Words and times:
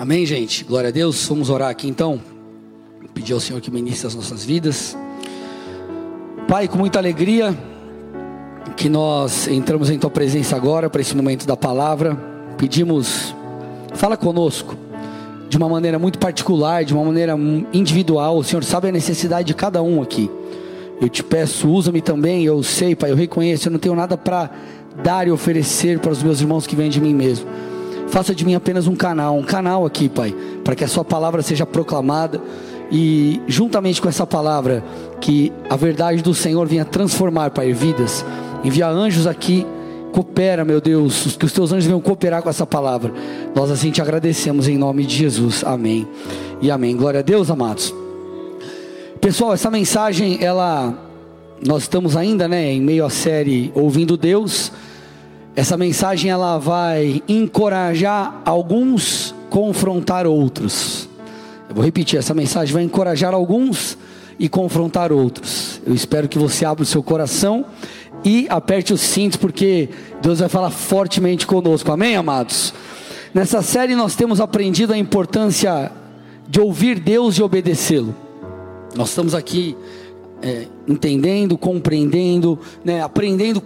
Amém, 0.00 0.24
gente? 0.24 0.62
Glória 0.62 0.90
a 0.90 0.92
Deus. 0.92 1.26
Vamos 1.26 1.50
orar 1.50 1.70
aqui 1.70 1.88
então. 1.88 2.20
Pedir 3.12 3.32
ao 3.32 3.40
Senhor 3.40 3.60
que 3.60 3.68
ministre 3.68 4.06
as 4.06 4.14
nossas 4.14 4.44
vidas. 4.44 4.96
Pai, 6.46 6.68
com 6.68 6.78
muita 6.78 7.00
alegria 7.00 7.52
que 8.76 8.88
nós 8.88 9.48
entramos 9.48 9.90
em 9.90 9.98
tua 9.98 10.08
presença 10.08 10.54
agora 10.54 10.88
para 10.88 11.00
esse 11.00 11.16
momento 11.16 11.48
da 11.48 11.56
palavra. 11.56 12.14
Pedimos, 12.56 13.34
fala 13.94 14.16
conosco 14.16 14.76
de 15.48 15.56
uma 15.56 15.68
maneira 15.68 15.98
muito 15.98 16.20
particular, 16.20 16.84
de 16.84 16.94
uma 16.94 17.04
maneira 17.04 17.36
individual. 17.72 18.38
O 18.38 18.44
Senhor 18.44 18.62
sabe 18.62 18.90
a 18.90 18.92
necessidade 18.92 19.48
de 19.48 19.54
cada 19.54 19.82
um 19.82 20.00
aqui. 20.00 20.30
Eu 21.00 21.08
te 21.08 21.24
peço, 21.24 21.68
usa-me 21.68 22.00
também. 22.00 22.44
Eu 22.44 22.62
sei, 22.62 22.94
Pai, 22.94 23.10
eu 23.10 23.16
reconheço, 23.16 23.66
eu 23.66 23.72
não 23.72 23.80
tenho 23.80 23.96
nada 23.96 24.16
para 24.16 24.48
dar 25.02 25.26
e 25.26 25.32
oferecer 25.32 25.98
para 25.98 26.12
os 26.12 26.22
meus 26.22 26.40
irmãos 26.40 26.68
que 26.68 26.76
vêm 26.76 26.88
de 26.88 27.00
mim 27.00 27.14
mesmo. 27.14 27.48
Faça 28.10 28.34
de 28.34 28.44
mim 28.44 28.54
apenas 28.54 28.86
um 28.86 28.96
canal, 28.96 29.36
um 29.36 29.42
canal 29.42 29.84
aqui, 29.84 30.08
Pai, 30.08 30.34
para 30.64 30.74
que 30.74 30.84
a 30.84 30.88
Sua 30.88 31.04
palavra 31.04 31.42
seja 31.42 31.66
proclamada 31.66 32.40
e, 32.90 33.40
juntamente 33.46 34.00
com 34.00 34.08
essa 34.08 34.26
palavra, 34.26 34.82
que 35.20 35.52
a 35.68 35.76
verdade 35.76 36.22
do 36.22 36.34
Senhor 36.34 36.66
venha 36.66 36.84
transformar, 36.84 37.50
Pai, 37.50 37.72
vidas. 37.72 38.24
Envia 38.64 38.88
anjos 38.88 39.26
aqui, 39.26 39.66
coopera, 40.12 40.64
meu 40.64 40.80
Deus, 40.80 41.36
que 41.36 41.44
os 41.44 41.52
teus 41.52 41.70
anjos 41.70 41.84
venham 41.84 42.00
cooperar 42.00 42.42
com 42.42 42.48
essa 42.48 42.66
palavra. 42.66 43.12
Nós 43.54 43.70
assim 43.70 43.90
te 43.90 44.00
agradecemos 44.00 44.68
em 44.68 44.78
nome 44.78 45.04
de 45.04 45.14
Jesus. 45.14 45.62
Amém 45.64 46.08
e 46.60 46.70
amém. 46.70 46.96
Glória 46.96 47.20
a 47.20 47.22
Deus, 47.22 47.50
amados. 47.50 47.94
Pessoal, 49.20 49.52
essa 49.52 49.70
mensagem, 49.70 50.42
ela, 50.42 50.94
nós 51.64 51.82
estamos 51.82 52.16
ainda, 52.16 52.48
né, 52.48 52.72
em 52.72 52.80
meio 52.80 53.04
à 53.04 53.10
série 53.10 53.70
Ouvindo 53.74 54.16
Deus. 54.16 54.72
Essa 55.58 55.76
mensagem 55.76 56.30
ela 56.30 56.56
vai 56.56 57.20
encorajar 57.26 58.42
alguns, 58.44 59.34
confrontar 59.50 60.24
outros. 60.24 61.08
Eu 61.68 61.74
vou 61.74 61.84
repetir, 61.84 62.16
essa 62.16 62.32
mensagem 62.32 62.72
vai 62.72 62.84
encorajar 62.84 63.34
alguns 63.34 63.98
e 64.38 64.48
confrontar 64.48 65.10
outros. 65.10 65.82
Eu 65.84 65.92
espero 65.92 66.28
que 66.28 66.38
você 66.38 66.64
abra 66.64 66.84
o 66.84 66.86
seu 66.86 67.02
coração 67.02 67.64
e 68.24 68.46
aperte 68.48 68.92
os 68.92 69.00
cintos, 69.00 69.36
porque 69.36 69.88
Deus 70.22 70.38
vai 70.38 70.48
falar 70.48 70.70
fortemente 70.70 71.44
conosco. 71.44 71.90
Amém, 71.90 72.14
amados? 72.14 72.72
Nessa 73.34 73.60
série 73.60 73.96
nós 73.96 74.14
temos 74.14 74.40
aprendido 74.40 74.92
a 74.92 74.96
importância 74.96 75.90
de 76.48 76.60
ouvir 76.60 77.00
Deus 77.00 77.36
e 77.36 77.42
obedecê-lo. 77.42 78.14
Nós 78.94 79.08
estamos 79.08 79.34
aqui 79.34 79.76
é, 80.42 80.66
entendendo, 80.86 81.58
compreendendo, 81.58 82.58
né, 82.84 83.02
aprendendo 83.02 83.60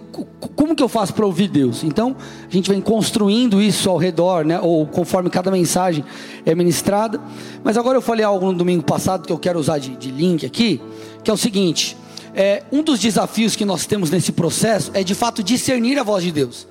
como 0.55 0.75
que 0.75 0.81
eu 0.81 0.89
faço 0.89 1.13
para 1.13 1.25
ouvir 1.25 1.47
Deus. 1.47 1.83
Então, 1.83 2.15
a 2.49 2.51
gente 2.51 2.69
vem 2.69 2.81
construindo 2.81 3.61
isso 3.61 3.89
ao 3.89 3.97
redor, 3.97 4.43
né, 4.43 4.59
ou 4.59 4.85
conforme 4.85 5.29
cada 5.29 5.51
mensagem 5.51 6.03
é 6.45 6.55
ministrada. 6.55 7.21
Mas 7.63 7.77
agora 7.77 7.97
eu 7.97 8.01
falei 8.01 8.25
algo 8.25 8.45
no 8.51 8.57
domingo 8.57 8.83
passado 8.83 9.25
que 9.25 9.31
eu 9.31 9.37
quero 9.37 9.59
usar 9.59 9.77
de, 9.77 9.95
de 9.95 10.11
link 10.11 10.45
aqui, 10.45 10.81
que 11.23 11.29
é 11.29 11.33
o 11.33 11.37
seguinte: 11.37 11.95
é, 12.33 12.63
um 12.71 12.81
dos 12.81 12.99
desafios 12.99 13.55
que 13.55 13.65
nós 13.65 13.85
temos 13.85 14.09
nesse 14.09 14.31
processo 14.31 14.91
é 14.93 15.03
de 15.03 15.13
fato 15.13 15.43
discernir 15.43 15.99
a 15.99 16.03
voz 16.03 16.23
de 16.23 16.31
Deus, 16.31 16.67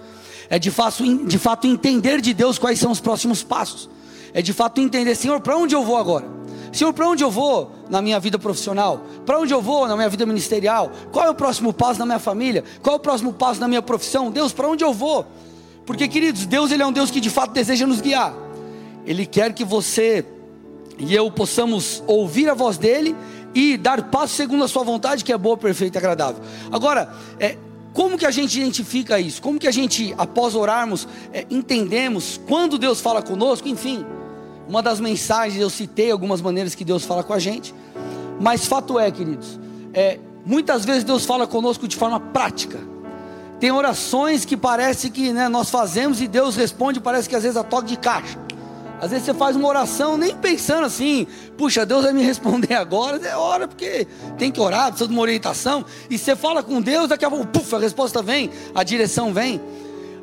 é 0.50 0.58
de 0.58 0.70
fato, 0.70 1.04
de 1.24 1.38
fato 1.38 1.66
entender 1.66 2.20
de 2.20 2.34
Deus 2.34 2.58
quais 2.58 2.78
são 2.78 2.90
os 2.90 3.00
próximos 3.00 3.42
passos, 3.42 3.88
é 4.34 4.42
de 4.42 4.52
fato 4.52 4.80
entender, 4.80 5.14
Senhor, 5.14 5.40
para 5.40 5.56
onde 5.56 5.74
eu 5.74 5.84
vou 5.84 5.96
agora? 5.96 6.26
Senhor, 6.72 6.92
para 6.92 7.06
onde 7.06 7.22
eu 7.22 7.30
vou 7.30 7.70
na 7.92 8.00
minha 8.00 8.18
vida 8.18 8.38
profissional? 8.38 9.02
Para 9.26 9.38
onde 9.38 9.52
eu 9.52 9.60
vou 9.60 9.86
na 9.86 9.94
minha 9.94 10.08
vida 10.08 10.24
ministerial? 10.24 10.90
Qual 11.12 11.26
é 11.26 11.30
o 11.30 11.34
próximo 11.34 11.74
passo 11.74 12.00
na 12.00 12.06
minha 12.06 12.18
família? 12.18 12.64
Qual 12.82 12.94
é 12.94 12.96
o 12.96 13.00
próximo 13.00 13.34
passo 13.34 13.60
na 13.60 13.68
minha 13.68 13.82
profissão? 13.82 14.30
Deus, 14.30 14.50
para 14.50 14.66
onde 14.66 14.82
eu 14.82 14.94
vou? 14.94 15.26
Porque, 15.84 16.08
queridos, 16.08 16.46
Deus 16.46 16.70
ele 16.70 16.82
é 16.82 16.86
um 16.86 16.92
Deus 16.92 17.10
que 17.10 17.20
de 17.20 17.28
fato 17.28 17.52
deseja 17.52 17.86
nos 17.86 18.00
guiar. 18.00 18.34
Ele 19.04 19.26
quer 19.26 19.52
que 19.52 19.62
você 19.62 20.24
e 20.98 21.14
eu 21.14 21.30
possamos 21.30 22.02
ouvir 22.06 22.48
a 22.48 22.54
voz 22.54 22.78
dele 22.78 23.14
e 23.54 23.76
dar 23.76 24.04
passo 24.04 24.36
segundo 24.36 24.64
a 24.64 24.68
sua 24.68 24.82
vontade, 24.84 25.22
que 25.22 25.32
é 25.32 25.36
boa, 25.36 25.58
perfeita 25.58 25.98
e 25.98 26.00
agradável. 26.00 26.42
Agora, 26.70 27.14
é, 27.38 27.58
como 27.92 28.16
que 28.16 28.24
a 28.24 28.30
gente 28.30 28.58
identifica 28.58 29.20
isso? 29.20 29.42
Como 29.42 29.58
que 29.58 29.68
a 29.68 29.70
gente, 29.70 30.14
após 30.16 30.54
orarmos, 30.54 31.06
é, 31.30 31.44
entendemos 31.50 32.40
quando 32.48 32.78
Deus 32.78 33.02
fala 33.02 33.20
conosco? 33.20 33.68
Enfim, 33.68 34.06
uma 34.68 34.82
das 34.82 35.00
mensagens 35.00 35.60
eu 35.60 35.68
citei 35.68 36.10
algumas 36.10 36.40
maneiras 36.40 36.74
que 36.74 36.84
Deus 36.84 37.04
fala 37.04 37.22
com 37.22 37.32
a 37.32 37.38
gente, 37.38 37.74
mas 38.42 38.66
fato 38.66 38.98
é, 38.98 39.08
queridos, 39.08 39.58
é, 39.94 40.18
muitas 40.44 40.84
vezes 40.84 41.04
Deus 41.04 41.24
fala 41.24 41.46
conosco 41.46 41.86
de 41.86 41.96
forma 41.96 42.18
prática. 42.18 42.80
Tem 43.60 43.70
orações 43.70 44.44
que 44.44 44.56
parece 44.56 45.10
que 45.10 45.32
né, 45.32 45.48
nós 45.48 45.70
fazemos 45.70 46.20
e 46.20 46.26
Deus 46.26 46.56
responde, 46.56 46.98
parece 46.98 47.28
que 47.28 47.36
às 47.36 47.44
vezes 47.44 47.56
a 47.56 47.62
toque 47.62 47.90
de 47.90 47.96
caixa. 47.96 48.36
Às 49.00 49.10
vezes 49.10 49.26
você 49.26 49.34
faz 49.34 49.54
uma 49.54 49.68
oração 49.68 50.16
nem 50.16 50.34
pensando 50.34 50.84
assim, 50.84 51.24
puxa, 51.56 51.86
Deus 51.86 52.02
vai 52.02 52.12
me 52.12 52.22
responder 52.26 52.74
agora. 52.74 53.24
É 53.24 53.36
hora 53.36 53.68
porque 53.68 54.08
tem 54.36 54.50
que 54.50 54.60
orar, 54.60 54.88
precisa 54.88 55.06
de 55.06 55.14
uma 55.14 55.22
orientação. 55.22 55.84
E 56.10 56.18
você 56.18 56.34
fala 56.34 56.64
com 56.64 56.80
Deus, 56.80 57.08
daqui 57.10 57.24
a 57.24 57.30
pouco, 57.30 57.46
puf, 57.46 57.72
a 57.76 57.78
resposta 57.78 58.20
vem, 58.22 58.50
a 58.74 58.82
direção 58.82 59.32
vem. 59.32 59.60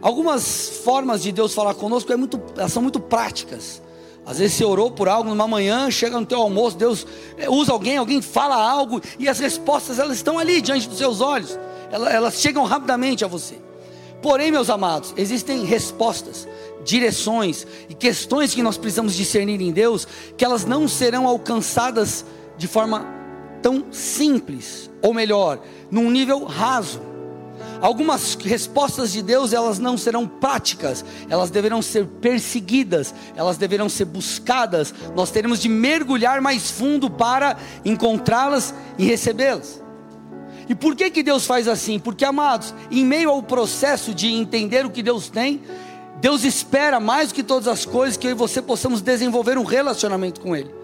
Algumas 0.02 0.81
formas 0.84 1.24
de 1.24 1.31
Deus 1.31 1.53
falar 1.53 1.74
conosco 1.74 2.12
é 2.12 2.18
muito, 2.18 2.38
são 2.68 2.81
muito 2.81 3.00
práticas. 3.00 3.81
Às 4.29 4.38
vezes 4.38 4.57
você 4.57 4.63
orou 4.63 4.91
por 4.91 5.09
algo 5.09 5.28
numa 5.28 5.47
manhã, 5.47 5.90
chega 5.90 6.19
no 6.19 6.25
teu 6.25 6.40
almoço, 6.40 6.78
Deus 6.78 7.07
eh, 7.35 7.50
usa 7.50 7.72
alguém, 7.72 7.97
alguém 7.97 8.22
fala 8.22 8.56
algo 8.56 9.01
e 9.17 9.28
as 9.28 9.40
respostas 9.40 9.97
elas 9.97 10.17
estão 10.17 10.38
ali 10.38 10.62
diante 10.62 10.88
dos 10.88 11.00
seus 11.00 11.19
olhos. 11.19 11.57
Elas, 11.91 12.13
elas 12.13 12.35
chegam 12.35 12.63
rapidamente 12.63 13.25
a 13.25 13.28
você. 13.28 13.56
Porém, 14.22 14.51
meus 14.51 14.69
amados, 14.69 15.16
existem 15.17 15.66
respostas, 15.66 16.47
direções 16.85 17.66
e 17.90 17.95
questões 17.95 18.53
que 18.53 18.62
nós 18.62 18.78
precisamos 18.78 19.16
discernir 19.16 19.59
em 19.62 19.72
Deus, 19.72 20.07
que 20.38 20.46
elas 20.46 20.63
não 20.63 20.88
serão 20.88 21.28
alcançadas 21.28 22.23
de 22.56 22.67
forma 22.67 23.07
tão 23.63 23.85
simples, 23.91 24.91
ou 25.01 25.11
melhor, 25.11 25.59
num 25.90 26.11
nível 26.11 26.44
raso. 26.44 27.01
Algumas 27.81 28.35
respostas 28.35 29.12
de 29.12 29.22
Deus, 29.22 29.53
elas 29.53 29.79
não 29.79 29.97
serão 29.97 30.28
práticas, 30.28 31.06
elas 31.29 31.50
deverão 31.50 31.81
ser 31.81 32.06
perseguidas, 32.06 33.13
elas 33.35 33.57
deverão 33.57 33.88
ser 33.88 34.06
buscadas. 34.06 34.94
Nós 35.16 35.31
teremos 35.31 35.62
de 35.62 35.69
mergulhar 35.69 36.41
mais 36.41 36.69
fundo 36.69 37.09
para 37.09 37.57
encontrá-las 37.85 38.73
e 38.97 39.06
recebê-las. 39.06 39.81
E 40.67 40.75
por 40.75 40.95
que 40.95 41.09
que 41.09 41.23
Deus 41.23 41.45
faz 41.45 41.67
assim? 41.67 41.97
Porque 41.97 42.25
amados, 42.25 42.75
em 42.91 43.06
meio 43.06 43.29
ao 43.29 43.41
processo 43.41 44.13
de 44.13 44.28
entender 44.28 44.85
o 44.85 44.91
que 44.91 45.01
Deus 45.01 45.29
tem, 45.29 45.61
Deus 46.22 46.44
espera 46.44 47.00
mais 47.00 47.29
do 47.29 47.35
que 47.35 47.44
todas 47.44 47.67
as 47.67 47.85
coisas 47.85 48.17
que 48.17 48.28
eu 48.28 48.31
e 48.31 48.35
você 48.35 48.61
possamos 48.61 49.01
desenvolver 49.01 49.57
um 49.57 49.63
relacionamento 49.63 50.41
com 50.41 50.56
ele. 50.56 50.78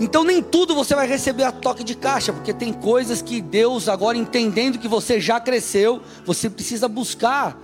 Então 0.00 0.24
nem 0.24 0.42
tudo 0.42 0.74
você 0.74 0.94
vai 0.94 1.06
receber 1.06 1.44
a 1.44 1.52
toque 1.52 1.84
de 1.84 1.94
caixa, 1.94 2.32
porque 2.32 2.52
tem 2.52 2.72
coisas 2.72 3.22
que 3.22 3.40
Deus 3.40 3.88
agora 3.88 4.16
entendendo 4.16 4.78
que 4.78 4.88
você 4.88 5.20
já 5.20 5.38
cresceu, 5.38 6.02
você 6.24 6.48
precisa 6.48 6.88
buscar 6.88 7.56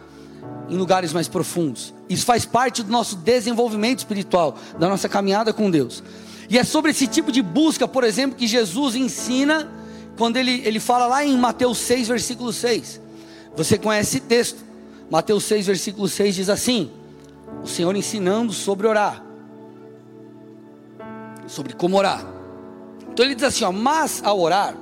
em 0.69 0.77
lugares 0.77 1.13
mais 1.13 1.29
profundos. 1.29 1.95
Isso 2.09 2.25
faz 2.25 2.45
parte 2.45 2.83
do 2.83 2.93
nosso 2.93 3.17
desenvolvimento 3.17 3.99
espiritual, 3.99 4.57
da 4.79 4.89
nossa 4.89 5.09
caminhada 5.09 5.53
com 5.53 5.71
Deus. 5.71 6.03
E 6.49 6.59
é 6.59 6.65
sobre 6.65 6.91
esse 6.91 7.07
tipo 7.07 7.33
de 7.33 7.43
busca, 7.43 7.89
por 7.89 8.05
exemplo, 8.05 8.37
que 8.37 8.47
Jesus 8.47 8.95
ensina 8.95 9.71
quando 10.17 10.37
ele, 10.37 10.63
ele 10.65 10.81
fala 10.81 11.07
lá 11.07 11.25
em 11.25 11.37
Mateus 11.37 11.79
6, 11.79 12.09
versículo 12.09 12.53
6. 12.53 13.01
Você 13.57 13.79
conhece 13.79 14.17
esse 14.17 14.21
texto? 14.21 14.59
Mateus 15.11 15.45
6, 15.45 15.67
versículo 15.67 16.09
6 16.09 16.35
diz 16.35 16.49
assim: 16.49 16.91
O 17.63 17.67
Senhor 17.67 17.95
ensinando 17.97 18.53
sobre 18.53 18.87
orar 18.87 19.28
sobre 21.49 21.73
como 21.75 21.97
orar. 21.97 22.25
Então 23.11 23.25
ele 23.25 23.35
diz 23.35 23.45
assim: 23.45 23.65
ó, 23.65 23.73
mas 23.73 24.23
ao 24.25 24.39
orar, 24.39 24.77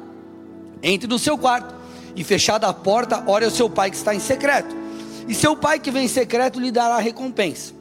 entre 0.82 1.08
no 1.08 1.18
seu 1.18 1.38
quarto 1.38 1.74
e 2.14 2.24
fechada 2.24 2.66
a 2.66 2.74
porta, 2.74 3.22
ore 3.26 3.44
ao 3.44 3.50
seu 3.50 3.70
pai 3.70 3.90
que 3.90 3.96
está 3.96 4.14
em 4.14 4.20
secreto. 4.20 4.74
E 5.28 5.34
seu 5.34 5.56
pai 5.56 5.78
que 5.78 5.90
vem 5.90 6.04
em 6.04 6.08
secreto 6.08 6.60
lhe 6.60 6.70
dará 6.70 6.98
recompensa. 6.98 7.74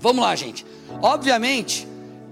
Vamos 0.00 0.22
lá, 0.22 0.34
gente. 0.34 0.64
Obviamente, 1.00 1.86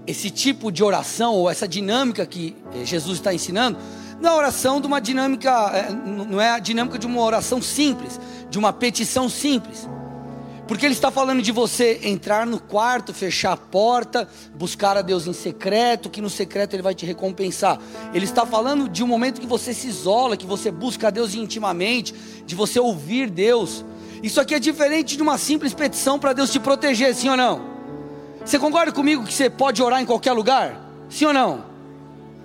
esse 0.05 0.29
tipo 0.29 0.71
de 0.71 0.83
oração 0.83 1.35
ou 1.35 1.49
essa 1.49 1.67
dinâmica 1.67 2.25
que 2.25 2.55
eh, 2.73 2.85
Jesus 2.85 3.19
está 3.19 3.33
ensinando, 3.33 3.77
não 4.19 4.31
é 4.31 4.33
oração 4.33 4.81
de 4.81 4.87
uma 4.87 4.99
dinâmica, 4.99 5.49
eh, 5.73 5.91
não 5.91 6.41
é 6.41 6.51
a 6.51 6.59
dinâmica 6.59 6.97
de 6.97 7.05
uma 7.05 7.21
oração 7.21 7.61
simples, 7.61 8.19
de 8.49 8.57
uma 8.57 8.73
petição 8.73 9.29
simples. 9.29 9.87
Porque 10.67 10.85
ele 10.85 10.93
está 10.93 11.11
falando 11.11 11.41
de 11.41 11.51
você 11.51 11.99
entrar 12.03 12.45
no 12.45 12.59
quarto, 12.59 13.13
fechar 13.13 13.53
a 13.53 13.57
porta, 13.57 14.27
buscar 14.55 14.95
a 14.95 15.01
Deus 15.01 15.27
em 15.27 15.33
secreto, 15.33 16.09
que 16.09 16.21
no 16.21 16.29
secreto 16.29 16.73
ele 16.73 16.83
vai 16.83 16.95
te 16.95 17.05
recompensar. 17.05 17.79
Ele 18.13 18.25
está 18.25 18.45
falando 18.45 18.87
de 18.87 19.03
um 19.03 19.07
momento 19.07 19.41
que 19.41 19.47
você 19.47 19.73
se 19.73 19.87
isola, 19.87 20.37
que 20.37 20.45
você 20.45 20.71
busca 20.71 21.07
a 21.07 21.11
Deus 21.11 21.35
intimamente, 21.35 22.13
de 22.45 22.55
você 22.55 22.79
ouvir 22.79 23.29
Deus. 23.29 23.83
Isso 24.23 24.39
aqui 24.39 24.55
é 24.55 24.59
diferente 24.59 25.17
de 25.17 25.23
uma 25.23 25.37
simples 25.37 25.73
petição 25.73 26.17
para 26.17 26.31
Deus 26.31 26.51
te 26.51 26.59
proteger, 26.59 27.13
sim 27.15 27.29
ou 27.29 27.37
não? 27.37 27.69
Você 28.45 28.57
concorda 28.57 28.91
comigo 28.91 29.25
que 29.25 29.33
você 29.33 29.49
pode 29.49 29.81
orar 29.81 30.01
em 30.01 30.05
qualquer 30.05 30.31
lugar? 30.33 30.79
Sim 31.09 31.25
ou 31.25 31.33
não? 31.33 31.65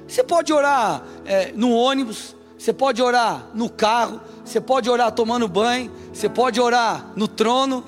Você 0.09 0.23
pode 0.23 0.53
orar 0.53 1.03
é, 1.25 1.53
no 1.55 1.73
ônibus, 1.73 2.35
você 2.59 2.73
pode 2.73 3.03
orar 3.03 3.49
no 3.55 3.69
carro, 3.69 4.21
você 4.45 4.61
pode 4.61 4.89
orar 4.89 5.13
tomando 5.13 5.47
banho, 5.49 5.91
você 6.13 6.29
pode 6.29 6.61
orar 6.61 7.13
no 7.17 7.29
trono, 7.29 7.85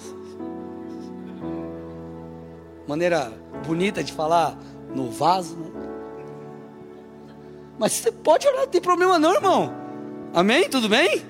maneira 2.89 3.31
bonita 3.67 4.03
de 4.03 4.13
falar 4.13 4.57
no 4.95 5.11
vaso. 5.11 5.57
Né? 5.57 5.71
Mas 7.79 7.93
você 7.93 8.11
pode 8.11 8.49
orar, 8.49 8.63
não 8.63 8.69
tem 8.69 8.81
problema 8.81 9.19
não, 9.19 9.35
irmão. 9.35 9.73
Amém? 10.33 10.69
Tudo 10.69 10.89
bem? 10.89 11.23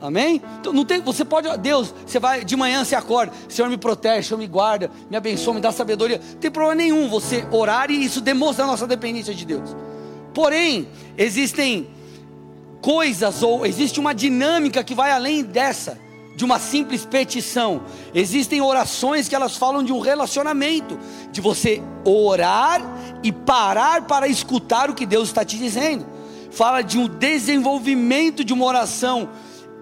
Amém? 0.00 0.42
Então 0.60 0.72
não 0.72 0.84
tem, 0.84 1.00
você 1.00 1.24
pode, 1.24 1.48
Deus, 1.58 1.94
você 2.04 2.18
vai 2.18 2.44
de 2.44 2.56
manhã 2.56 2.84
você 2.84 2.94
acorda, 2.94 3.32
Senhor 3.48 3.70
me 3.70 3.78
protege, 3.78 4.28
Senhor 4.28 4.38
me 4.38 4.46
guarda, 4.46 4.90
me 5.08 5.16
abençoa, 5.16 5.54
me 5.54 5.60
dá 5.60 5.72
sabedoria. 5.72 6.20
Não 6.32 6.38
tem 6.38 6.50
problema 6.50 6.74
nenhum 6.74 7.08
você 7.08 7.46
orar 7.50 7.90
e 7.90 8.04
isso 8.04 8.20
demonstra 8.20 8.64
a 8.64 8.66
nossa 8.66 8.86
dependência 8.86 9.32
de 9.32 9.46
Deus. 9.46 9.74
Porém, 10.34 10.88
existem 11.16 11.88
coisas 12.82 13.42
ou 13.42 13.64
existe 13.64 13.98
uma 13.98 14.12
dinâmica 14.12 14.84
que 14.84 14.94
vai 14.94 15.10
além 15.10 15.42
dessa, 15.42 15.98
de 16.36 16.44
uma 16.44 16.58
simples 16.58 17.04
petição. 17.04 17.82
Existem 18.14 18.60
orações 18.60 19.28
que 19.28 19.34
elas 19.34 19.56
falam 19.56 19.82
de 19.82 19.92
um 19.92 20.00
relacionamento, 20.00 20.98
de 21.30 21.40
você 21.40 21.82
orar 22.04 22.82
e 23.22 23.32
parar 23.32 24.02
para 24.02 24.28
escutar 24.28 24.90
o 24.90 24.94
que 24.94 25.06
Deus 25.06 25.28
está 25.28 25.44
te 25.44 25.56
dizendo. 25.56 26.06
Fala 26.50 26.82
de 26.82 26.98
um 26.98 27.08
desenvolvimento 27.08 28.44
de 28.44 28.52
uma 28.52 28.64
oração 28.64 29.28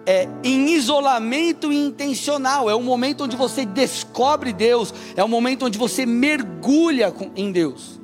é, 0.07 0.29
em 0.43 0.71
isolamento 0.71 1.73
intencional. 1.73 2.69
É 2.69 2.75
um 2.75 2.83
momento 2.83 3.25
onde 3.25 3.37
você 3.37 3.65
descobre 3.65 4.53
Deus, 4.53 4.93
é 5.17 5.25
um 5.25 5.29
momento 5.29 5.67
onde 5.67 5.79
você 5.79 6.05
mergulha 6.07 7.13
em 7.37 7.53
Deus. 7.53 8.01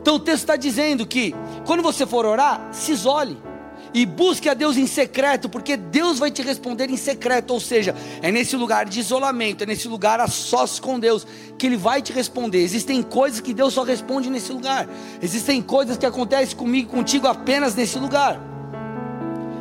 Então 0.00 0.14
o 0.14 0.18
texto 0.18 0.40
está 0.40 0.56
dizendo 0.56 1.06
que 1.06 1.34
quando 1.66 1.82
você 1.82 2.06
for 2.06 2.24
orar, 2.24 2.68
se 2.72 2.92
isole 2.92 3.49
e 3.92 4.06
busque 4.06 4.48
a 4.48 4.54
Deus 4.54 4.76
em 4.76 4.86
secreto, 4.86 5.48
porque 5.48 5.76
Deus 5.76 6.18
vai 6.18 6.30
te 6.30 6.42
responder 6.42 6.88
em 6.90 6.96
secreto, 6.96 7.52
ou 7.52 7.60
seja, 7.60 7.94
é 8.22 8.30
nesse 8.30 8.56
lugar 8.56 8.86
de 8.86 9.00
isolamento, 9.00 9.64
é 9.64 9.66
nesse 9.66 9.88
lugar 9.88 10.20
a 10.20 10.28
sós 10.28 10.78
com 10.78 10.98
Deus 10.98 11.26
que 11.58 11.66
Ele 11.66 11.76
vai 11.76 12.00
te 12.00 12.12
responder. 12.12 12.62
Existem 12.62 13.02
coisas 13.02 13.40
que 13.40 13.52
Deus 13.52 13.74
só 13.74 13.82
responde 13.82 14.30
nesse 14.30 14.52
lugar, 14.52 14.88
existem 15.20 15.60
coisas 15.60 15.96
que 15.96 16.06
acontecem 16.06 16.56
comigo 16.56 16.88
e 16.88 16.96
contigo 16.96 17.26
apenas 17.26 17.74
nesse 17.74 17.98
lugar. 17.98 18.40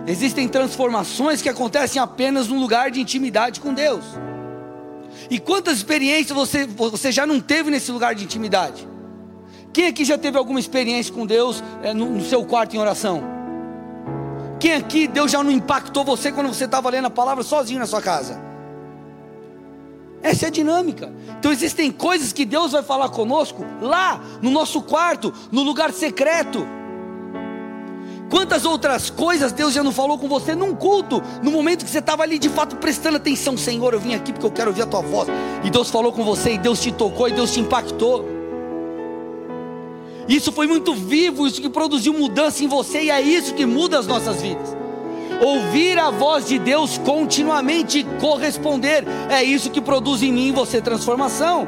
Existem 0.06 0.48
transformações 0.48 1.42
que 1.42 1.50
acontecem 1.50 2.02
apenas 2.02 2.48
num 2.48 2.60
lugar 2.60 2.90
de 2.90 3.00
intimidade 3.00 3.60
com 3.60 3.74
Deus. 3.74 4.04
E 5.30 5.40
quantas 5.40 5.78
experiências 5.78 6.36
você, 6.36 6.66
você 6.66 7.12
já 7.12 7.26
não 7.26 7.40
teve 7.40 7.70
nesse 7.70 7.92
lugar 7.92 8.16
de 8.16 8.24
intimidade? 8.24 8.88
Quem 9.72 9.88
aqui 9.88 10.04
já 10.04 10.18
teve 10.18 10.38
alguma 10.38 10.60
experiência 10.60 11.14
com 11.14 11.26
Deus 11.26 11.64
é, 11.84 11.94
no, 11.94 12.10
no 12.10 12.26
seu 12.26 12.44
quarto 12.44 12.76
em 12.76 12.80
oração? 12.80 13.39
Quem 14.60 14.74
aqui 14.74 15.08
Deus 15.08 15.32
já 15.32 15.42
não 15.44 15.52
impactou 15.52 16.04
você 16.04 16.32
quando 16.32 16.48
você 16.48 16.66
estava 16.66 16.90
lendo 16.90 17.06
a 17.06 17.10
palavra 17.10 17.44
sozinho 17.44 17.80
na 17.80 17.88
sua 17.88 18.02
casa? 18.02 18.40
Essa 20.22 20.46
é 20.46 20.48
a 20.48 20.52
dinâmica. 20.52 21.12
Então 21.40 21.52
existem 21.52 21.92
coisas 21.92 22.34
que 22.34 22.44
Deus 22.44 22.74
vai 22.74 22.84
falar 22.84 23.10
conosco 23.10 23.66
lá, 23.82 24.22
no 24.42 24.52
nosso 24.52 24.82
quarto, 24.82 25.34
no 25.52 25.64
lugar 25.64 25.94
secreto. 25.94 26.68
Quantas 28.30 28.64
outras 28.64 29.10
coisas 29.10 29.52
Deus 29.52 29.74
já 29.74 29.82
não 29.82 29.92
falou 29.92 30.20
com 30.20 30.28
você 30.28 30.54
num 30.54 30.76
culto, 30.76 31.24
no 31.42 31.50
momento 31.50 31.84
que 31.84 31.90
você 31.90 31.98
estava 31.98 32.22
ali 32.22 32.38
de 32.38 32.50
fato 32.50 32.76
prestando 32.76 33.18
atenção, 33.18 33.58
Senhor, 33.58 33.94
eu 33.94 34.00
vim 34.00 34.14
aqui 34.14 34.32
porque 34.32 34.46
eu 34.46 34.52
quero 34.52 34.70
ouvir 34.70 34.84
a 34.84 34.86
tua 34.86 35.02
voz. 35.02 35.30
E 35.64 35.70
Deus 35.70 35.90
falou 35.90 36.12
com 36.12 36.24
você, 36.24 36.54
e 36.54 36.58
Deus 36.58 36.80
te 36.80 36.92
tocou, 36.92 37.28
e 37.28 37.32
Deus 37.32 37.52
te 37.52 37.60
impactou. 37.60 38.39
Isso 40.30 40.52
foi 40.52 40.68
muito 40.68 40.94
vivo, 40.94 41.48
isso 41.48 41.60
que 41.60 41.68
produziu 41.68 42.14
mudança 42.14 42.64
em 42.64 42.68
você, 42.68 43.06
e 43.06 43.10
é 43.10 43.20
isso 43.20 43.56
que 43.56 43.66
muda 43.66 43.98
as 43.98 44.06
nossas 44.06 44.40
vidas. 44.44 44.78
Ouvir 45.42 45.98
a 45.98 46.12
voz 46.12 46.46
de 46.46 46.60
Deus 46.60 47.00
continuamente 47.00 48.06
corresponder, 48.22 49.04
é 49.28 49.44
isso 49.44 49.72
que 49.72 49.82
produz 49.82 50.22
em 50.22 50.32
mim 50.32 50.50
e 50.50 50.52
você 50.52 50.80
transformação. 50.80 51.68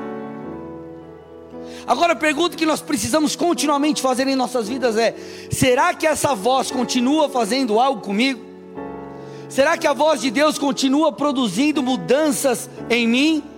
Agora 1.87 2.13
a 2.13 2.15
pergunta 2.15 2.55
que 2.55 2.65
nós 2.65 2.81
precisamos 2.81 3.35
continuamente 3.35 3.99
fazer 3.99 4.27
em 4.27 4.35
nossas 4.35 4.69
vidas 4.69 4.95
é: 4.95 5.15
será 5.49 5.95
que 5.95 6.05
essa 6.05 6.35
voz 6.35 6.69
continua 6.69 7.29
fazendo 7.29 7.79
algo 7.79 8.01
comigo? 8.01 8.45
Será 9.49 9.75
que 9.75 9.87
a 9.87 9.93
voz 9.93 10.21
de 10.21 10.29
Deus 10.29 10.59
continua 10.59 11.11
produzindo 11.11 11.81
mudanças 11.81 12.69
em 12.89 13.07
mim? 13.07 13.50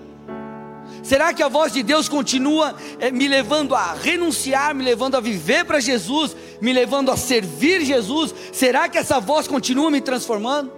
Será 1.03 1.33
que 1.33 1.43
a 1.43 1.49
voz 1.49 1.73
de 1.73 1.83
Deus 1.83 2.07
continua 2.07 2.73
é, 2.97 3.11
me 3.11 3.27
levando 3.27 3.75
a 3.75 3.93
renunciar, 3.93 4.73
me 4.73 4.85
levando 4.85 5.15
a 5.15 5.19
viver 5.19 5.65
para 5.65 5.81
Jesus, 5.81 6.33
me 6.61 6.71
levando 6.71 7.11
a 7.11 7.17
servir 7.17 7.81
Jesus? 7.81 8.33
Será 8.53 8.87
que 8.87 8.97
essa 8.97 9.19
voz 9.19 9.45
continua 9.45 9.91
me 9.91 9.99
transformando? 9.99 10.71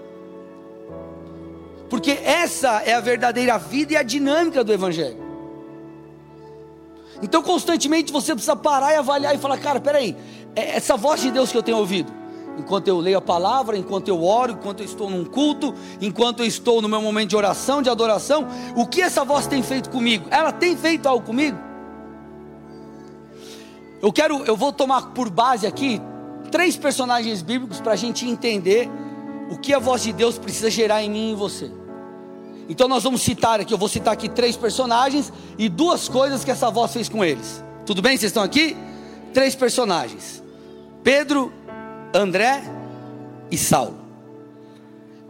Porque 1.87 2.11
essa 2.23 2.81
é 2.81 2.95
a 2.95 2.99
verdadeira 2.99 3.59
vida 3.59 3.93
e 3.93 3.97
a 3.97 4.01
dinâmica 4.01 4.63
do 4.63 4.73
Evangelho. 4.73 5.23
Então, 7.21 7.43
constantemente 7.43 8.11
você 8.11 8.33
precisa 8.33 8.55
parar 8.55 8.93
e 8.93 8.95
avaliar 8.95 9.35
e 9.35 9.37
falar: 9.37 9.59
cara, 9.59 9.79
peraí, 9.79 10.17
é 10.55 10.75
essa 10.75 10.97
voz 10.97 11.21
de 11.21 11.29
Deus 11.29 11.51
que 11.51 11.57
eu 11.57 11.63
tenho 11.63 11.77
ouvido, 11.77 12.11
enquanto 12.57 12.87
eu 12.87 12.99
leio 12.99 13.17
a 13.17 13.21
palavra, 13.21 13.77
enquanto 13.77 14.07
eu 14.07 14.23
oro, 14.23 14.53
enquanto 14.53 14.79
eu 14.79 14.85
estou 14.85 15.09
num 15.09 15.25
culto, 15.25 15.73
enquanto 16.01 16.39
eu 16.39 16.45
estou 16.45 16.81
no 16.81 16.89
meu 16.89 17.01
momento 17.01 17.29
de 17.29 17.35
oração, 17.35 17.81
de 17.81 17.89
adoração, 17.89 18.47
o 18.75 18.85
que 18.85 19.01
essa 19.01 19.23
voz 19.23 19.47
tem 19.47 19.61
feito 19.61 19.89
comigo? 19.89 20.27
Ela 20.29 20.51
tem 20.51 20.75
feito 20.75 21.07
algo 21.07 21.25
comigo? 21.25 21.57
Eu 24.01 24.11
quero, 24.11 24.43
eu 24.45 24.55
vou 24.55 24.71
tomar 24.71 25.13
por 25.13 25.29
base 25.29 25.65
aqui 25.65 26.01
três 26.51 26.77
personagens 26.77 27.41
bíblicos 27.41 27.79
para 27.79 27.93
a 27.93 27.95
gente 27.95 28.27
entender 28.27 28.89
o 29.49 29.57
que 29.57 29.73
a 29.73 29.79
voz 29.79 30.03
de 30.03 30.13
Deus 30.13 30.37
precisa 30.37 30.69
gerar 30.69 31.03
em 31.03 31.09
mim 31.09 31.29
e 31.29 31.31
em 31.31 31.35
você. 31.35 31.71
Então 32.67 32.87
nós 32.87 33.03
vamos 33.03 33.21
citar 33.21 33.59
aqui, 33.59 33.73
eu 33.73 33.77
vou 33.77 33.87
citar 33.87 34.13
aqui 34.13 34.27
três 34.27 34.55
personagens 34.55 35.31
e 35.57 35.69
duas 35.69 36.09
coisas 36.09 36.43
que 36.43 36.51
essa 36.51 36.69
voz 36.71 36.91
fez 36.91 37.07
com 37.07 37.23
eles. 37.23 37.63
Tudo 37.85 38.01
bem? 38.01 38.17
Vocês 38.17 38.31
estão 38.31 38.43
aqui? 38.43 38.75
Três 39.33 39.53
personagens: 39.53 40.43
Pedro, 41.03 41.53
André 42.15 42.63
e 43.51 43.57
Saulo. 43.57 43.97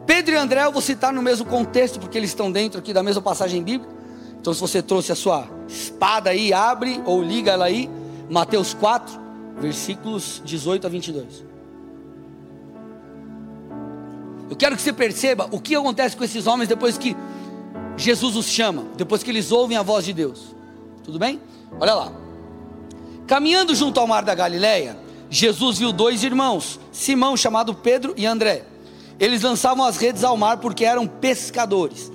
Pedro 0.06 0.36
e 0.36 0.38
André 0.38 0.64
eu 0.64 0.72
vou 0.72 0.82
citar 0.82 1.12
no 1.12 1.22
mesmo 1.22 1.46
contexto, 1.46 2.00
porque 2.00 2.16
eles 2.16 2.30
estão 2.30 2.52
dentro 2.52 2.80
aqui 2.80 2.94
da 2.94 3.02
mesma 3.02 3.22
passagem 3.22 3.64
bíblica. 3.64 3.92
Então, 4.40 4.54
se 4.54 4.62
você 4.62 4.84
trouxe 4.84 5.12
a 5.12 5.16
sua 5.16 5.50
espada 5.68 6.30
aí, 6.30 6.54
abre 6.54 7.02
ou 7.06 7.24
liga 7.24 7.52
ela 7.52 7.66
aí, 7.66 7.90
Mateus 8.30 8.76
4, 8.76 9.20
versículos 9.58 10.44
18 10.46 10.86
a 10.86 10.90
22. 10.90 11.44
Eu 14.48 14.56
quero 14.56 14.76
que 14.76 14.82
você 14.84 14.94
perceba 14.94 15.50
o 15.52 15.60
que 15.60 15.76
acontece 15.76 16.16
com 16.16 16.24
esses 16.24 16.46
homens 16.46 16.70
depois 16.70 17.00
que 17.00 17.18
Jesus 17.98 18.36
os 18.36 18.46
chama, 18.46 18.86
depois 18.96 19.24
que 19.24 19.32
eles 19.32 19.52
ouvem 19.52 19.76
a 19.76 19.82
voz 19.82 20.06
de 20.06 20.14
Deus. 20.14 20.56
Tudo 21.04 21.18
bem? 21.18 21.42
Olha 21.80 21.96
lá. 21.96 22.12
Caminhando 23.26 23.74
junto 23.74 24.00
ao 24.00 24.06
mar 24.06 24.24
da 24.24 24.36
Galileia, 24.36 25.05
Jesus 25.36 25.80
viu 25.80 25.92
dois 25.92 26.24
irmãos, 26.24 26.80
Simão, 26.94 27.36
chamado 27.36 27.74
Pedro, 27.74 28.14
e 28.16 28.26
André. 28.26 28.64
Eles 29.20 29.42
lançavam 29.42 29.84
as 29.84 29.98
redes 29.98 30.24
ao 30.24 30.38
mar 30.38 30.60
porque 30.60 30.86
eram 30.86 31.06
pescadores. 31.06 32.10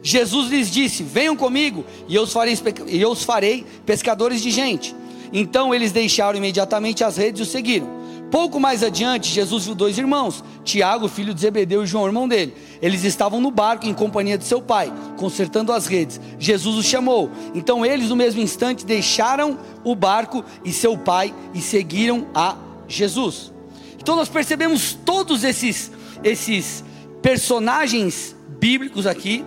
Jesus 0.00 0.48
lhes 0.48 0.70
disse: 0.70 1.02
Venham 1.02 1.34
comigo 1.34 1.84
e 2.06 2.14
eu 2.14 2.22
os 2.22 2.32
farei, 2.32 2.56
eu 2.86 3.10
os 3.10 3.24
farei 3.24 3.66
pescadores 3.84 4.40
de 4.40 4.52
gente. 4.52 4.94
Então 5.32 5.74
eles 5.74 5.90
deixaram 5.90 6.38
imediatamente 6.38 7.02
as 7.02 7.16
redes 7.16 7.40
e 7.40 7.42
o 7.42 7.46
seguiram. 7.46 8.01
Pouco 8.32 8.58
mais 8.58 8.82
adiante, 8.82 9.28
Jesus 9.28 9.66
viu 9.66 9.74
dois 9.74 9.98
irmãos, 9.98 10.42
Tiago, 10.64 11.06
filho 11.06 11.34
de 11.34 11.42
Zebedeu, 11.42 11.84
e 11.84 11.86
João, 11.86 12.06
irmão 12.06 12.26
dele. 12.26 12.56
Eles 12.80 13.04
estavam 13.04 13.42
no 13.42 13.50
barco 13.50 13.84
em 13.84 13.92
companhia 13.92 14.38
de 14.38 14.44
seu 14.44 14.62
pai, 14.62 14.90
consertando 15.18 15.70
as 15.70 15.86
redes. 15.86 16.18
Jesus 16.38 16.78
os 16.78 16.86
chamou. 16.86 17.30
Então 17.54 17.84
eles, 17.84 18.08
no 18.08 18.16
mesmo 18.16 18.40
instante, 18.40 18.86
deixaram 18.86 19.58
o 19.84 19.94
barco 19.94 20.42
e 20.64 20.72
seu 20.72 20.96
pai 20.96 21.34
e 21.52 21.60
seguiram 21.60 22.26
a 22.34 22.56
Jesus. 22.88 23.52
Então 24.00 24.16
nós 24.16 24.30
percebemos 24.30 24.94
todos 25.04 25.44
esses, 25.44 25.92
esses 26.24 26.82
personagens 27.20 28.34
bíblicos 28.58 29.06
aqui. 29.06 29.44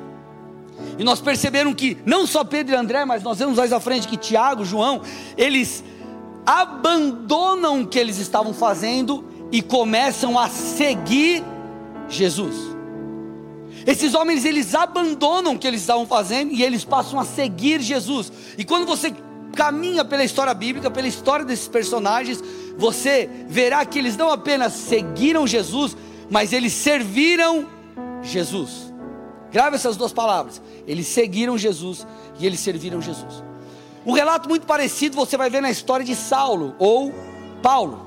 E 1.00 1.04
nós 1.04 1.20
percebemos 1.20 1.74
que 1.74 1.98
não 2.06 2.28
só 2.28 2.44
Pedro 2.44 2.76
e 2.76 2.78
André, 2.78 3.04
mas 3.04 3.24
nós 3.24 3.40
vemos 3.40 3.58
mais 3.58 3.74
à 3.74 3.80
frente 3.80 4.08
que 4.08 4.16
Tiago, 4.16 4.64
João, 4.64 5.02
eles 5.36 5.84
abandonam 6.46 7.82
o 7.82 7.88
que 7.88 7.98
eles 7.98 8.18
estavam 8.18 8.54
fazendo 8.54 9.26
e 9.52 9.62
começam 9.62 10.38
a 10.38 10.50
seguir 10.50 11.44
Jesus. 12.08 12.56
Esses 13.86 14.16
homens 14.16 14.46
eles 14.46 14.74
abandonam 14.74 15.54
o 15.54 15.60
que 15.60 15.68
eles 15.68 15.82
estavam 15.82 16.06
fazendo 16.06 16.52
e 16.52 16.64
eles 16.64 16.84
passam 16.84 17.20
a 17.20 17.26
seguir 17.26 17.82
Jesus. 17.82 18.32
E 18.58 18.64
quando 18.64 18.86
você 18.86 19.14
caminha 19.56 20.04
pela 20.04 20.24
história 20.24 20.54
bíblica, 20.54 20.90
pela 20.92 21.08
história 21.08 21.46
desses 21.46 21.68
personagens, 21.68 22.44
você 22.78 23.30
verá 23.48 23.86
que 23.86 24.00
eles 24.00 24.18
não 24.18 24.30
apenas 24.30 24.74
seguiram 24.74 25.46
Jesus, 25.46 25.96
mas 26.30 26.52
eles 26.52 26.74
serviram 26.74 27.68
Jesus. 28.22 28.94
Grave 29.52 29.76
essas 29.76 29.96
duas 29.96 30.12
palavras. 30.12 30.62
Eles 30.88 31.08
seguiram 31.08 31.58
Jesus 31.58 32.06
e 32.40 32.46
eles 32.46 32.60
serviram 32.60 33.02
Jesus. 33.02 33.44
Um 34.06 34.12
relato 34.12 34.48
muito 34.48 34.68
parecido 34.68 35.16
você 35.16 35.36
vai 35.36 35.50
ver 35.50 35.62
na 35.62 35.72
história 35.72 36.06
de 36.06 36.16
Saulo 36.16 36.76
ou 36.78 37.14
Paulo. 37.62 38.06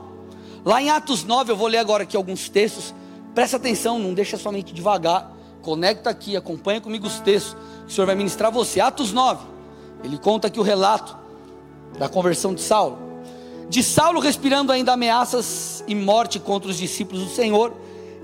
Lá 0.65 0.81
em 0.81 0.91
Atos 0.91 1.25
9, 1.25 1.53
eu 1.53 1.57
vou 1.57 1.67
ler 1.67 1.79
agora 1.79 2.05
aqui 2.05 2.17
alguns 2.17 2.49
textos. 2.49 2.95
Presta 3.35 3.57
atenção, 3.57 3.99
não 3.99 4.15
deixa 4.15 4.37
somente 4.37 4.73
devagar. 4.73 5.33
Conecta 5.63 6.09
aqui, 6.09 6.37
acompanha 6.37 6.81
comigo 6.81 7.07
os 7.07 7.19
textos. 7.21 7.57
Que 7.87 7.93
o 7.93 7.95
Senhor 7.95 8.07
vai 8.07 8.15
ministrar 8.15 8.53
você. 8.53 8.81
Atos 8.81 9.13
9, 9.13 9.45
Ele 10.05 10.19
conta 10.19 10.47
aqui 10.47 10.61
o 10.61 10.63
relato 10.63 11.17
da 11.99 12.09
conversão 12.09 12.55
de 12.55 12.61
Saulo. 12.61 12.99
De 13.69 13.83
Saulo 13.83 14.21
respirando 14.21 14.73
ainda 14.73 14.93
ameaças 14.93 15.85
e 15.87 15.95
morte 15.95 16.39
contra 16.39 16.71
os 16.71 16.79
discípulos 16.79 17.25
do 17.25 17.31
Senhor, 17.31 17.73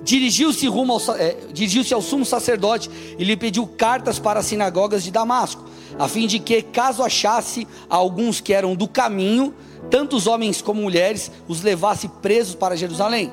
dirigiu-se 0.02 0.66
rumo 0.66 0.92
ao, 0.92 1.16
é, 1.16 1.36
dirigiu-se 1.52 1.92
ao 1.92 2.00
sumo 2.00 2.24
sacerdote 2.24 2.90
e 3.18 3.24
lhe 3.24 3.36
pediu 3.36 3.66
cartas 3.66 4.18
para 4.18 4.40
as 4.40 4.46
sinagogas 4.46 5.02
de 5.02 5.10
Damasco, 5.10 5.64
a 5.98 6.08
fim 6.08 6.26
de 6.26 6.38
que, 6.38 6.62
caso 6.62 7.02
achasse 7.02 7.66
alguns 7.88 8.40
que 8.40 8.52
eram 8.52 8.74
do 8.74 8.88
caminho, 8.88 9.54
tantos 9.90 10.26
homens 10.26 10.60
como 10.60 10.82
mulheres, 10.82 11.30
os 11.46 11.62
levasse 11.62 12.08
presos 12.08 12.54
para 12.54 12.76
Jerusalém. 12.76 13.32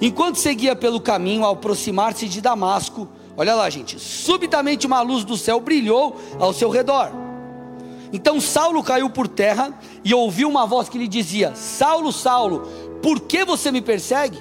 Enquanto 0.00 0.36
seguia 0.36 0.74
pelo 0.74 1.00
caminho, 1.00 1.44
ao 1.44 1.54
aproximar-se 1.54 2.28
de 2.28 2.40
Damasco, 2.40 3.08
olha 3.36 3.54
lá, 3.54 3.68
gente, 3.70 3.98
subitamente 3.98 4.86
uma 4.86 5.00
luz 5.00 5.24
do 5.24 5.36
céu 5.36 5.60
brilhou 5.60 6.16
ao 6.38 6.52
seu 6.52 6.68
redor. 6.68 7.10
Então 8.12 8.40
Saulo 8.40 8.82
caiu 8.82 9.10
por 9.10 9.26
terra 9.26 9.76
e 10.04 10.14
ouviu 10.14 10.48
uma 10.48 10.66
voz 10.66 10.88
que 10.88 10.98
lhe 10.98 11.08
dizia: 11.08 11.54
Saulo, 11.54 12.12
Saulo, 12.12 12.68
por 13.02 13.20
que 13.20 13.44
você 13.44 13.72
me 13.72 13.80
persegue? 13.80 14.38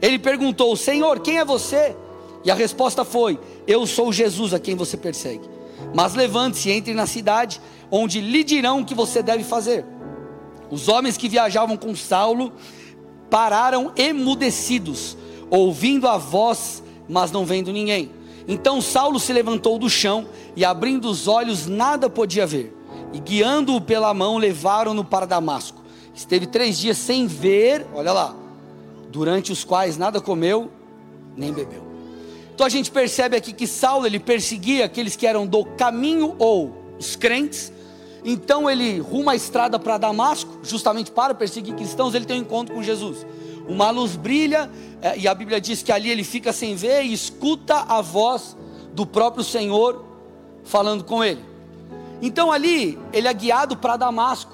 Ele 0.00 0.18
perguntou: 0.18 0.76
Senhor, 0.76 1.20
quem 1.20 1.38
é 1.38 1.44
você? 1.44 1.96
E 2.44 2.50
a 2.50 2.54
resposta 2.54 3.04
foi: 3.04 3.38
Eu 3.66 3.86
sou 3.86 4.12
Jesus 4.12 4.54
a 4.54 4.60
quem 4.60 4.76
você 4.76 4.96
persegue. 4.96 5.59
Mas 5.94 6.14
levante-se 6.14 6.68
e 6.68 6.72
entre 6.72 6.94
na 6.94 7.06
cidade, 7.06 7.60
onde 7.90 8.20
lhe 8.20 8.44
dirão 8.44 8.80
o 8.80 8.84
que 8.84 8.94
você 8.94 9.22
deve 9.22 9.44
fazer. 9.44 9.84
Os 10.70 10.88
homens 10.88 11.16
que 11.16 11.28
viajavam 11.28 11.76
com 11.76 11.94
Saulo 11.96 12.52
pararam 13.28 13.92
emudecidos, 13.96 15.16
ouvindo 15.50 16.06
a 16.06 16.16
voz, 16.16 16.82
mas 17.08 17.32
não 17.32 17.44
vendo 17.44 17.72
ninguém. 17.72 18.10
Então 18.46 18.80
Saulo 18.80 19.18
se 19.18 19.32
levantou 19.32 19.78
do 19.78 19.90
chão 19.90 20.26
e, 20.56 20.64
abrindo 20.64 21.08
os 21.08 21.28
olhos, 21.28 21.66
nada 21.66 22.08
podia 22.08 22.46
ver. 22.46 22.76
E 23.12 23.18
guiando-o 23.18 23.80
pela 23.80 24.14
mão, 24.14 24.38
levaram-no 24.38 25.04
para 25.04 25.26
Damasco. 25.26 25.82
Esteve 26.14 26.46
três 26.46 26.78
dias 26.78 26.98
sem 26.98 27.26
ver, 27.26 27.86
olha 27.94 28.12
lá, 28.12 28.34
durante 29.10 29.52
os 29.52 29.64
quais 29.64 29.96
nada 29.96 30.20
comeu 30.20 30.70
nem 31.36 31.52
bebeu. 31.52 31.89
Então 32.60 32.66
a 32.66 32.70
gente 32.70 32.90
percebe 32.90 33.38
aqui 33.38 33.54
que 33.54 33.66
Saulo 33.66 34.04
ele 34.04 34.20
perseguia 34.20 34.84
aqueles 34.84 35.16
que 35.16 35.26
eram 35.26 35.46
do 35.46 35.64
caminho 35.64 36.36
ou 36.38 36.94
os 36.98 37.16
crentes. 37.16 37.72
Então 38.22 38.68
ele 38.68 38.98
ruma 38.98 39.32
a 39.32 39.34
estrada 39.34 39.78
para 39.78 39.96
Damasco, 39.96 40.58
justamente 40.62 41.10
para 41.10 41.34
perseguir 41.34 41.74
cristãos. 41.74 42.14
Ele 42.14 42.26
tem 42.26 42.38
um 42.38 42.42
encontro 42.42 42.74
com 42.74 42.82
Jesus. 42.82 43.26
Uma 43.66 43.88
luz 43.88 44.14
brilha 44.14 44.70
é, 45.00 45.18
e 45.18 45.26
a 45.26 45.34
Bíblia 45.34 45.58
diz 45.58 45.82
que 45.82 45.90
ali 45.90 46.10
ele 46.10 46.22
fica 46.22 46.52
sem 46.52 46.76
ver 46.76 47.02
e 47.02 47.14
escuta 47.14 47.76
a 47.88 48.02
voz 48.02 48.54
do 48.92 49.06
próprio 49.06 49.42
Senhor 49.42 50.04
falando 50.62 51.02
com 51.02 51.24
ele. 51.24 51.42
Então 52.20 52.52
ali 52.52 52.98
ele 53.10 53.26
é 53.26 53.32
guiado 53.32 53.74
para 53.74 53.96
Damasco. 53.96 54.52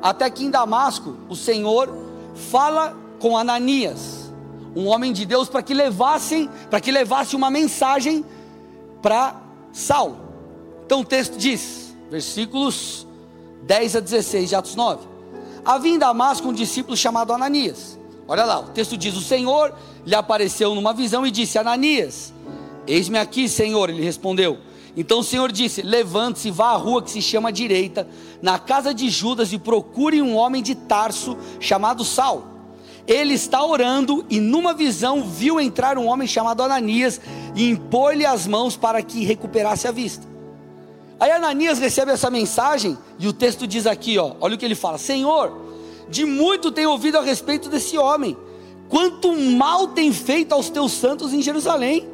Até 0.00 0.30
que 0.30 0.42
em 0.42 0.50
Damasco 0.50 1.18
o 1.28 1.36
Senhor 1.36 1.94
fala 2.34 2.96
com 3.20 3.36
Ananias 3.36 4.21
um 4.74 4.86
homem 4.86 5.12
de 5.12 5.24
Deus 5.24 5.48
para 5.48 5.62
que 5.62 5.74
levassem, 5.74 6.48
para 6.70 6.80
que 6.80 6.90
levasse 6.90 7.36
uma 7.36 7.50
mensagem 7.50 8.24
para 9.00 9.40
Saulo. 9.72 10.18
Então 10.86 11.00
o 11.00 11.04
texto 11.04 11.36
diz, 11.36 11.94
versículos 12.10 13.06
10 13.62 13.96
a 13.96 14.00
16 14.00 14.48
de 14.48 14.54
Atos 14.54 14.74
9. 14.74 15.06
Havia 15.64 15.94
em 15.94 15.98
Damasco 15.98 16.48
um 16.48 16.52
discípulo 16.52 16.96
chamado 16.96 17.32
Ananias. 17.32 17.98
Olha 18.26 18.44
lá, 18.44 18.60
o 18.60 18.68
texto 18.68 18.96
diz: 18.96 19.14
O 19.16 19.20
Senhor 19.20 19.74
lhe 20.04 20.14
apareceu 20.14 20.74
numa 20.74 20.92
visão 20.92 21.26
e 21.26 21.30
disse: 21.30 21.58
Ananias, 21.58 22.32
eis-me 22.86 23.18
aqui, 23.18 23.48
Senhor. 23.48 23.90
Ele 23.90 24.02
respondeu. 24.02 24.58
Então 24.96 25.20
o 25.20 25.24
Senhor 25.24 25.52
disse: 25.52 25.82
Levante-se, 25.82 26.50
vá 26.50 26.70
à 26.70 26.76
rua 26.76 27.02
que 27.02 27.10
se 27.10 27.22
chama 27.22 27.52
direita, 27.52 28.08
na 28.40 28.58
casa 28.58 28.92
de 28.92 29.08
Judas, 29.08 29.52
e 29.52 29.58
procure 29.58 30.20
um 30.20 30.34
homem 30.34 30.62
de 30.62 30.74
Tarso 30.74 31.36
chamado 31.60 32.04
Saulo 32.04 32.51
ele 33.06 33.34
está 33.34 33.64
orando 33.64 34.24
e 34.30 34.40
numa 34.40 34.72
visão 34.72 35.24
viu 35.24 35.60
entrar 35.60 35.98
um 35.98 36.06
homem 36.06 36.28
chamado 36.28 36.62
Ananias 36.62 37.20
e 37.54 37.68
impor-lhe 37.68 38.24
as 38.24 38.46
mãos 38.46 38.76
para 38.76 39.02
que 39.02 39.24
recuperasse 39.24 39.88
a 39.88 39.92
vista. 39.92 40.26
Aí 41.18 41.30
Ananias 41.30 41.78
recebe 41.78 42.10
essa 42.10 42.30
mensagem 42.30 42.96
e 43.18 43.28
o 43.28 43.32
texto 43.32 43.66
diz 43.66 43.86
aqui, 43.86 44.18
ó, 44.18 44.32
olha 44.40 44.54
o 44.54 44.58
que 44.58 44.64
ele 44.64 44.74
fala: 44.74 44.98
Senhor, 44.98 45.56
de 46.08 46.24
muito 46.24 46.70
tenho 46.70 46.90
ouvido 46.90 47.18
a 47.18 47.22
respeito 47.22 47.68
desse 47.68 47.96
homem, 47.96 48.36
quanto 48.88 49.32
mal 49.36 49.88
tem 49.88 50.12
feito 50.12 50.52
aos 50.52 50.68
teus 50.68 50.92
santos 50.92 51.32
em 51.32 51.42
Jerusalém. 51.42 52.08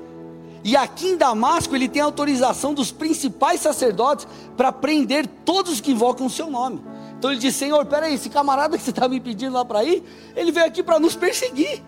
E 0.65 0.77
aqui 0.77 1.09
em 1.09 1.17
Damasco 1.17 1.75
ele 1.75 1.89
tem 1.89 2.03
autorização 2.03 2.75
dos 2.75 2.91
principais 2.91 3.61
sacerdotes 3.61 4.27
para 4.57 4.73
prender 4.73 5.27
todos 5.45 5.73
os 5.73 5.81
que 5.81 5.93
invocam 5.93 6.27
o 6.27 6.31
seu 6.31 6.51
nome. 6.51 6.81
Então 7.19 7.31
ele 7.31 7.41
disse: 7.41 7.59
Senhor, 7.59 7.85
peraí, 7.87 8.15
esse 8.15 8.31
camarada 8.31 8.79
que 8.79 8.85
você 8.85 8.91
está 8.91 9.09
me 9.09 9.21
pedindo 9.21 9.53
lá 9.53 9.65
para 9.65 9.85
ir, 9.85 10.03
ele 10.37 10.53
veio 10.53 10.67
aqui 10.67 10.83
para 10.83 11.01
nos 11.01 11.17
perseguir. 11.17 11.83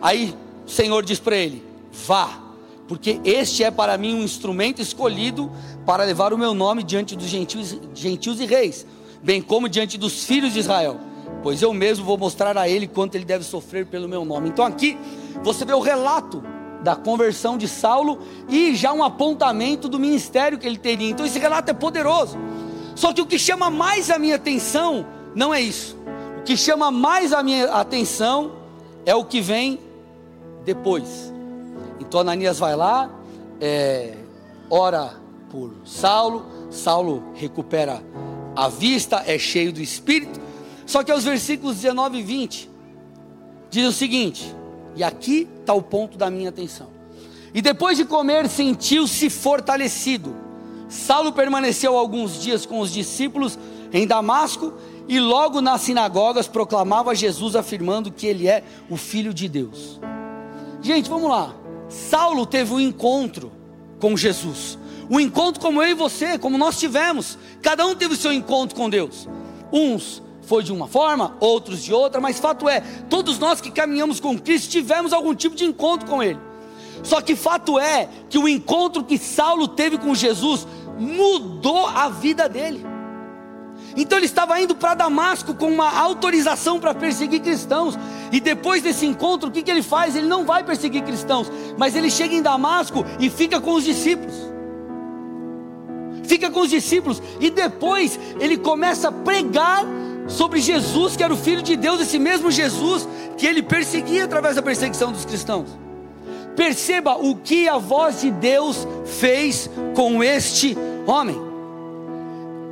Aí 0.00 0.34
o 0.66 0.70
Senhor 0.70 1.04
diz 1.04 1.20
para 1.20 1.36
ele: 1.36 1.62
Vá, 2.06 2.40
porque 2.88 3.20
este 3.24 3.62
é 3.62 3.70
para 3.70 3.96
mim 3.98 4.14
um 4.14 4.22
instrumento 4.22 4.80
escolhido 4.80 5.52
para 5.84 6.04
levar 6.04 6.32
o 6.32 6.38
meu 6.38 6.54
nome 6.54 6.82
diante 6.82 7.14
dos 7.14 7.26
gentios, 7.26 7.78
gentios 7.94 8.40
e 8.40 8.46
reis, 8.46 8.86
bem 9.22 9.42
como 9.42 9.68
diante 9.68 9.98
dos 9.98 10.24
filhos 10.24 10.52
de 10.52 10.60
Israel. 10.60 10.98
Pois 11.42 11.60
eu 11.60 11.74
mesmo 11.74 12.04
vou 12.04 12.16
mostrar 12.16 12.56
a 12.56 12.66
ele 12.66 12.86
quanto 12.86 13.16
ele 13.16 13.24
deve 13.24 13.44
sofrer 13.44 13.84
pelo 13.86 14.08
meu 14.08 14.24
nome. 14.24 14.48
Então 14.48 14.64
aqui 14.64 14.96
você 15.42 15.64
vê 15.66 15.74
o 15.74 15.80
relato 15.80 16.42
da 16.82 16.94
conversão 16.96 17.56
de 17.56 17.66
Saulo 17.66 18.18
e 18.48 18.74
já 18.74 18.92
um 18.92 19.02
apontamento 19.02 19.88
do 19.88 19.98
ministério 19.98 20.58
que 20.58 20.66
ele 20.66 20.78
teria. 20.78 21.10
Então 21.10 21.24
esse 21.24 21.38
relato 21.38 21.70
é 21.70 21.74
poderoso. 21.74 22.38
Só 22.94 23.12
que 23.12 23.20
o 23.20 23.26
que 23.26 23.38
chama 23.38 23.70
mais 23.70 24.10
a 24.10 24.18
minha 24.18 24.36
atenção 24.36 25.06
não 25.34 25.52
é 25.52 25.60
isso. 25.60 25.96
O 26.38 26.42
que 26.42 26.56
chama 26.56 26.90
mais 26.90 27.32
a 27.32 27.42
minha 27.42 27.72
atenção 27.72 28.52
é 29.04 29.14
o 29.14 29.24
que 29.24 29.40
vem 29.40 29.80
depois. 30.64 31.32
Então 32.00 32.20
Ananias 32.20 32.58
vai 32.58 32.76
lá, 32.76 33.10
é, 33.60 34.14
ora 34.70 35.14
por 35.50 35.72
Saulo, 35.84 36.46
Saulo 36.70 37.32
recupera 37.34 38.02
a 38.56 38.68
vista, 38.68 39.22
é 39.26 39.38
cheio 39.38 39.72
do 39.72 39.80
Espírito. 39.80 40.40
Só 40.86 41.02
que 41.02 41.10
aos 41.10 41.24
versículos 41.24 41.76
19 41.76 42.18
e 42.18 42.22
20, 42.22 42.70
diz 43.70 43.88
o 43.88 43.92
seguinte, 43.92 44.54
e 44.94 45.02
aqui 45.02 45.48
está 45.60 45.72
o 45.72 45.82
ponto 45.82 46.16
da 46.16 46.30
minha 46.30 46.50
atenção. 46.50 46.88
E 47.52 47.62
depois 47.62 47.96
de 47.96 48.04
comer, 48.04 48.48
sentiu-se 48.48 49.30
fortalecido 49.30 50.34
Saulo 50.88 51.32
permaneceu 51.32 51.96
alguns 51.96 52.40
dias 52.40 52.66
com 52.66 52.80
os 52.80 52.92
discípulos 52.92 53.58
em 53.92 54.06
Damasco 54.06 54.74
e 55.08 55.20
logo 55.20 55.60
nas 55.60 55.82
sinagogas 55.82 56.46
proclamava 56.46 57.14
Jesus, 57.14 57.56
afirmando 57.56 58.10
que 58.10 58.26
ele 58.26 58.48
é 58.48 58.62
o 58.88 58.96
Filho 58.96 59.34
de 59.34 59.48
Deus. 59.48 60.00
Gente, 60.80 61.08
vamos 61.08 61.30
lá. 61.30 61.54
Saulo 61.88 62.46
teve 62.46 62.72
um 62.72 62.80
encontro 62.80 63.52
com 64.00 64.16
Jesus. 64.16 64.78
Um 65.10 65.20
encontro 65.20 65.60
como 65.60 65.82
eu 65.82 65.90
e 65.90 65.94
você, 65.94 66.38
como 66.38 66.56
nós 66.56 66.78
tivemos. 66.78 67.38
Cada 67.62 67.86
um 67.86 67.94
teve 67.94 68.14
o 68.14 68.16
seu 68.16 68.32
encontro 68.32 68.76
com 68.76 68.88
Deus. 68.88 69.28
Uns 69.72 70.22
foi 70.42 70.62
de 70.62 70.72
uma 70.72 70.86
forma, 70.86 71.36
outros 71.40 71.82
de 71.82 71.92
outra, 71.92 72.20
mas 72.20 72.38
fato 72.38 72.68
é, 72.68 72.80
todos 73.08 73.38
nós 73.38 73.60
que 73.60 73.70
caminhamos 73.70 74.20
com 74.20 74.38
Cristo 74.38 74.70
tivemos 74.70 75.12
algum 75.12 75.34
tipo 75.34 75.56
de 75.56 75.64
encontro 75.64 76.06
com 76.06 76.22
Ele. 76.22 76.38
Só 77.04 77.20
que 77.20 77.36
fato 77.36 77.78
é 77.78 78.08
que 78.28 78.38
o 78.38 78.48
encontro 78.48 79.04
que 79.04 79.18
Saulo 79.18 79.68
teve 79.68 79.98
com 79.98 80.14
Jesus 80.14 80.66
mudou 80.98 81.86
a 81.86 82.08
vida 82.08 82.48
dele. 82.48 82.84
Então 83.96 84.18
ele 84.18 84.26
estava 84.26 84.60
indo 84.60 84.74
para 84.74 84.94
Damasco 84.94 85.54
com 85.54 85.70
uma 85.70 85.96
autorização 86.00 86.80
para 86.80 86.94
perseguir 86.94 87.40
cristãos. 87.40 87.96
E 88.32 88.40
depois 88.40 88.82
desse 88.82 89.06
encontro, 89.06 89.48
o 89.48 89.52
que, 89.52 89.62
que 89.62 89.70
ele 89.70 89.82
faz? 89.82 90.16
Ele 90.16 90.26
não 90.26 90.44
vai 90.44 90.64
perseguir 90.64 91.02
cristãos, 91.02 91.50
mas 91.76 91.94
ele 91.94 92.10
chega 92.10 92.34
em 92.34 92.42
Damasco 92.42 93.04
e 93.20 93.30
fica 93.30 93.60
com 93.60 93.74
os 93.74 93.84
discípulos. 93.84 94.34
Fica 96.24 96.50
com 96.50 96.60
os 96.60 96.70
discípulos 96.70 97.22
e 97.38 97.50
depois 97.50 98.18
ele 98.40 98.56
começa 98.56 99.08
a 99.08 99.12
pregar 99.12 99.84
sobre 100.26 100.58
Jesus, 100.58 101.16
que 101.16 101.22
era 101.22 101.34
o 101.34 101.36
Filho 101.36 101.62
de 101.62 101.76
Deus, 101.76 102.00
esse 102.00 102.18
mesmo 102.18 102.50
Jesus 102.50 103.06
que 103.36 103.46
ele 103.46 103.62
perseguia 103.62 104.24
através 104.24 104.56
da 104.56 104.62
perseguição 104.62 105.12
dos 105.12 105.26
cristãos. 105.26 105.68
Perceba 106.56 107.16
o 107.16 107.36
que 107.36 107.68
a 107.68 107.78
voz 107.78 108.20
de 108.20 108.30
Deus 108.30 108.86
fez 109.04 109.68
com 109.94 110.22
este 110.22 110.76
homem. 111.06 111.36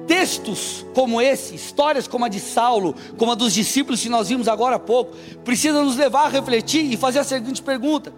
Textos 0.07 0.85
como 0.95 1.21
esse, 1.21 1.55
histórias 1.55 2.07
como 2.07 2.25
a 2.25 2.29
de 2.29 2.41
Saulo, 2.41 2.95
como 3.17 3.33
a 3.33 3.35
dos 3.35 3.55
discípulos 3.55 4.01
que 4.01 4.09
nós 4.09 4.29
vimos 4.29 4.49
agora 4.49 4.77
há 4.77 4.79
pouco, 4.79 5.17
precisam 5.45 5.85
nos 5.85 5.97
levar 5.97 6.27
a 6.27 6.29
refletir 6.29 6.93
e 6.93 6.97
fazer 6.97 7.21
a 7.21 7.25
seguinte 7.25 7.63
pergunta: 7.63 8.13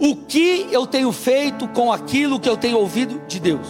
O 0.00 0.16
que 0.16 0.66
eu 0.70 0.86
tenho 0.86 1.12
feito 1.12 1.68
com 1.68 1.92
aquilo 1.92 2.40
que 2.40 2.48
eu 2.48 2.56
tenho 2.56 2.78
ouvido 2.78 3.20
de 3.26 3.38
Deus? 3.38 3.66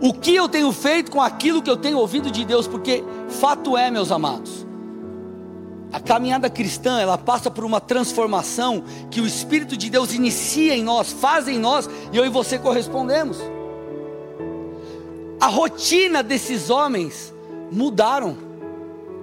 O 0.00 0.14
que 0.14 0.34
eu 0.34 0.48
tenho 0.48 0.72
feito 0.72 1.10
com 1.10 1.20
aquilo 1.20 1.60
que 1.60 1.70
eu 1.70 1.76
tenho 1.76 1.98
ouvido 1.98 2.30
de 2.30 2.44
Deus? 2.44 2.66
Porque 2.66 3.04
fato 3.28 3.76
é, 3.76 3.90
meus 3.90 4.10
amados, 4.10 4.66
a 5.92 5.98
caminhada 5.98 6.48
cristã, 6.48 7.00
ela 7.00 7.18
passa 7.18 7.50
por 7.50 7.64
uma 7.64 7.80
transformação 7.80 8.84
que 9.10 9.20
o 9.20 9.26
Espírito 9.26 9.76
de 9.76 9.90
Deus 9.90 10.12
inicia 10.12 10.76
em 10.76 10.84
nós, 10.84 11.12
faz 11.12 11.48
em 11.48 11.58
nós, 11.58 11.88
e 12.12 12.16
eu 12.16 12.24
e 12.24 12.28
você 12.28 12.58
correspondemos. 12.58 13.38
a 15.40 15.46
rotina 15.46 16.22
desses 16.22 16.68
homens 16.68 17.32
mudaram 17.72 18.36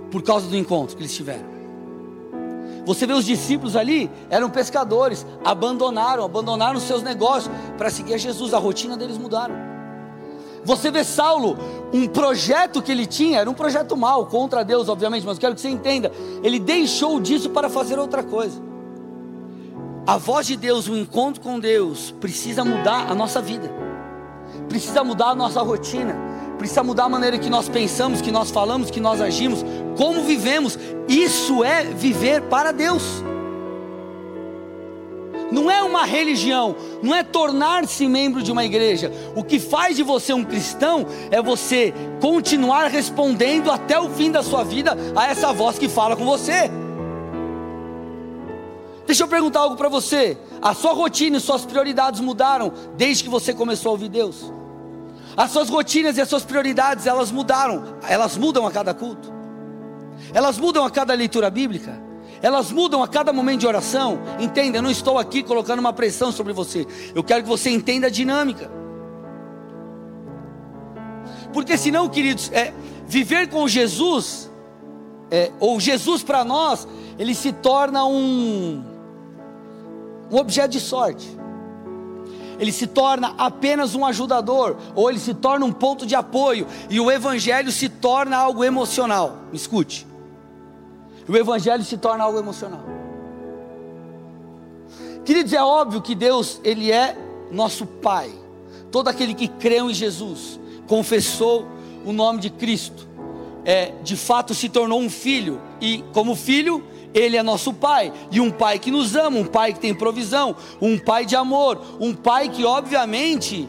por 0.09 0.24
causa 0.24 0.47
do 0.47 0.57
encontro 0.57 0.95
que 0.95 1.03
eles 1.03 1.15
tiveram. 1.15 1.57
Você 2.86 3.05
vê 3.05 3.13
os 3.13 3.25
discípulos 3.25 3.75
ali, 3.75 4.09
eram 4.29 4.50
pescadores, 4.50 5.25
abandonaram, 5.43 6.24
abandonaram 6.24 6.79
seus 6.79 7.03
negócios 7.03 7.53
para 7.77 7.89
seguir 7.89 8.13
a 8.13 8.17
Jesus, 8.17 8.53
a 8.53 8.57
rotina 8.57 8.95
deles 8.95 9.17
mudaram. 9.17 9.55
Você 10.67 10.91
vê 10.91 11.01
Saulo, 11.01 11.57
um 11.93 12.07
projeto 12.07 12.81
que 12.81 12.91
ele 12.91 13.05
tinha, 13.05 13.39
era 13.39 13.50
um 13.50 13.53
projeto 13.53 13.95
mau, 13.95 14.25
contra 14.25 14.65
Deus, 14.65 14.89
obviamente, 14.89 15.25
mas 15.25 15.39
quero 15.39 15.55
que 15.55 15.62
você 15.62 15.69
entenda, 15.69 16.12
ele 16.43 16.59
deixou 16.59 17.21
disso 17.21 17.51
para 17.51 17.69
fazer 17.69 17.97
outra 17.97 18.21
coisa. 18.21 18.62
A 20.05 20.17
voz 20.17 20.45
de 20.45 20.57
Deus, 20.57 20.89
o 20.89 20.97
encontro 20.97 21.41
com 21.41 21.57
Deus, 21.57 22.13
precisa 22.19 22.65
mudar 22.65 23.09
a 23.09 23.15
nossa 23.15 23.41
vida, 23.41 23.71
precisa 24.67 25.05
mudar 25.05 25.29
a 25.29 25.36
nossa 25.36 25.62
rotina, 25.62 26.17
precisa 26.57 26.83
mudar 26.83 27.05
a 27.05 27.09
maneira 27.09 27.39
que 27.39 27.50
nós 27.50 27.69
pensamos, 27.69 28.19
que 28.19 28.29
nós 28.29 28.51
falamos, 28.51 28.91
que 28.91 29.00
nós 29.00 29.21
agimos, 29.21 29.63
como 29.97 30.24
vivemos. 30.24 30.77
Isso 31.07 31.63
é 31.63 31.86
viver 31.86 32.41
para 32.41 32.74
Deus. 32.74 33.24
Não 35.51 35.71
é 35.71 35.81
uma 35.81 36.05
religião, 36.05 36.75
não 37.01 37.15
é 37.15 37.23
tornar-se 37.23 38.07
membro 38.07 38.43
de 38.43 38.51
uma 38.51 38.65
igreja. 38.65 39.11
O 39.35 39.43
que 39.43 39.59
faz 39.59 39.95
de 39.95 40.03
você 40.03 40.33
um 40.33 40.43
cristão 40.43 41.05
é 41.31 41.41
você 41.41 41.93
continuar 42.21 42.87
respondendo 42.87 43.71
até 43.71 43.99
o 43.99 44.09
fim 44.09 44.29
da 44.29 44.43
sua 44.43 44.63
vida 44.63 44.97
a 45.15 45.27
essa 45.27 45.53
voz 45.53 45.79
que 45.79 45.87
fala 45.87 46.15
com 46.15 46.25
você. 46.25 46.69
Deixa 49.05 49.23
eu 49.23 49.27
perguntar 49.27 49.61
algo 49.61 49.77
para 49.77 49.87
você. 49.87 50.37
A 50.61 50.73
sua 50.73 50.91
rotina 50.91 51.37
e 51.37 51.39
suas 51.39 51.65
prioridades 51.65 52.19
mudaram 52.19 52.73
desde 52.97 53.23
que 53.23 53.29
você 53.29 53.53
começou 53.53 53.89
a 53.89 53.93
ouvir 53.93 54.09
Deus? 54.09 54.51
As 55.37 55.51
suas 55.51 55.69
rotinas 55.69 56.17
e 56.17 56.21
as 56.21 56.27
suas 56.27 56.43
prioridades, 56.43 57.07
elas 57.07 57.31
mudaram. 57.31 57.95
Elas 58.07 58.35
mudam 58.35 58.67
a 58.67 58.71
cada 58.71 58.93
culto. 58.93 59.31
Elas 60.33 60.57
mudam 60.57 60.83
a 60.83 60.91
cada 60.91 61.13
leitura 61.13 61.49
bíblica. 61.49 62.06
Elas 62.41 62.72
mudam 62.72 63.01
a 63.03 63.08
cada 63.08 63.34
momento 63.34 63.62
de 63.62 63.67
oração. 63.67 64.20
Entenda, 64.39 64.77
eu 64.77 64.82
não 64.82 64.91
estou 64.91 65.17
aqui 65.17 65.44
colocando 65.44 65.79
uma 65.79 65.94
pressão 65.94 66.32
sobre 66.32 66.53
você. 66.53 66.86
Eu 67.13 67.24
quero 67.24 67.44
que 67.44 67.50
você 67.50 67.70
entenda 67.70 68.08
a 68.08 68.10
dinâmica. 68.10 68.70
Porque 71.53 71.77
senão, 71.77 72.08
queridos, 72.10 72.51
é, 72.51 72.74
viver 73.08 73.50
com 73.50 73.67
Jesus, 73.67 74.51
é, 75.32 75.51
ou 75.60 75.79
Jesus 75.79 76.24
para 76.24 76.44
nós, 76.44 76.88
ele 77.17 77.34
se 77.34 77.51
torna 77.51 78.06
um, 78.06 78.84
um 80.32 80.38
objeto 80.38 80.72
de 80.72 80.79
sorte 80.79 81.38
ele 82.60 82.72
se 82.72 82.88
torna 82.88 83.34
apenas 83.38 83.96
um 83.96 84.06
ajudador, 84.06 84.77
ou 84.96 85.10
ele 85.10 85.20
se 85.20 85.34
torna 85.34 85.65
um 85.65 85.72
ponto 85.72 86.06
de 86.06 86.15
apoio, 86.15 86.67
e 86.89 87.00
o 87.00 87.12
Evangelho 87.12 87.72
se 87.72 87.88
torna 87.88 88.38
algo 88.38 88.63
emocional. 88.63 89.38
Me 89.51 89.58
escute. 89.58 90.08
O 91.27 91.36
Evangelho 91.36 91.84
se 91.84 91.98
torna 91.98 92.24
algo 92.24 92.39
emocional. 92.39 92.84
Queridos, 95.25 95.51
é 95.51 95.62
óbvio 95.62 96.01
que 96.01 96.15
Deus, 96.15 96.62
Ele 96.63 96.91
é 96.91 97.17
nosso 97.51 97.86
Pai. 97.86 98.31
Todo 98.91 99.10
aquele 99.10 99.34
que 99.34 99.48
creu 99.48 99.89
em 99.89 99.93
Jesus, 99.93 100.60
confessou 100.88 101.67
o 102.05 102.13
nome 102.13 102.39
de 102.39 102.50
Cristo, 102.50 103.05
é, 103.65 103.91
de 104.01 104.15
fato 104.15 104.53
se 104.53 104.69
tornou 104.69 105.01
um 105.01 105.10
filho, 105.10 105.62
e 105.81 106.01
como 106.13 106.36
filho, 106.36 106.81
ele 107.13 107.36
é 107.36 107.43
nosso 107.43 107.74
pai, 107.74 108.13
e 108.31 108.39
um 108.39 108.50
pai 108.50 108.79
que 108.79 108.89
nos 108.89 109.15
ama, 109.15 109.38
um 109.38 109.46
pai 109.46 109.74
que 109.74 109.79
tem 109.79 109.93
provisão, 109.93 110.55
um 110.81 110.98
pai 110.98 111.25
de 111.25 111.36
amor, 111.36 111.81
um 112.00 112.13
pai 112.13 112.48
que 112.48 112.63
obviamente 112.63 113.67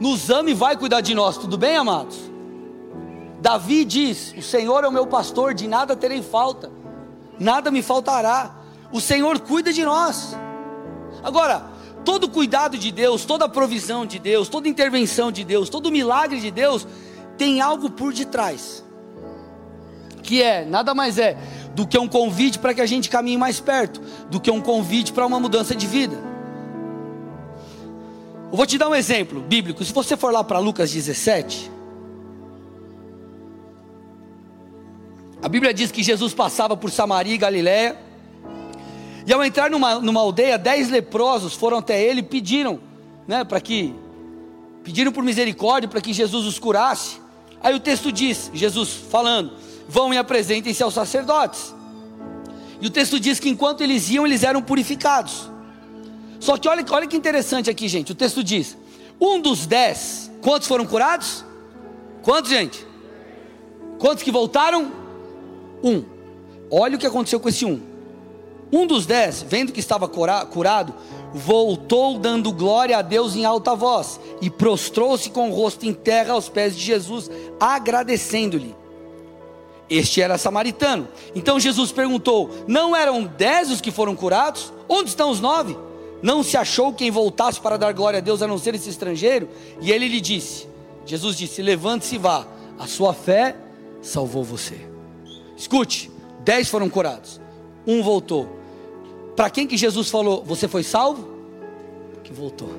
nos 0.00 0.30
ama 0.30 0.50
e 0.50 0.54
vai 0.54 0.76
cuidar 0.76 1.00
de 1.00 1.14
nós, 1.14 1.36
tudo 1.36 1.56
bem, 1.56 1.76
amados? 1.76 2.18
Davi 3.40 3.84
diz: 3.84 4.34
O 4.36 4.42
Senhor 4.42 4.82
é 4.82 4.88
o 4.88 4.92
meu 4.92 5.06
pastor, 5.06 5.54
de 5.54 5.68
nada 5.68 5.94
terei 5.94 6.22
falta, 6.22 6.70
nada 7.40 7.70
me 7.70 7.82
faltará, 7.82 8.54
o 8.92 9.00
Senhor 9.00 9.40
cuida 9.40 9.72
de 9.72 9.82
nós. 9.82 10.36
Agora, 11.22 11.64
todo 12.04 12.28
cuidado 12.28 12.76
de 12.76 12.92
Deus, 12.92 13.24
toda 13.24 13.48
provisão 13.48 14.04
de 14.04 14.18
Deus, 14.18 14.48
toda 14.48 14.68
intervenção 14.68 15.32
de 15.32 15.42
Deus, 15.42 15.68
todo 15.68 15.90
milagre 15.90 16.38
de 16.38 16.50
Deus, 16.50 16.86
tem 17.38 17.60
algo 17.60 17.90
por 17.90 18.12
detrás, 18.12 18.84
que 20.22 20.42
é, 20.42 20.64
nada 20.64 20.94
mais 20.94 21.18
é 21.18 21.36
do 21.74 21.86
que 21.86 21.98
um 21.98 22.06
convite 22.06 22.58
para 22.58 22.74
que 22.74 22.80
a 22.80 22.86
gente 22.86 23.08
caminhe 23.08 23.38
mais 23.38 23.60
perto, 23.60 24.00
do 24.28 24.38
que 24.38 24.50
um 24.50 24.60
convite 24.60 25.12
para 25.12 25.24
uma 25.24 25.40
mudança 25.40 25.74
de 25.74 25.86
vida. 25.86 26.16
Eu 28.50 28.56
vou 28.56 28.66
te 28.66 28.76
dar 28.76 28.88
um 28.88 28.94
exemplo 28.94 29.40
bíblico. 29.40 29.84
Se 29.84 29.92
você 29.92 30.16
for 30.16 30.32
lá 30.32 30.42
para 30.42 30.58
Lucas 30.58 30.90
17, 30.90 31.70
a 35.42 35.48
Bíblia 35.48 35.72
diz 35.72 35.90
que 35.90 36.02
Jesus 36.02 36.34
passava 36.34 36.76
por 36.76 36.90
Samaria 36.90 37.34
e 37.34 37.38
Galiléia, 37.38 37.96
e 39.26 39.32
ao 39.32 39.44
entrar 39.44 39.70
numa, 39.70 40.00
numa 40.00 40.20
aldeia, 40.20 40.58
dez 40.58 40.90
leprosos 40.90 41.54
foram 41.54 41.78
até 41.78 42.02
ele 42.02 42.20
e 42.20 42.22
pediram, 42.22 42.80
né, 43.26 43.44
para 43.44 43.60
que 43.60 43.94
pediram 44.82 45.12
por 45.12 45.22
misericórdia 45.22 45.88
para 45.88 46.00
que 46.00 46.12
Jesus 46.12 46.46
os 46.46 46.58
curasse. 46.58 47.20
Aí 47.62 47.74
o 47.74 47.80
texto 47.80 48.10
diz, 48.10 48.50
Jesus 48.52 48.90
falando: 48.90 49.52
vão 49.88 50.12
e 50.12 50.18
apresentem-se 50.18 50.82
aos 50.82 50.94
sacerdotes. 50.94 51.74
E 52.80 52.86
o 52.86 52.90
texto 52.90 53.20
diz 53.20 53.38
que 53.38 53.48
enquanto 53.48 53.82
eles 53.82 54.08
iam, 54.10 54.26
eles 54.26 54.42
eram 54.42 54.62
purificados. 54.62 55.50
Só 56.38 56.56
que 56.56 56.66
olha, 56.66 56.84
olha 56.90 57.06
que 57.06 57.16
interessante 57.16 57.68
aqui, 57.68 57.86
gente. 57.88 58.12
O 58.12 58.14
texto 58.14 58.42
diz: 58.42 58.76
um 59.20 59.38
dos 59.40 59.66
dez, 59.66 60.30
quantos 60.40 60.66
foram 60.66 60.86
curados? 60.86 61.44
Quantos, 62.22 62.50
gente? 62.50 62.86
Quantos 63.98 64.22
que 64.22 64.30
voltaram? 64.30 64.99
Um. 65.82 66.04
Olha 66.70 66.96
o 66.96 66.98
que 66.98 67.06
aconteceu 67.06 67.40
com 67.40 67.48
esse 67.48 67.64
um. 67.64 67.80
Um 68.72 68.86
dos 68.86 69.04
dez, 69.04 69.44
vendo 69.46 69.72
que 69.72 69.80
estava 69.80 70.08
curado, 70.08 70.94
voltou 71.34 72.18
dando 72.18 72.52
glória 72.52 72.98
a 72.98 73.02
Deus 73.02 73.34
em 73.34 73.44
alta 73.44 73.74
voz 73.74 74.20
e 74.40 74.48
prostrou-se 74.48 75.28
com 75.30 75.50
o 75.50 75.54
rosto 75.54 75.86
em 75.86 75.92
terra 75.92 76.34
aos 76.34 76.48
pés 76.48 76.76
de 76.76 76.82
Jesus, 76.82 77.28
agradecendo-lhe. 77.58 78.76
Este 79.88 80.22
era 80.22 80.38
samaritano. 80.38 81.08
Então 81.34 81.58
Jesus 81.58 81.90
perguntou: 81.90 82.48
Não 82.68 82.94
eram 82.94 83.24
dez 83.24 83.72
os 83.72 83.80
que 83.80 83.90
foram 83.90 84.14
curados? 84.14 84.72
Onde 84.88 85.08
estão 85.08 85.30
os 85.30 85.40
nove? 85.40 85.76
Não 86.22 86.42
se 86.42 86.56
achou 86.56 86.92
quem 86.92 87.10
voltasse 87.10 87.60
para 87.60 87.76
dar 87.76 87.92
glória 87.92 88.18
a 88.18 88.22
Deus 88.22 88.40
a 88.40 88.46
não 88.46 88.58
ser 88.58 88.76
esse 88.76 88.88
estrangeiro? 88.88 89.48
E 89.80 89.90
ele 89.90 90.06
lhe 90.06 90.20
disse: 90.20 90.68
Jesus 91.04 91.36
disse: 91.36 91.60
Levante-se 91.60 92.14
e 92.14 92.18
vá, 92.18 92.46
a 92.78 92.86
sua 92.86 93.12
fé 93.12 93.56
salvou 94.00 94.44
você. 94.44 94.89
Escute: 95.60 96.10
dez 96.42 96.70
foram 96.70 96.88
curados, 96.88 97.38
um 97.86 98.02
voltou. 98.02 98.48
Para 99.36 99.50
quem 99.50 99.66
que 99.66 99.76
Jesus 99.76 100.08
falou: 100.08 100.42
Você 100.42 100.66
foi 100.66 100.82
salvo? 100.82 101.28
Que 102.24 102.32
voltou. 102.32 102.70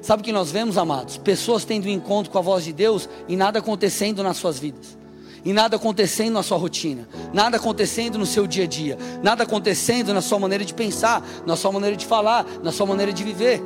Sabe 0.00 0.22
o 0.22 0.24
que 0.24 0.32
nós 0.32 0.50
vemos, 0.50 0.78
amados? 0.78 1.18
Pessoas 1.18 1.66
tendo 1.66 1.86
um 1.86 1.90
encontro 1.90 2.32
com 2.32 2.38
a 2.38 2.40
voz 2.40 2.64
de 2.64 2.72
Deus 2.72 3.06
e 3.28 3.36
nada 3.36 3.58
acontecendo 3.58 4.22
nas 4.22 4.38
suas 4.38 4.58
vidas 4.58 4.96
e 5.44 5.52
nada 5.52 5.76
acontecendo 5.76 6.34
na 6.34 6.42
sua 6.42 6.56
rotina, 6.56 7.06
nada 7.32 7.58
acontecendo 7.58 8.18
no 8.18 8.26
seu 8.26 8.46
dia 8.46 8.64
a 8.64 8.66
dia, 8.66 8.96
nada 9.22 9.44
acontecendo 9.44 10.14
na 10.14 10.22
sua 10.22 10.38
maneira 10.38 10.64
de 10.64 10.72
pensar, 10.72 11.22
na 11.44 11.56
sua 11.56 11.70
maneira 11.70 11.94
de 11.94 12.06
falar, 12.06 12.46
na 12.62 12.72
sua 12.72 12.86
maneira 12.86 13.12
de 13.12 13.22
viver. 13.22 13.62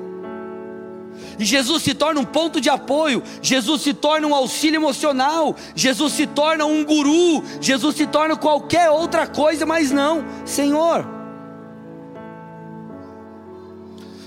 E 1.40 1.44
Jesus 1.46 1.82
se 1.82 1.94
torna 1.94 2.20
um 2.20 2.24
ponto 2.24 2.60
de 2.60 2.68
apoio, 2.68 3.22
Jesus 3.40 3.80
se 3.80 3.94
torna 3.94 4.26
um 4.26 4.34
auxílio 4.34 4.76
emocional, 4.76 5.56
Jesus 5.74 6.12
se 6.12 6.26
torna 6.26 6.66
um 6.66 6.84
guru, 6.84 7.42
Jesus 7.62 7.96
se 7.96 8.06
torna 8.06 8.36
qualquer 8.36 8.90
outra 8.90 9.26
coisa, 9.26 9.64
mas 9.64 9.90
não, 9.90 10.22
Senhor. 10.44 11.08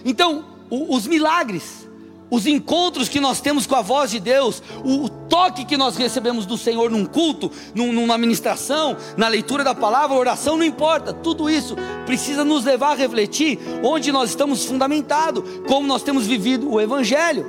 Então, 0.03 0.43
os 0.71 1.05
milagres, 1.05 1.82
os 2.33 2.47
encontros 2.47 3.07
que 3.07 3.19
nós 3.19 3.39
temos 3.39 3.67
com 3.67 3.75
a 3.75 3.83
voz 3.83 4.09
de 4.09 4.19
Deus, 4.19 4.63
o, 4.83 5.07
toque 5.07 5.65
que 5.65 5.77
nós 5.77 5.95
recebemos 5.95 6.47
do 6.47 6.57
Senhor 6.57 6.89
num 6.89 7.05
culto, 7.05 7.51
numa 7.75 8.17
ministração, 8.17 8.97
na 9.15 9.27
leitura 9.27 9.63
da 9.63 9.75
palavra, 9.75 10.17
oração, 10.17 10.57
não 10.57 10.65
importa, 10.65 11.13
tudo 11.13 11.47
isso 11.47 11.75
precisa 12.07 12.43
nos 12.43 12.65
levar 12.65 12.93
a 12.93 12.95
refletir 12.95 13.59
onde 13.83 14.11
nós 14.11 14.31
estamos 14.31 14.65
fundamentados, 14.65 15.43
como 15.67 15.87
nós 15.87 16.01
temos 16.01 16.25
vivido 16.25 16.71
o 16.71 16.81
Evangelho. 16.81 17.45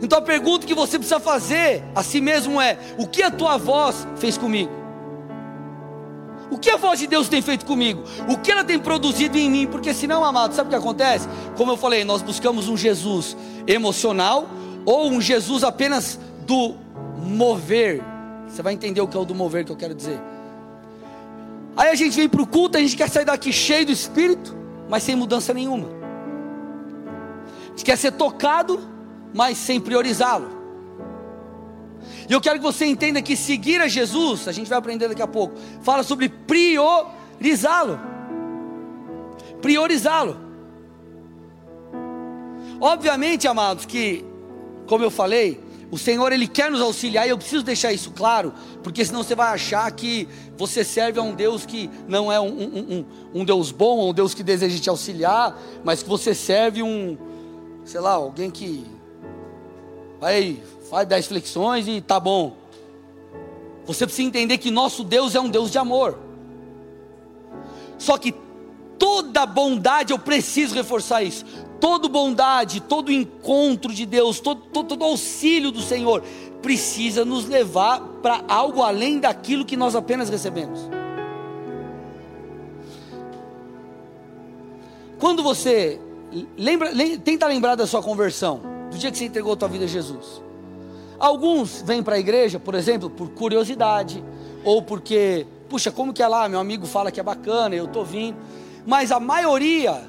Então 0.00 0.20
a 0.20 0.22
pergunta 0.22 0.64
que 0.64 0.74
você 0.74 0.96
precisa 0.96 1.18
fazer 1.18 1.82
a 1.96 2.02
si 2.02 2.20
mesmo 2.20 2.60
é: 2.60 2.78
o 2.96 3.08
que 3.08 3.24
a 3.24 3.30
tua 3.30 3.56
voz 3.56 4.06
fez 4.16 4.38
comigo? 4.38 4.83
O 6.50 6.58
que 6.58 6.70
a 6.70 6.76
voz 6.76 6.98
de 6.98 7.06
Deus 7.06 7.28
tem 7.28 7.40
feito 7.40 7.64
comigo? 7.64 8.02
O 8.28 8.38
que 8.38 8.50
ela 8.50 8.62
tem 8.62 8.78
produzido 8.78 9.38
em 9.38 9.50
mim? 9.50 9.66
Porque 9.66 9.94
senão, 9.94 10.24
amado, 10.24 10.54
sabe 10.54 10.68
o 10.68 10.70
que 10.70 10.76
acontece? 10.76 11.28
Como 11.56 11.72
eu 11.72 11.76
falei, 11.76 12.04
nós 12.04 12.22
buscamos 12.22 12.68
um 12.68 12.76
Jesus 12.76 13.36
emocional 13.66 14.48
ou 14.84 15.10
um 15.10 15.20
Jesus 15.20 15.64
apenas 15.64 16.18
do 16.46 16.74
mover. 17.16 18.02
Você 18.46 18.62
vai 18.62 18.74
entender 18.74 19.00
o 19.00 19.08
que 19.08 19.16
é 19.16 19.20
o 19.20 19.24
do 19.24 19.34
mover 19.34 19.64
que 19.64 19.72
eu 19.72 19.76
quero 19.76 19.94
dizer. 19.94 20.20
Aí 21.76 21.88
a 21.88 21.94
gente 21.94 22.14
vem 22.14 22.28
para 22.28 22.42
o 22.42 22.46
culto, 22.46 22.78
a 22.78 22.80
gente 22.80 22.96
quer 22.96 23.08
sair 23.08 23.24
daqui 23.24 23.52
cheio 23.52 23.86
do 23.86 23.92
Espírito, 23.92 24.54
mas 24.88 25.02
sem 25.02 25.16
mudança 25.16 25.52
nenhuma. 25.52 25.88
A 27.64 27.68
gente 27.70 27.84
quer 27.84 27.98
ser 27.98 28.12
tocado, 28.12 28.80
mas 29.32 29.58
sem 29.58 29.80
priorizá-lo. 29.80 30.53
E 32.28 32.32
eu 32.32 32.40
quero 32.40 32.58
que 32.58 32.64
você 32.64 32.86
entenda 32.86 33.20
que 33.22 33.36
seguir 33.36 33.80
a 33.80 33.88
Jesus, 33.88 34.48
a 34.48 34.52
gente 34.52 34.68
vai 34.68 34.78
aprender 34.78 35.08
daqui 35.08 35.22
a 35.22 35.26
pouco, 35.26 35.54
fala 35.82 36.02
sobre 36.02 36.28
priorizá-lo. 36.28 37.98
Priorizá-lo. 39.60 40.36
Obviamente, 42.80 43.48
amados, 43.48 43.86
que, 43.86 44.24
como 44.86 45.04
eu 45.04 45.10
falei, 45.10 45.60
o 45.90 45.98
Senhor 45.98 46.32
ele 46.32 46.48
quer 46.48 46.70
nos 46.70 46.80
auxiliar 46.80 47.26
e 47.26 47.30
eu 47.30 47.38
preciso 47.38 47.62
deixar 47.62 47.92
isso 47.92 48.10
claro, 48.10 48.52
porque 48.82 49.04
senão 49.04 49.22
você 49.22 49.34
vai 49.34 49.52
achar 49.54 49.88
que 49.92 50.28
você 50.56 50.82
serve 50.82 51.20
a 51.20 51.22
um 51.22 51.34
Deus 51.34 51.64
que 51.64 51.88
não 52.08 52.32
é 52.32 52.40
um, 52.40 52.48
um, 52.48 52.78
um, 53.32 53.40
um 53.40 53.44
Deus 53.44 53.70
bom, 53.70 54.10
um 54.10 54.12
Deus 54.12 54.34
que 54.34 54.42
deseja 54.42 54.78
te 54.80 54.90
auxiliar, 54.90 55.56
mas 55.84 56.02
que 56.02 56.08
você 56.08 56.34
serve 56.34 56.82
um, 56.82 57.16
sei 57.84 58.00
lá, 58.00 58.12
alguém 58.12 58.50
que 58.50 58.84
vai, 60.20 60.60
faz 60.88 61.06
dez 61.06 61.26
flexões 61.26 61.88
e 61.88 62.00
tá 62.00 62.18
bom. 62.18 62.56
Você 63.86 64.06
precisa 64.06 64.26
entender 64.26 64.58
que 64.58 64.70
nosso 64.70 65.04
Deus 65.04 65.34
é 65.34 65.40
um 65.40 65.48
Deus 65.48 65.70
de 65.70 65.78
amor. 65.78 66.18
Só 67.98 68.16
que 68.16 68.34
toda 68.98 69.44
bondade, 69.44 70.12
eu 70.12 70.18
preciso 70.18 70.74
reforçar 70.74 71.22
isso 71.22 71.44
toda 71.84 72.08
bondade, 72.08 72.80
todo 72.80 73.12
encontro 73.12 73.92
de 73.92 74.06
Deus, 74.06 74.40
todo, 74.40 74.62
todo, 74.72 74.88
todo 74.88 75.04
auxílio 75.04 75.70
do 75.70 75.82
Senhor, 75.82 76.22
precisa 76.62 77.26
nos 77.26 77.44
levar 77.44 78.00
para 78.22 78.42
algo 78.48 78.82
além 78.82 79.20
daquilo 79.20 79.66
que 79.66 79.76
nós 79.76 79.94
apenas 79.94 80.30
recebemos. 80.30 80.80
Quando 85.18 85.42
você 85.42 86.00
lembra, 86.56 86.90
tenta 87.22 87.46
lembrar 87.46 87.74
da 87.74 87.86
sua 87.86 88.02
conversão, 88.02 88.62
do 88.90 88.96
dia 88.96 89.10
que 89.10 89.18
você 89.18 89.26
entregou 89.26 89.52
a 89.52 89.56
tua 89.56 89.68
vida 89.68 89.84
a 89.84 89.88
Jesus. 89.88 90.43
Alguns 91.24 91.80
vêm 91.80 92.02
para 92.02 92.16
a 92.16 92.18
igreja, 92.18 92.60
por 92.60 92.74
exemplo, 92.74 93.08
por 93.08 93.30
curiosidade, 93.30 94.22
ou 94.62 94.82
porque, 94.82 95.46
puxa, 95.70 95.90
como 95.90 96.12
que 96.12 96.22
é 96.22 96.28
lá? 96.28 96.46
Meu 96.50 96.60
amigo 96.60 96.86
fala 96.86 97.10
que 97.10 97.18
é 97.18 97.22
bacana, 97.22 97.74
eu 97.74 97.86
estou 97.86 98.04
vindo. 98.04 98.36
Mas 98.84 99.10
a 99.10 99.18
maioria 99.18 100.02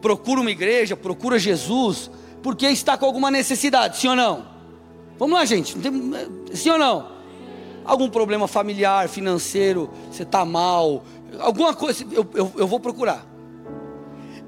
procura 0.00 0.40
uma 0.40 0.52
igreja, 0.52 0.96
procura 0.96 1.36
Jesus, 1.36 2.08
porque 2.44 2.64
está 2.68 2.96
com 2.96 3.04
alguma 3.04 3.28
necessidade, 3.28 3.96
sim 3.96 4.06
ou 4.06 4.14
não? 4.14 4.46
Vamos 5.18 5.36
lá, 5.36 5.44
gente, 5.44 5.76
sim 6.54 6.70
ou 6.70 6.78
não? 6.78 7.08
Algum 7.84 8.08
problema 8.08 8.46
familiar, 8.46 9.08
financeiro, 9.08 9.90
você 10.12 10.22
está 10.22 10.44
mal, 10.44 11.02
alguma 11.40 11.74
coisa, 11.74 12.06
eu, 12.12 12.24
eu, 12.34 12.52
eu 12.56 12.68
vou 12.68 12.78
procurar. 12.78 13.26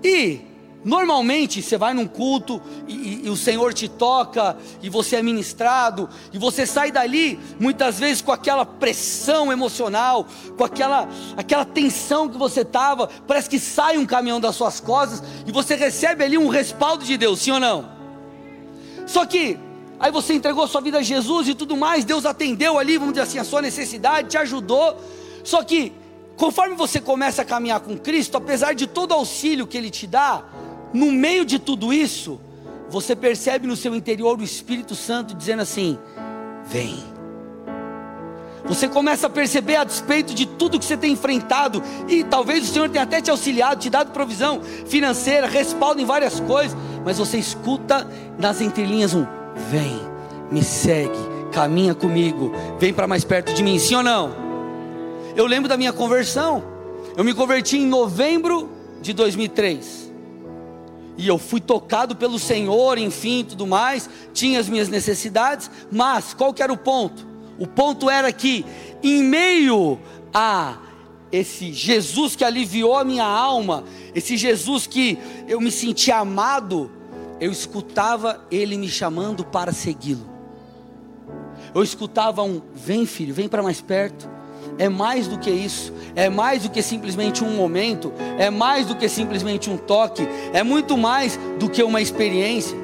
E 0.00 0.42
Normalmente 0.84 1.62
você 1.62 1.78
vai 1.78 1.94
num 1.94 2.06
culto 2.06 2.60
e, 2.86 2.92
e, 2.94 3.26
e, 3.26 3.30
o 3.30 3.36
Senhor 3.36 3.72
te 3.72 3.88
toca 3.88 4.56
e 4.82 4.90
você 4.90 5.16
é 5.16 5.22
ministrado 5.22 6.08
e 6.30 6.38
você 6.38 6.66
sai 6.66 6.92
dali 6.92 7.40
muitas 7.58 7.98
vezes 7.98 8.20
com 8.20 8.30
aquela 8.30 8.66
pressão 8.66 9.50
emocional, 9.50 10.26
com 10.58 10.64
aquela, 10.64 11.08
aquela 11.36 11.64
tensão 11.64 12.28
que 12.28 12.36
você 12.36 12.60
estava, 12.60 13.08
parece 13.26 13.48
que 13.48 13.58
sai 13.58 13.96
um 13.96 14.04
caminhão 14.04 14.38
das 14.38 14.56
suas 14.56 14.78
costas 14.78 15.22
e 15.46 15.52
você 15.52 15.74
recebe 15.74 16.22
ali 16.22 16.36
um 16.36 16.48
respaldo 16.48 17.02
de 17.02 17.16
Deus, 17.16 17.40
sim 17.40 17.52
ou 17.52 17.60
não? 17.60 17.88
Só 19.06 19.24
que 19.24 19.58
aí 19.98 20.12
você 20.12 20.34
entregou 20.34 20.68
sua 20.68 20.82
vida 20.82 20.98
a 20.98 21.02
Jesus 21.02 21.48
e 21.48 21.54
tudo 21.54 21.78
mais, 21.78 22.04
Deus 22.04 22.26
atendeu 22.26 22.78
ali, 22.78 22.98
vamos 22.98 23.14
dizer 23.14 23.22
assim, 23.22 23.38
a 23.38 23.44
sua 23.44 23.62
necessidade, 23.62 24.28
te 24.28 24.36
ajudou. 24.36 25.00
Só 25.42 25.62
que 25.62 25.94
conforme 26.36 26.74
você 26.74 27.00
começa 27.00 27.40
a 27.40 27.44
caminhar 27.44 27.80
com 27.80 27.96
Cristo, 27.96 28.36
apesar 28.36 28.74
de 28.74 28.86
todo 28.86 29.12
o 29.12 29.14
auxílio 29.14 29.66
que 29.66 29.78
Ele 29.78 29.90
te 29.90 30.06
dá, 30.06 30.42
no 30.94 31.10
meio 31.10 31.44
de 31.44 31.58
tudo 31.58 31.92
isso, 31.92 32.40
você 32.88 33.16
percebe 33.16 33.66
no 33.66 33.74
seu 33.74 33.96
interior 33.96 34.38
o 34.38 34.44
Espírito 34.44 34.94
Santo 34.94 35.34
dizendo 35.34 35.62
assim: 35.62 35.98
vem. 36.64 37.02
Você 38.64 38.88
começa 38.88 39.26
a 39.26 39.30
perceber 39.30 39.76
a 39.76 39.84
despeito 39.84 40.32
de 40.32 40.46
tudo 40.46 40.78
que 40.78 40.84
você 40.86 40.96
tem 40.96 41.12
enfrentado, 41.12 41.82
e 42.08 42.22
talvez 42.24 42.64
o 42.64 42.72
Senhor 42.72 42.88
tenha 42.88 43.02
até 43.02 43.20
te 43.20 43.30
auxiliado, 43.30 43.80
te 43.80 43.90
dado 43.90 44.12
provisão 44.12 44.62
financeira, 44.86 45.46
respaldo 45.46 46.00
em 46.00 46.06
várias 46.06 46.40
coisas, 46.40 46.74
mas 47.04 47.18
você 47.18 47.36
escuta 47.38 48.08
nas 48.38 48.60
entrelinhas 48.60 49.12
um: 49.12 49.26
vem, 49.70 50.00
me 50.50 50.62
segue, 50.62 51.18
caminha 51.50 51.94
comigo, 51.94 52.52
vem 52.78 52.94
para 52.94 53.08
mais 53.08 53.24
perto 53.24 53.52
de 53.52 53.64
mim, 53.64 53.80
sim 53.80 53.96
ou 53.96 54.02
não? 54.02 54.32
Eu 55.34 55.46
lembro 55.46 55.68
da 55.68 55.76
minha 55.76 55.92
conversão, 55.92 56.62
eu 57.16 57.24
me 57.24 57.34
converti 57.34 57.78
em 57.78 57.86
novembro 57.86 58.70
de 59.02 59.12
2003 59.12 60.03
e 61.16 61.28
eu 61.28 61.38
fui 61.38 61.60
tocado 61.60 62.16
pelo 62.16 62.38
Senhor, 62.38 62.98
enfim, 62.98 63.44
tudo 63.48 63.66
mais, 63.66 64.08
tinha 64.32 64.58
as 64.58 64.68
minhas 64.68 64.88
necessidades, 64.88 65.70
mas 65.90 66.34
qual 66.34 66.52
que 66.52 66.62
era 66.62 66.72
o 66.72 66.76
ponto? 66.76 67.26
O 67.58 67.66
ponto 67.66 68.10
era 68.10 68.32
que 68.32 68.64
em 69.02 69.22
meio 69.22 69.98
a 70.32 70.78
esse 71.30 71.72
Jesus 71.72 72.34
que 72.34 72.44
aliviou 72.44 72.96
a 72.96 73.04
minha 73.04 73.24
alma, 73.24 73.84
esse 74.14 74.36
Jesus 74.36 74.86
que 74.86 75.18
eu 75.46 75.60
me 75.60 75.70
sentia 75.70 76.18
amado, 76.18 76.90
eu 77.40 77.50
escutava 77.50 78.44
ele 78.50 78.76
me 78.76 78.88
chamando 78.88 79.44
para 79.44 79.72
segui-lo. 79.72 80.28
Eu 81.74 81.82
escutava 81.82 82.42
um: 82.42 82.60
vem 82.74 83.06
filho, 83.06 83.34
vem 83.34 83.48
para 83.48 83.62
mais 83.62 83.80
perto 83.80 84.33
é 84.78 84.88
mais 84.88 85.26
do 85.28 85.38
que 85.38 85.50
isso, 85.50 85.92
é 86.14 86.28
mais 86.28 86.62
do 86.62 86.70
que 86.70 86.82
simplesmente 86.82 87.44
um 87.44 87.56
momento, 87.56 88.12
é 88.38 88.50
mais 88.50 88.86
do 88.86 88.94
que 88.94 89.08
simplesmente 89.08 89.70
um 89.70 89.76
toque, 89.76 90.26
é 90.52 90.62
muito 90.62 90.96
mais 90.96 91.38
do 91.58 91.68
que 91.68 91.82
uma 91.82 92.00
experiência. 92.00 92.76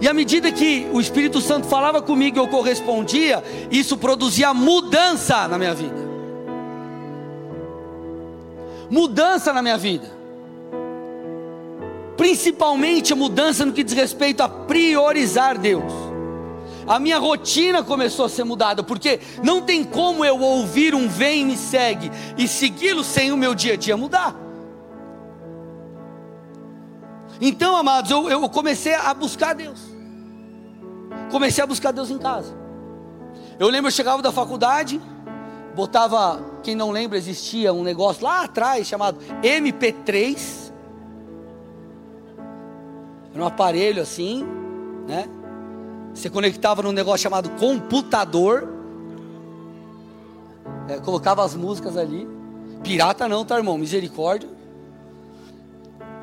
E 0.00 0.08
à 0.08 0.14
medida 0.14 0.50
que 0.50 0.86
o 0.92 1.00
Espírito 1.00 1.40
Santo 1.40 1.66
falava 1.66 2.00
comigo 2.00 2.38
e 2.38 2.40
eu 2.40 2.48
correspondia, 2.48 3.44
isso 3.70 3.96
produzia 3.96 4.54
mudança 4.54 5.46
na 5.46 5.58
minha 5.58 5.74
vida. 5.74 6.08
Mudança 8.88 9.52
na 9.52 9.60
minha 9.60 9.76
vida. 9.76 10.10
Principalmente 12.16 13.12
a 13.12 13.16
mudança 13.16 13.64
no 13.64 13.72
que 13.72 13.84
diz 13.84 13.94
respeito 13.94 14.42
a 14.42 14.48
priorizar 14.48 15.58
Deus 15.58 15.99
a 16.86 16.98
minha 16.98 17.18
rotina 17.18 17.82
começou 17.82 18.24
a 18.24 18.28
ser 18.28 18.44
mudada, 18.44 18.82
porque 18.82 19.20
não 19.42 19.62
tem 19.62 19.84
como 19.84 20.24
eu 20.24 20.40
ouvir 20.40 20.94
um 20.94 21.08
vem 21.08 21.42
e 21.42 21.44
me 21.44 21.56
segue 21.56 22.10
e 22.36 22.46
segui-lo 22.48 23.04
sem 23.04 23.32
o 23.32 23.36
meu 23.36 23.54
dia 23.54 23.74
a 23.74 23.76
dia 23.76 23.96
mudar. 23.96 24.36
Então, 27.40 27.74
amados, 27.76 28.10
eu, 28.10 28.28
eu 28.28 28.48
comecei 28.48 28.94
a 28.94 29.14
buscar 29.14 29.54
Deus. 29.54 29.80
Comecei 31.30 31.64
a 31.64 31.66
buscar 31.66 31.90
Deus 31.90 32.10
em 32.10 32.18
casa. 32.18 32.54
Eu 33.58 33.68
lembro, 33.68 33.88
eu 33.88 33.92
chegava 33.92 34.20
da 34.20 34.30
faculdade, 34.30 35.00
botava, 35.74 36.42
quem 36.62 36.74
não 36.74 36.90
lembra, 36.90 37.16
existia 37.16 37.72
um 37.72 37.82
negócio 37.82 38.24
lá 38.24 38.44
atrás 38.44 38.86
chamado 38.86 39.18
MP3. 39.42 40.70
Era 43.32 43.42
um 43.42 43.46
aparelho 43.46 44.02
assim, 44.02 44.46
né? 45.06 45.28
Você 46.14 46.28
conectava 46.28 46.82
num 46.82 46.92
negócio 46.92 47.22
chamado 47.22 47.50
computador. 47.50 48.68
É, 50.88 50.98
colocava 50.98 51.44
as 51.44 51.54
músicas 51.54 51.96
ali. 51.96 52.28
Pirata 52.82 53.28
não, 53.28 53.44
tá, 53.44 53.56
irmão? 53.56 53.78
Misericórdia. 53.78 54.48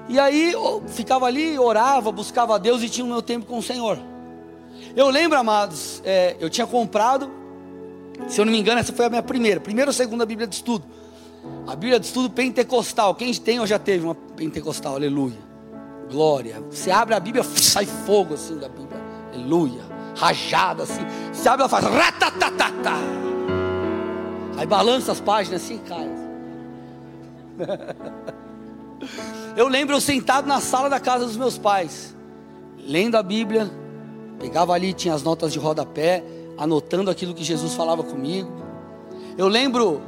E 0.09 0.19
aí 0.19 0.53
ficava 0.87 1.25
ali, 1.25 1.59
orava, 1.59 2.11
buscava 2.11 2.55
a 2.55 2.57
Deus 2.57 2.81
e 2.81 2.89
tinha 2.89 3.05
o 3.05 3.09
meu 3.09 3.21
tempo 3.21 3.45
com 3.45 3.57
o 3.57 3.63
Senhor. 3.63 3.99
Eu 4.95 5.09
lembro, 5.09 5.37
amados, 5.37 6.01
é, 6.05 6.35
eu 6.39 6.49
tinha 6.49 6.65
comprado, 6.65 7.29
se 8.27 8.39
eu 8.39 8.45
não 8.45 8.51
me 8.51 8.59
engano, 8.59 8.79
essa 8.79 8.93
foi 8.93 9.05
a 9.05 9.09
minha 9.09 9.23
primeira, 9.23 9.59
primeira 9.59 9.89
ou 9.89 9.93
segunda 9.93 10.25
Bíblia 10.25 10.47
de 10.47 10.55
estudo. 10.55 10.85
A 11.67 11.75
Bíblia 11.75 11.99
de 11.99 12.05
estudo 12.05 12.29
pentecostal. 12.29 13.15
Quem 13.15 13.33
tem 13.33 13.59
ou 13.59 13.67
já 13.67 13.77
teve 13.77 14.05
uma 14.05 14.15
pentecostal? 14.15 14.95
Aleluia. 14.95 15.37
Glória. 16.09 16.63
Você 16.69 16.89
abre 16.89 17.13
a 17.13 17.19
Bíblia, 17.19 17.43
sai 17.43 17.85
fogo 17.85 18.33
assim 18.35 18.57
da 18.57 18.69
Bíblia 18.69 18.86
aleluia, 19.37 19.81
rajada 20.15 20.83
assim. 20.83 21.01
Se 21.31 21.47
abre, 21.47 21.61
ela 21.61 21.69
faz 21.69 21.85
ratatatata. 21.85 22.91
Aí 24.57 24.65
balança 24.65 25.11
as 25.11 25.19
páginas 25.19 25.63
assim 25.63 25.75
e 25.75 25.79
cai. 25.79 26.09
Eu 29.55 29.67
lembro 29.67 29.95
eu 29.95 30.01
sentado 30.01 30.47
na 30.47 30.59
sala 30.59 30.89
da 30.89 30.99
casa 30.99 31.25
dos 31.25 31.37
meus 31.37 31.57
pais, 31.57 32.15
lendo 32.77 33.15
a 33.15 33.23
Bíblia, 33.23 33.69
pegava 34.39 34.73
ali, 34.73 34.93
tinha 34.93 35.13
as 35.13 35.23
notas 35.23 35.51
de 35.51 35.59
rodapé, 35.59 36.23
anotando 36.57 37.09
aquilo 37.09 37.33
que 37.33 37.43
Jesus 37.43 37.73
falava 37.73 38.03
comigo. 38.03 38.51
Eu 39.37 39.47
lembro 39.47 40.01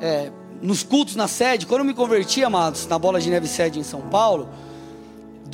é, 0.00 0.30
nos 0.60 0.82
cultos 0.82 1.16
na 1.16 1.28
sede, 1.28 1.66
quando 1.66 1.80
eu 1.80 1.84
me 1.86 1.94
converti, 1.94 2.44
amados, 2.44 2.86
na 2.86 2.98
bola 2.98 3.20
de 3.20 3.30
neve 3.30 3.46
sede 3.46 3.78
em 3.78 3.82
São 3.82 4.02
Paulo, 4.02 4.48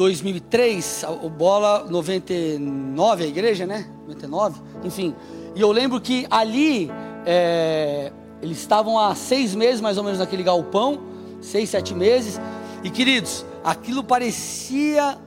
2003, 0.01 1.05
o 1.23 1.29
Bola 1.29 1.85
99, 1.85 3.23
a 3.23 3.27
igreja, 3.27 3.67
né? 3.67 3.87
99, 4.07 4.59
enfim. 4.83 5.15
E 5.55 5.61
eu 5.61 5.71
lembro 5.71 6.01
que 6.01 6.27
ali, 6.31 6.91
é, 7.27 8.11
eles 8.41 8.57
estavam 8.57 8.99
há 8.99 9.15
seis 9.15 9.55
meses 9.55 9.79
mais 9.83 9.99
ou 9.99 10.03
menos 10.03 10.19
naquele 10.19 10.43
galpão, 10.43 11.03
seis, 11.43 11.69
sete 11.69 11.95
meses. 11.95 12.41
E 12.83 12.89
queridos, 12.89 13.45
aquilo 13.63 14.03
parecia. 14.03 15.19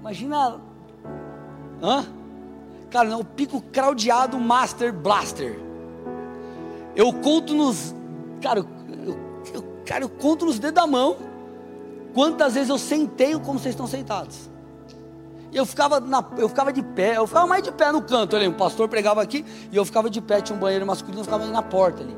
Imagina. 0.00 0.60
Hã? 1.82 2.04
Cara, 2.90 3.08
não, 3.08 3.24
pico 3.24 3.62
craudiado 3.62 4.38
Master 4.38 4.92
Blaster. 4.92 5.58
Eu 6.94 7.14
conto 7.14 7.54
nos. 7.54 7.94
Cara, 8.42 8.60
eu, 8.60 9.18
eu, 9.54 9.64
cara, 9.86 10.04
eu 10.04 10.08
conto 10.10 10.44
nos 10.44 10.58
dedos 10.58 10.74
da 10.74 10.86
mão 10.86 11.27
quantas 12.18 12.54
vezes 12.54 12.68
eu 12.68 12.78
sentei 12.78 13.32
como 13.34 13.60
vocês 13.60 13.74
estão 13.74 13.86
sentados. 13.86 14.50
Eu 15.52 15.64
ficava, 15.64 16.00
na, 16.00 16.24
eu 16.36 16.48
ficava 16.48 16.72
de 16.72 16.82
pé, 16.82 17.16
eu 17.16 17.28
ficava 17.28 17.46
mais 17.46 17.62
de 17.62 17.70
pé 17.70 17.92
no 17.92 18.02
canto 18.02 18.34
ali. 18.34 18.48
O 18.48 18.54
pastor 18.54 18.88
pregava 18.88 19.22
aqui 19.22 19.44
e 19.70 19.76
eu 19.76 19.84
ficava 19.84 20.10
de 20.10 20.20
pé, 20.20 20.40
tinha 20.40 20.56
um 20.56 20.58
banheiro 20.58 20.84
masculino, 20.84 21.20
eu 21.20 21.24
ficava 21.24 21.44
ali 21.44 21.52
na 21.52 21.62
porta 21.62 22.02
ali. 22.02 22.16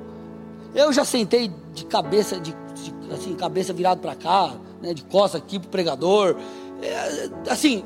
Eu 0.74 0.90
já 0.90 1.04
sentei 1.04 1.52
de 1.74 1.84
cabeça, 1.84 2.40
de, 2.40 2.50
de 2.50 3.12
assim, 3.12 3.34
cabeça 3.34 3.74
virado 3.74 4.00
para 4.00 4.14
cá, 4.14 4.54
né, 4.80 4.94
de 4.94 5.04
costas 5.04 5.42
aqui 5.42 5.58
pro 5.58 5.68
pregador. 5.68 6.34
É, 6.80 7.50
assim, 7.50 7.84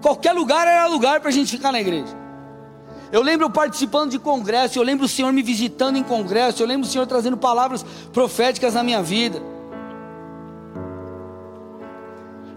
qualquer 0.00 0.32
lugar 0.32 0.66
era 0.66 0.86
lugar 0.86 1.20
para 1.20 1.28
a 1.28 1.32
gente 1.32 1.50
ficar 1.50 1.72
na 1.72 1.80
igreja. 1.82 2.16
Eu 3.12 3.20
lembro 3.20 3.50
participando 3.50 4.12
de 4.12 4.18
congresso, 4.18 4.78
eu 4.78 4.82
lembro 4.82 5.04
o 5.04 5.08
Senhor 5.08 5.30
me 5.30 5.42
visitando 5.42 5.98
em 5.98 6.02
congresso, 6.02 6.62
eu 6.62 6.66
lembro 6.66 6.88
o 6.88 6.90
Senhor 6.90 7.06
trazendo 7.06 7.36
palavras 7.36 7.84
proféticas 8.14 8.72
na 8.72 8.82
minha 8.82 9.02
vida. 9.02 9.57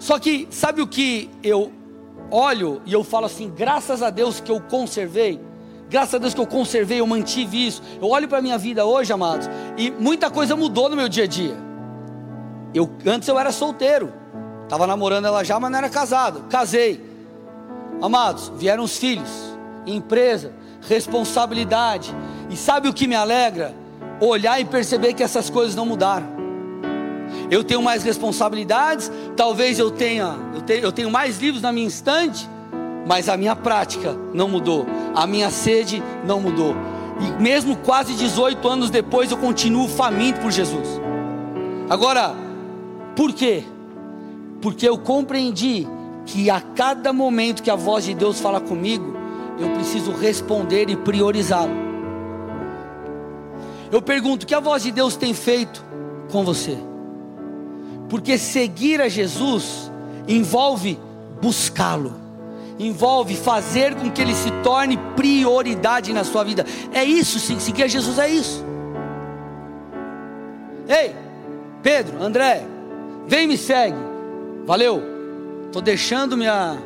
Só 0.02 0.18
que, 0.18 0.48
sabe 0.50 0.82
o 0.82 0.88
que 0.88 1.30
eu 1.44 1.72
olho 2.32 2.82
e 2.88 2.92
eu 2.92 3.04
falo 3.04 3.28
assim, 3.28 3.54
graças 3.56 4.02
a 4.02 4.10
Deus 4.10 4.40
que 4.40 4.52
eu 4.52 4.60
conservei, 4.60 5.40
graças 5.92 6.16
a 6.16 6.18
Deus 6.18 6.34
que 6.34 6.42
eu 6.42 6.48
conservei, 6.48 7.00
eu 7.00 7.06
mantive 7.06 7.68
isso. 7.68 7.84
Eu 8.02 8.10
olho 8.10 8.28
para 8.28 8.40
a 8.40 8.42
minha 8.42 8.58
vida 8.58 8.84
hoje, 8.84 9.14
amados, 9.14 9.48
e 9.78 9.92
muita 9.92 10.32
coisa 10.32 10.56
mudou 10.56 10.90
no 10.90 10.96
meu 10.96 11.08
dia 11.08 11.26
a 11.26 11.28
dia. 11.28 11.56
Eu, 12.74 12.90
antes 13.06 13.28
eu 13.28 13.38
era 13.38 13.52
solteiro, 13.52 14.12
estava 14.64 14.88
namorando 14.88 15.26
ela 15.26 15.44
já, 15.44 15.60
mas 15.60 15.70
não 15.70 15.78
era 15.78 15.90
casado. 15.90 16.48
Casei, 16.50 17.00
amados, 18.02 18.52
vieram 18.56 18.84
os 18.84 18.98
filhos, 18.98 19.30
empresa, 19.86 20.52
responsabilidade, 20.82 22.12
e 22.50 22.58
sabe 22.58 22.90
o 22.90 22.94
que 22.94 23.06
me 23.06 23.16
alegra? 23.16 23.76
Olhar 24.20 24.60
e 24.60 24.66
perceber 24.66 25.14
que 25.14 25.22
essas 25.22 25.48
coisas 25.48 25.76
não 25.76 25.86
mudaram 25.86 26.41
eu 27.50 27.64
tenho 27.64 27.82
mais 27.82 28.04
responsabilidades, 28.04 29.12
talvez 29.36 29.80
eu 29.80 29.92
tenha, 29.92 30.36
eu 30.54 30.62
tenho, 30.62 30.80
eu 30.80 30.92
tenho 30.92 31.12
mais 31.12 31.40
livros 31.40 31.62
na 31.62 31.72
minha 31.72 31.88
estante, 31.88 32.50
mas 33.08 33.28
a 33.28 33.36
minha 33.36 33.56
prática 33.56 34.16
não 34.34 34.48
mudou, 34.48 34.86
a 35.16 35.26
minha 35.28 35.50
sede 35.50 36.02
não 36.26 36.40
mudou. 36.40 36.76
E 37.20 37.42
mesmo 37.42 37.76
quase 37.78 38.14
18 38.14 38.68
anos 38.68 38.90
depois, 38.90 39.32
eu 39.32 39.38
continuo 39.38 39.88
faminto 39.88 40.40
por 40.40 40.52
Jesus. 40.52 40.88
Agora, 41.90 42.34
por 43.16 43.34
quê? 43.34 43.64
Porque 44.62 44.88
eu 44.88 44.98
compreendi 44.98 45.88
que 46.26 46.50
a 46.50 46.62
cada 46.62 47.12
momento 47.12 47.62
que 47.62 47.70
a 47.70 47.76
voz 47.76 48.06
de 48.06 48.14
Deus 48.14 48.40
fala 48.40 48.60
comigo, 48.62 49.16
eu 49.60 49.70
preciso 49.72 50.12
responder 50.12 50.90
e 50.90 50.96
priorizá-lo. 50.96 51.92
Eu 53.92 54.02
pergunto: 54.02 54.44
o 54.44 54.46
que 54.48 54.56
a 54.56 54.60
voz 54.60 54.84
de 54.84 54.92
Deus 54.92 55.16
tem 55.16 55.34
feito 55.34 55.84
com 56.32 56.44
você? 56.44 56.78
Porque 58.12 58.38
seguir 58.38 59.00
a 59.00 59.08
Jesus 59.08 59.90
envolve 60.28 61.00
buscá-lo, 61.42 62.14
envolve 62.78 63.38
fazer 63.38 63.96
com 63.96 64.12
que 64.12 64.22
ele 64.22 64.36
se 64.36 64.52
torne 64.62 64.98
prioridade 65.16 66.12
na 66.12 66.26
sua 66.26 66.44
vida. 66.44 66.66
É 66.92 67.06
isso, 67.06 67.40
seguir 67.40 67.84
a 67.84 67.88
Jesus 67.88 68.20
é 68.20 68.30
isso. 68.30 68.66
Ei, 70.90 71.16
Pedro, 71.82 72.22
André, 72.22 72.66
vem 73.30 73.48
me 73.48 73.58
segue. 73.58 73.96
Valeu. 74.66 75.02
Estou 75.68 75.82
deixando 75.82 76.36
minha 76.36 76.78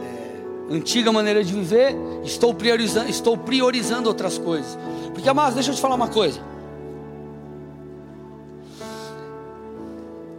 é, 0.00 0.74
antiga 0.74 1.12
maneira 1.12 1.44
de 1.44 1.52
viver. 1.52 1.94
Estou 2.24 2.52
priorizando, 2.52 3.08
estou 3.08 3.36
priorizando 3.36 4.08
outras 4.08 4.38
coisas. 4.38 4.76
Porque, 5.14 5.28
amados, 5.28 5.54
deixa 5.54 5.70
eu 5.70 5.74
te 5.76 5.80
falar 5.80 5.94
uma 5.94 6.08
coisa. 6.08 6.40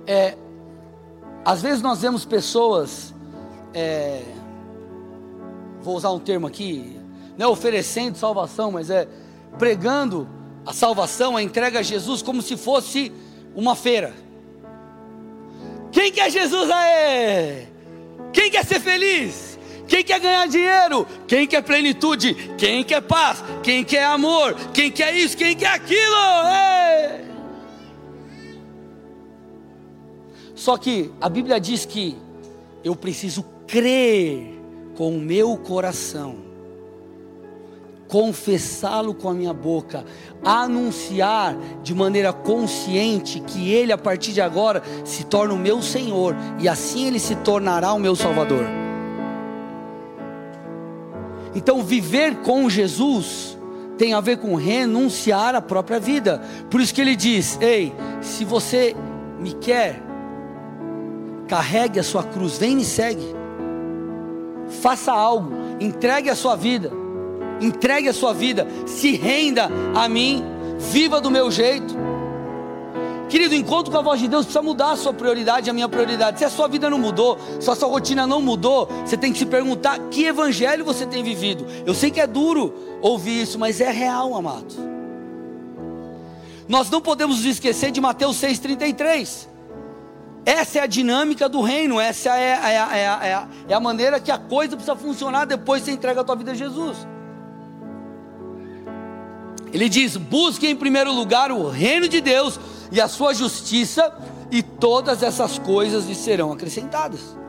É, 0.05 0.35
às 1.45 1.61
vezes 1.61 1.81
nós 1.81 2.01
vemos 2.01 2.25
pessoas, 2.25 3.13
é, 3.73 4.21
vou 5.81 5.95
usar 5.95 6.11
um 6.11 6.19
termo 6.19 6.47
aqui, 6.47 6.99
não 7.37 7.47
é 7.47 7.49
oferecendo 7.49 8.17
salvação, 8.17 8.71
mas 8.71 8.89
é 8.89 9.07
pregando 9.57 10.27
a 10.65 10.73
salvação, 10.73 11.35
a 11.35 11.43
entrega 11.43 11.79
a 11.79 11.83
Jesus 11.83 12.21
como 12.21 12.41
se 12.41 12.55
fosse 12.57 13.11
uma 13.55 13.75
feira. 13.75 14.13
Quem 15.91 16.11
quer 16.11 16.31
Jesus 16.31 16.69
aí? 16.71 17.67
Quem 18.31 18.49
quer 18.49 18.65
ser 18.65 18.79
feliz? 18.79 19.59
Quem 19.87 20.03
quer 20.03 20.19
ganhar 20.19 20.47
dinheiro? 20.47 21.05
Quem 21.27 21.45
quer 21.45 21.61
plenitude? 21.61 22.33
Quem 22.57 22.83
quer 22.83 23.01
paz? 23.01 23.43
Quem 23.61 23.83
quer 23.83 24.05
amor? 24.05 24.55
Quem 24.73 24.89
quer 24.89 25.13
isso? 25.13 25.37
Quem 25.37 25.55
quer 25.55 25.73
aquilo? 25.73 26.15
Ei! 26.45 27.32
Só 30.63 30.77
que 30.77 31.11
a 31.19 31.27
Bíblia 31.27 31.59
diz 31.59 31.83
que 31.83 32.15
eu 32.85 32.95
preciso 32.95 33.43
crer 33.67 34.57
com 34.95 35.17
o 35.17 35.19
meu 35.19 35.57
coração, 35.57 36.37
confessá-lo 38.07 39.13
com 39.13 39.27
a 39.27 39.33
minha 39.33 39.53
boca, 39.53 40.05
anunciar 40.41 41.57
de 41.83 41.93
maneira 41.93 42.31
consciente 42.31 43.41
que 43.41 43.73
Ele, 43.73 43.91
a 43.91 43.97
partir 43.97 44.31
de 44.31 44.39
agora, 44.39 44.81
se 45.03 45.25
torna 45.25 45.53
o 45.53 45.59
meu 45.59 45.81
Senhor 45.81 46.33
e 46.57 46.69
assim 46.69 47.07
Ele 47.07 47.19
se 47.19 47.35
tornará 47.35 47.91
o 47.91 47.99
meu 47.99 48.15
Salvador. 48.15 48.63
Então, 51.53 51.83
viver 51.83 52.37
com 52.37 52.69
Jesus 52.69 53.57
tem 53.97 54.13
a 54.13 54.21
ver 54.21 54.37
com 54.37 54.55
renunciar 54.55 55.55
à 55.55 55.61
própria 55.61 55.99
vida. 55.99 56.41
Por 56.71 56.79
isso 56.79 56.93
que 56.93 57.01
ele 57.01 57.17
diz: 57.17 57.59
Ei, 57.59 57.93
se 58.21 58.45
você 58.45 58.95
me 59.39 59.51
quer, 59.55 60.12
carregue 61.47 61.99
a 61.99 62.03
sua 62.03 62.23
cruz, 62.23 62.57
vem 62.57 62.73
e 62.73 62.75
me 62.77 62.85
segue. 62.85 63.23
Faça 64.81 65.11
algo, 65.11 65.51
entregue 65.79 66.29
a 66.29 66.35
sua 66.35 66.55
vida, 66.55 66.91
entregue 67.61 68.09
a 68.09 68.13
sua 68.13 68.33
vida, 68.33 68.67
se 68.85 69.15
renda 69.15 69.69
a 69.95 70.07
mim, 70.09 70.43
viva 70.79 71.21
do 71.21 71.29
meu 71.29 71.51
jeito. 71.51 72.03
Querido, 73.29 73.55
encontro 73.55 73.91
com 73.91 73.97
a 73.97 74.01
voz 74.01 74.19
de 74.19 74.27
Deus 74.27 74.45
precisa 74.45 74.61
mudar 74.61 74.91
a 74.91 74.95
sua 74.95 75.11
prioridade, 75.11 75.69
a 75.69 75.73
minha 75.73 75.89
prioridade. 75.89 76.37
Se 76.37 76.45
a 76.45 76.49
sua 76.49 76.67
vida 76.67 76.87
não 76.89 76.99
mudou, 76.99 77.37
se 77.59 77.69
a 77.69 77.75
sua 77.75 77.89
rotina 77.89 78.27
não 78.27 78.41
mudou, 78.41 78.87
você 79.03 79.17
tem 79.17 79.31
que 79.33 79.39
se 79.39 79.45
perguntar 79.45 79.97
que 80.11 80.25
evangelho 80.25 80.85
você 80.85 81.05
tem 81.05 81.23
vivido. 81.23 81.65
Eu 81.85 81.95
sei 81.95 82.11
que 82.11 82.21
é 82.21 82.27
duro 82.27 82.73
ouvir 83.01 83.41
isso, 83.41 83.57
mas 83.57 83.81
é 83.81 83.89
real, 83.89 84.35
amado. 84.35 84.75
Nós 86.67 86.89
não 86.89 87.01
podemos 87.01 87.43
esquecer 87.43 87.91
de 87.91 87.99
Mateus 87.99 88.37
6,33. 88.39 89.47
Essa 90.45 90.79
é 90.79 90.81
a 90.81 90.87
dinâmica 90.87 91.47
do 91.47 91.61
reino, 91.61 91.99
essa 91.99 92.37
é, 92.37 92.51
é, 92.51 92.75
é, 92.75 93.29
é, 93.29 93.47
é 93.69 93.73
a 93.73 93.79
maneira 93.79 94.19
que 94.19 94.29
a 94.29 94.37
coisa 94.37 94.75
precisa 94.75 94.95
funcionar 94.95 95.45
depois 95.45 95.81
que 95.81 95.85
você 95.85 95.95
entrega 95.95 96.21
a 96.21 96.23
tua 96.23 96.35
vida 96.35 96.51
a 96.51 96.55
Jesus. 96.55 97.07
Ele 99.71 99.87
diz: 99.87 100.17
busque 100.17 100.67
em 100.67 100.75
primeiro 100.75 101.13
lugar 101.13 101.51
o 101.51 101.69
reino 101.69 102.07
de 102.07 102.19
Deus 102.19 102.59
e 102.91 102.99
a 102.99 103.07
sua 103.07 103.33
justiça, 103.33 104.13
e 104.51 104.61
todas 104.61 105.23
essas 105.23 105.57
coisas 105.57 106.05
lhe 106.05 106.15
serão 106.15 106.51
acrescentadas. 106.51 107.42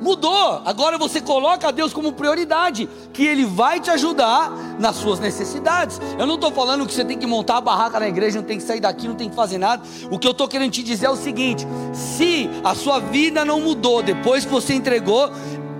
Mudou, 0.00 0.60
agora 0.64 0.98
você 0.98 1.20
coloca 1.20 1.68
a 1.68 1.70
Deus 1.70 1.92
como 1.92 2.12
prioridade, 2.12 2.88
que 3.14 3.24
Ele 3.24 3.46
vai 3.46 3.80
te 3.80 3.90
ajudar 3.90 4.50
nas 4.78 4.96
suas 4.96 5.18
necessidades. 5.18 5.98
Eu 6.18 6.26
não 6.26 6.34
estou 6.34 6.52
falando 6.52 6.86
que 6.86 6.92
você 6.92 7.04
tem 7.04 7.18
que 7.18 7.26
montar 7.26 7.56
a 7.56 7.60
barraca 7.60 7.98
na 7.98 8.06
igreja, 8.06 8.38
não 8.38 8.46
tem 8.46 8.58
que 8.58 8.64
sair 8.64 8.80
daqui, 8.80 9.08
não 9.08 9.14
tem 9.14 9.30
que 9.30 9.34
fazer 9.34 9.56
nada. 9.56 9.82
O 10.10 10.18
que 10.18 10.26
eu 10.26 10.32
estou 10.32 10.46
querendo 10.46 10.70
te 10.70 10.82
dizer 10.82 11.06
é 11.06 11.10
o 11.10 11.16
seguinte: 11.16 11.66
se 11.94 12.50
a 12.62 12.74
sua 12.74 12.98
vida 12.98 13.44
não 13.44 13.60
mudou 13.60 14.02
depois 14.02 14.44
que 14.44 14.50
você 14.50 14.74
entregou 14.74 15.30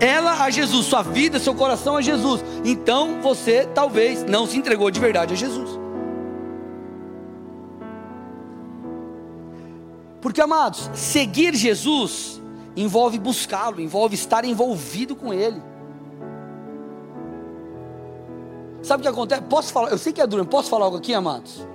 ela 0.00 0.42
a 0.42 0.50
Jesus, 0.50 0.86
sua 0.86 1.02
vida, 1.02 1.38
seu 1.38 1.54
coração 1.54 1.96
a 1.96 2.02
Jesus, 2.02 2.42
então 2.64 3.20
você 3.22 3.68
talvez 3.74 4.24
não 4.24 4.46
se 4.46 4.56
entregou 4.56 4.90
de 4.90 4.98
verdade 4.98 5.34
a 5.34 5.36
Jesus. 5.36 5.78
Porque, 10.22 10.40
amados, 10.40 10.90
seguir 10.94 11.54
Jesus 11.54 12.40
envolve 12.76 13.18
buscá-lo, 13.18 13.80
envolve 13.80 14.14
estar 14.14 14.44
envolvido 14.44 15.16
com 15.16 15.32
Ele. 15.32 15.60
Sabe 18.82 19.00
o 19.00 19.02
que 19.02 19.08
acontece? 19.08 19.42
Posso 19.42 19.72
falar? 19.72 19.90
Eu 19.90 19.98
sei 19.98 20.12
que 20.12 20.20
é 20.20 20.26
duro, 20.26 20.44
posso 20.44 20.68
falar 20.68 20.84
algo 20.84 20.98
aqui, 20.98 21.14
amados? 21.14 21.66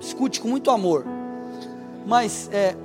Escute 0.00 0.40
com 0.40 0.48
muito 0.48 0.70
amor. 0.70 1.06
Mas 2.04 2.50
é, 2.52 2.76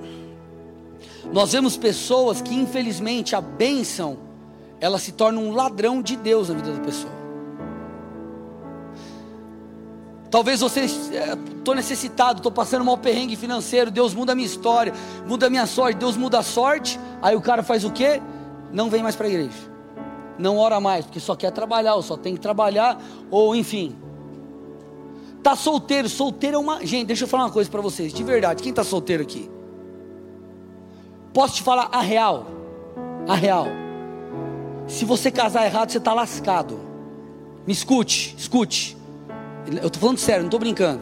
nós 1.33 1.51
vemos 1.51 1.75
pessoas 1.75 2.41
que 2.41 2.55
infelizmente 2.55 3.35
a 3.35 3.41
bênção 3.41 4.17
ela 4.79 4.99
se 4.99 5.11
torna 5.11 5.39
um 5.39 5.51
ladrão 5.51 6.01
de 6.01 6.15
Deus 6.15 6.49
na 6.49 6.55
vida 6.55 6.71
da 6.71 6.79
pessoa. 6.79 7.16
Talvez 10.29 10.59
você 10.59 10.81
estou 10.81 11.73
é, 11.73 11.77
necessitado, 11.77 12.39
estou 12.39 12.51
passando 12.51 12.81
um 12.81 12.85
mau 12.85 12.97
perrengue 12.97 13.35
financeiro. 13.35 13.89
Deus 13.89 14.13
muda 14.13 14.33
a 14.33 14.35
minha 14.35 14.47
história, 14.47 14.93
muda 15.25 15.47
a 15.47 15.49
minha 15.49 15.65
sorte. 15.65 15.97
Deus 15.97 16.17
muda 16.17 16.39
a 16.39 16.43
sorte. 16.43 16.99
Aí 17.21 17.35
o 17.35 17.41
cara 17.41 17.63
faz 17.63 17.83
o 17.83 17.91
quê? 17.91 18.21
não 18.71 18.89
vem 18.89 19.03
mais 19.03 19.15
para 19.15 19.27
a 19.27 19.29
igreja. 19.29 19.77
Não 20.37 20.57
ora 20.57 20.79
mais, 20.79 21.05
porque 21.05 21.19
só 21.19 21.35
quer 21.35 21.51
trabalhar, 21.51 21.95
ou 21.95 22.01
só 22.01 22.15
tem 22.15 22.35
que 22.35 22.39
trabalhar, 22.39 23.01
ou 23.31 23.55
enfim. 23.55 23.95
Tá 25.41 25.55
solteiro, 25.55 26.07
solteiro 26.09 26.57
é 26.57 26.59
uma. 26.59 26.85
Gente, 26.85 27.07
deixa 27.07 27.23
eu 27.23 27.27
falar 27.27 27.45
uma 27.45 27.51
coisa 27.51 27.69
para 27.69 27.81
vocês, 27.81 28.13
de 28.13 28.23
verdade, 28.23 28.61
quem 28.61 28.73
tá 28.73 28.83
solteiro 28.83 29.23
aqui? 29.23 29.49
Posso 31.33 31.55
te 31.55 31.63
falar 31.63 31.89
a 31.91 32.01
real? 32.01 32.45
A 33.27 33.35
real. 33.35 33.67
Se 34.87 35.05
você 35.05 35.31
casar 35.31 35.65
errado, 35.65 35.89
você 35.89 35.99
tá 35.99 36.13
lascado. 36.13 36.79
Me 37.65 37.73
escute, 37.73 38.35
escute. 38.37 38.96
Eu 39.81 39.89
tô 39.89 39.99
falando 39.99 40.17
sério, 40.17 40.43
não 40.43 40.49
tô 40.49 40.57
brincando. 40.59 41.01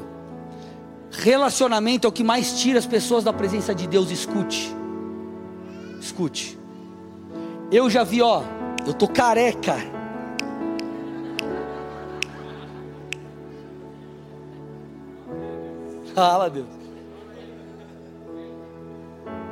Relacionamento 1.11 2.07
é 2.07 2.09
o 2.09 2.11
que 2.11 2.23
mais 2.23 2.59
tira 2.59 2.79
as 2.79 2.85
pessoas 2.87 3.23
da 3.23 3.31
presença 3.31 3.75
de 3.75 3.87
Deus, 3.87 4.09
escute. 4.09 4.75
Escute. 6.01 6.57
Eu 7.71 7.89
já 7.89 8.03
vi, 8.03 8.21
ó, 8.21 8.41
eu 8.85 8.93
tô 8.93 9.07
careca. 9.07 9.75
Fala, 16.15 16.49
Deus. 16.49 16.67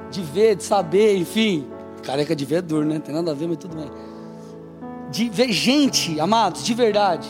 De 0.09 0.21
ver, 0.21 0.55
de 0.55 0.63
saber, 0.63 1.17
enfim. 1.17 1.67
Careca 2.03 2.35
de 2.35 2.45
ver 2.45 2.55
é 2.55 2.61
duro, 2.61 2.85
né? 2.85 2.99
Tem 2.99 3.13
nada 3.13 3.31
a 3.31 3.33
ver, 3.33 3.47
mas 3.47 3.57
tudo 3.57 3.75
bem. 3.75 3.89
De 5.09 5.29
ver 5.29 5.51
gente, 5.51 6.19
amados, 6.19 6.63
de 6.63 6.73
verdade, 6.73 7.29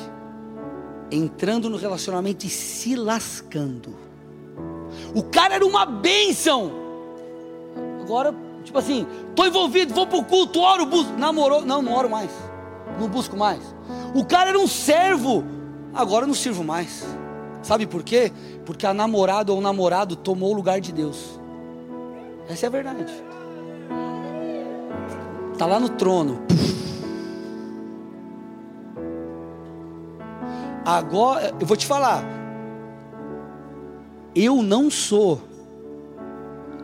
entrando 1.13 1.69
no 1.69 1.78
relacionamento 1.78 2.45
e 2.45 2.49
se 2.49 2.95
lascando. 2.95 3.95
O 5.15 5.23
cara 5.23 5.56
era 5.56 5.65
uma 5.65 5.86
bênção. 5.86 6.71
Agora 8.02 8.34
Tipo 8.63 8.80
assim, 8.80 9.06
estou 9.30 9.45
envolvido, 9.45 9.93
vou 9.93 10.08
para 10.08 10.17
o 10.17 10.23
culto, 10.23 10.60
oro, 10.60 10.86
busco. 10.86 11.13
Namorou, 11.17 11.62
não, 11.62 11.82
não 11.82 11.93
oro 11.93 12.10
mais. 12.10 12.32
Não 12.99 13.08
busco 13.08 13.36
mais. 13.36 13.62
O 14.15 14.26
cara 14.26 14.49
era 14.49 14.60
um 14.60 14.67
servo, 14.67 15.43
agora 15.93 16.26
não 16.26 16.34
sirvo 16.34 16.63
mais. 16.63 17.06
Sabe 17.62 17.86
por 17.86 18.04
quê? 18.04 18.32
Porque 18.65 18.86
a 18.86 18.93
namorada 18.93 19.52
ou 19.52 19.58
o 19.58 19.62
namorado 19.62 20.15
tomou 20.15 20.52
o 20.52 20.56
lugar 20.56 20.80
de 20.80 20.91
Deus. 20.91 21.39
Essa 22.49 22.65
é 22.65 22.67
a 22.67 22.71
verdade. 22.71 23.13
Está 25.52 25.65
lá 25.65 25.80
no 25.80 25.89
trono. 25.89 26.41
Agora, 30.86 31.54
eu 31.60 31.65
vou 31.65 31.78
te 31.78 31.86
falar. 31.86 32.24
Eu 34.36 34.62
não 34.62 34.89
sou 34.89 35.39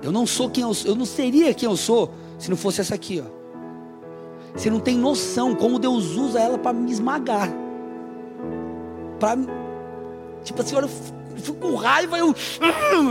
eu 0.02 0.12
não 0.12 0.26
sou 0.26 0.50
quem 0.50 0.64
eu 0.64 0.74
sou, 0.74 0.92
eu 0.92 0.96
não 0.96 1.06
seria 1.06 1.54
quem 1.54 1.68
eu 1.68 1.76
sou 1.76 2.12
se 2.38 2.50
não 2.50 2.56
fosse 2.56 2.80
essa 2.80 2.96
aqui, 2.96 3.22
ó. 3.26 3.40
Você 4.56 4.70
não 4.70 4.80
tem 4.80 4.98
noção 4.98 5.54
como 5.54 5.78
Deus 5.78 6.16
usa 6.16 6.40
ela 6.40 6.58
para 6.58 6.74
me 6.74 6.92
esmagar. 6.92 7.50
Para 9.20 9.38
tipo 10.44 10.62
assim, 10.62 10.76
olha, 10.76 10.86
eu 10.86 11.38
fico 11.42 11.58
com 11.58 11.76
raiva, 11.76 12.18
eu, 12.18 12.34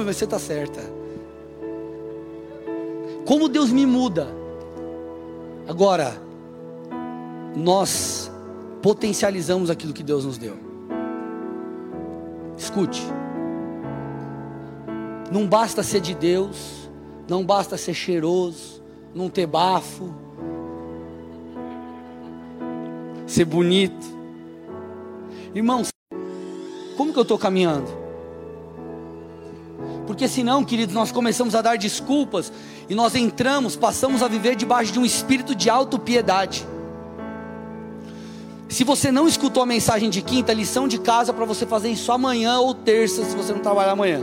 mas 0.05 0.17
você 0.17 0.27
tá 0.27 0.39
certa. 0.39 0.81
Como 3.27 3.49
Deus 3.49 3.71
me 3.71 3.85
muda. 3.85 4.27
Agora, 5.69 6.21
nós 7.55 8.33
potencializamos 8.81 9.69
aquilo 9.69 9.93
que 9.93 10.03
Deus 10.03 10.25
nos 10.25 10.39
deu. 10.39 10.68
Escute. 12.59 13.03
Não 15.31 15.47
basta 15.47 15.83
ser 15.83 16.01
de 16.01 16.15
Deus, 16.15 16.91
não 17.29 17.45
basta 17.45 17.77
ser 17.77 17.95
cheiroso, 17.95 18.83
não 19.15 19.29
ter 19.29 19.47
bafo, 19.47 20.13
ser 23.27 23.45
bonito. 23.45 24.07
Irmãos, 25.55 25.89
como 26.97 27.13
que 27.13 27.19
eu 27.19 27.23
estou 27.23 27.39
caminhando? 27.39 27.89
Porque 30.07 30.27
senão, 30.27 30.65
queridos, 30.65 30.95
nós 30.95 31.13
começamos 31.13 31.55
a 31.55 31.61
dar 31.61 31.77
desculpas 31.77 32.51
e 32.89 32.95
nós 32.95 33.15
entramos, 33.15 33.77
passamos 33.77 34.23
a 34.23 34.29
viver 34.29 34.57
debaixo 34.57 34.93
de 34.93 34.99
um 34.99 35.05
espírito 35.05 35.55
de 35.55 35.69
autopiedade. 35.69 36.67
Se 38.69 38.85
você 38.85 39.11
não 39.11 39.27
escutou 39.27 39.63
a 39.63 39.67
mensagem 39.67 40.11
de 40.11 40.21
quinta, 40.21 40.53
lição 40.53 40.87
de 40.87 40.99
casa 40.99 41.33
para 41.33 41.47
você 41.47 41.65
fazer 41.65 41.89
isso 41.89 42.13
amanhã 42.13 42.59
ou 42.59 42.75
terça, 42.75 43.25
se 43.25 43.35
você 43.35 43.53
não 43.53 43.61
trabalhar 43.61 43.93
amanhã. 43.93 44.21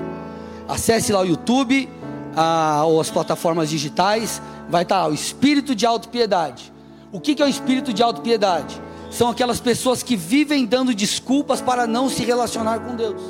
Acesse 0.67 1.11
lá 1.11 1.21
o 1.21 1.25
YouTube, 1.25 1.89
a, 2.35 2.83
ou 2.85 3.01
as 3.01 3.09
plataformas 3.09 3.69
digitais, 3.69 4.39
vai 4.69 4.83
estar 4.83 5.01
lá, 5.01 5.07
o 5.09 5.13
espírito 5.13 5.73
de 5.73 5.85
autopiedade. 5.85 6.71
O 7.11 7.19
que, 7.19 7.33
que 7.33 7.41
é 7.41 7.45
o 7.45 7.49
espírito 7.49 7.91
de 7.91 8.03
autopiedade? 8.03 8.79
São 9.09 9.29
aquelas 9.29 9.59
pessoas 9.59 10.03
que 10.03 10.15
vivem 10.15 10.65
dando 10.65 10.93
desculpas 10.93 11.59
para 11.59 11.87
não 11.87 12.07
se 12.07 12.23
relacionar 12.23 12.79
com 12.79 12.95
Deus. 12.95 13.21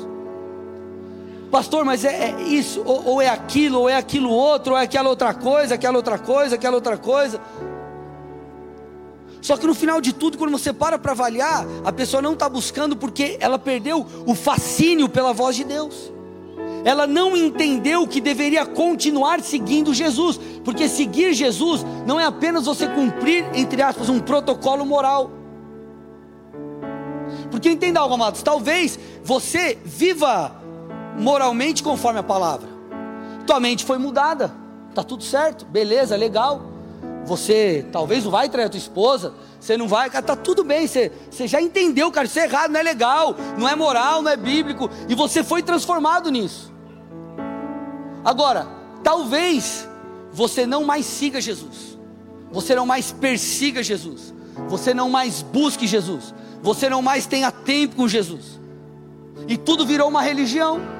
Pastor, 1.50 1.84
mas 1.84 2.04
é, 2.04 2.30
é 2.30 2.42
isso, 2.42 2.82
ou, 2.84 3.06
ou, 3.06 3.22
é 3.22 3.28
aquilo, 3.28 3.80
ou 3.80 3.88
é 3.88 3.96
aquilo 3.96 4.28
outro, 4.28 4.72
ou 4.72 4.78
é 4.78 4.82
aquela 4.82 5.08
outra 5.08 5.32
coisa, 5.32 5.76
aquela 5.76 5.96
outra 5.96 6.18
coisa, 6.18 6.56
aquela 6.56 6.74
outra 6.74 6.98
coisa. 6.98 7.40
Só 9.46 9.56
que 9.56 9.64
no 9.64 9.76
final 9.76 10.00
de 10.00 10.12
tudo, 10.12 10.36
quando 10.36 10.50
você 10.50 10.72
para 10.72 10.98
para 10.98 11.12
avaliar, 11.12 11.64
a 11.84 11.92
pessoa 11.92 12.20
não 12.20 12.32
está 12.32 12.48
buscando 12.48 12.96
porque 12.96 13.36
ela 13.38 13.60
perdeu 13.60 14.04
o 14.26 14.34
fascínio 14.34 15.08
pela 15.08 15.32
voz 15.32 15.54
de 15.54 15.62
Deus 15.62 16.10
ela 16.84 17.04
não 17.04 17.36
entendeu 17.36 18.06
que 18.06 18.20
deveria 18.20 18.64
continuar 18.64 19.40
seguindo 19.40 19.92
Jesus, 19.92 20.38
porque 20.64 20.88
seguir 20.88 21.32
Jesus 21.32 21.84
não 22.06 22.18
é 22.20 22.24
apenas 22.24 22.66
você 22.66 22.86
cumprir, 22.86 23.44
entre 23.54 23.82
aspas, 23.82 24.08
um 24.08 24.20
protocolo 24.20 24.86
moral. 24.86 25.32
Porque 27.50 27.70
entenda 27.70 27.98
algo, 27.98 28.14
amados, 28.14 28.40
talvez 28.40 28.96
você 29.24 29.76
viva 29.84 30.62
moralmente 31.18 31.82
conforme 31.82 32.20
a 32.20 32.22
palavra, 32.22 32.68
tua 33.44 33.58
mente 33.58 33.84
foi 33.84 33.98
mudada, 33.98 34.54
tá 34.94 35.02
tudo 35.02 35.24
certo, 35.24 35.64
beleza, 35.66 36.14
legal. 36.14 36.75
Você 37.26 37.84
talvez 37.90 38.24
não 38.24 38.30
vai 38.30 38.48
trair 38.48 38.66
a 38.66 38.68
tua 38.68 38.78
esposa, 38.78 39.34
você 39.60 39.76
não 39.76 39.88
vai, 39.88 40.08
cara, 40.08 40.24
tá 40.24 40.36
tudo 40.36 40.62
bem, 40.62 40.86
você, 40.86 41.10
você 41.28 41.48
já 41.48 41.60
entendeu, 41.60 42.10
cara, 42.12 42.26
isso 42.26 42.38
é 42.38 42.44
errado, 42.44 42.70
não 42.70 42.78
é 42.78 42.82
legal, 42.82 43.34
não 43.58 43.68
é 43.68 43.74
moral, 43.74 44.22
não 44.22 44.30
é 44.30 44.36
bíblico, 44.36 44.88
e 45.08 45.14
você 45.14 45.42
foi 45.42 45.60
transformado 45.62 46.30
nisso. 46.30 46.72
Agora, 48.24 48.68
talvez 49.02 49.88
você 50.32 50.66
não 50.66 50.84
mais 50.84 51.04
siga 51.04 51.40
Jesus, 51.40 51.98
você 52.52 52.76
não 52.76 52.86
mais 52.86 53.10
persiga 53.10 53.82
Jesus, 53.82 54.32
você 54.68 54.94
não 54.94 55.10
mais 55.10 55.42
busque 55.42 55.86
Jesus, 55.86 56.32
você 56.62 56.88
não 56.88 57.02
mais 57.02 57.26
tenha 57.26 57.50
tempo 57.50 57.96
com 57.96 58.06
Jesus, 58.06 58.60
e 59.48 59.56
tudo 59.56 59.84
virou 59.84 60.08
uma 60.08 60.22
religião. 60.22 60.95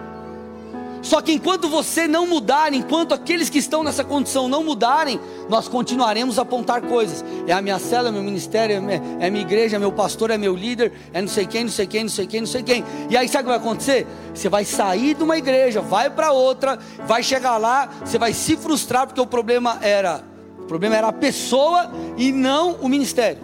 Só 1.07 1.23
que 1.23 1.33
enquanto 1.33 1.69
você 1.69 2.09
não 2.09 2.27
mudar, 2.27 2.75
enquanto 2.75 3.15
aqueles 3.15 3.49
que 3.49 3.59
estão 3.59 3.85
nessa 3.85 4.03
condição 4.03 4.49
não 4.49 4.65
mudarem, 4.65 5.21
nós 5.49 5.69
continuaremos 5.69 6.37
a 6.37 6.43
apontar 6.43 6.83
coisas. 6.83 7.25
É 7.47 7.53
a 7.53 7.63
minha 7.63 7.79
célula, 7.79 8.09
é 8.09 8.13
meu 8.13 8.25
ministério, 8.25 8.75
é, 8.75 8.81
minha, 8.81 9.01
é 9.21 9.29
a 9.29 9.31
minha 9.31 9.45
igreja, 9.45 9.77
é 9.77 9.79
meu 9.79 9.93
pastor, 9.93 10.33
é 10.33 10.37
meu 10.37 10.57
líder, 10.57 10.93
é 11.13 11.21
não 11.21 11.29
sei 11.29 11.47
quem, 11.47 11.63
não 11.63 11.71
sei 11.71 11.87
quem, 11.87 12.03
não 12.03 12.11
sei 12.11 12.27
quem, 12.27 12.41
não 12.41 12.47
sei 12.49 12.61
quem. 12.65 12.85
E 13.09 13.17
aí 13.17 13.29
sabe 13.29 13.45
o 13.45 13.53
que 13.53 13.57
vai 13.57 13.59
acontecer? 13.65 14.05
Você 14.35 14.49
vai 14.49 14.65
sair 14.65 15.15
de 15.15 15.23
uma 15.23 15.39
igreja, 15.39 15.81
vai 15.81 16.11
para 16.11 16.33
outra, 16.33 16.77
vai 17.07 17.23
chegar 17.23 17.57
lá, 17.57 17.89
você 18.05 18.19
vai 18.19 18.33
se 18.33 18.57
frustrar 18.57 19.07
porque 19.07 19.21
o 19.21 19.27
problema 19.29 19.79
era, 19.83 20.25
o 20.59 20.65
problema 20.65 20.97
era 20.97 21.07
a 21.07 21.13
pessoa 21.13 21.89
e 22.17 22.33
não 22.33 22.73
o 22.81 22.89
ministério. 22.89 23.39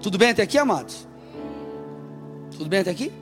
Tudo 0.00 0.16
bem 0.16 0.30
até 0.30 0.44
aqui, 0.44 0.56
amados? 0.56 1.08
Tudo 2.56 2.70
bem 2.70 2.78
até 2.78 2.92
aqui? 2.92 3.19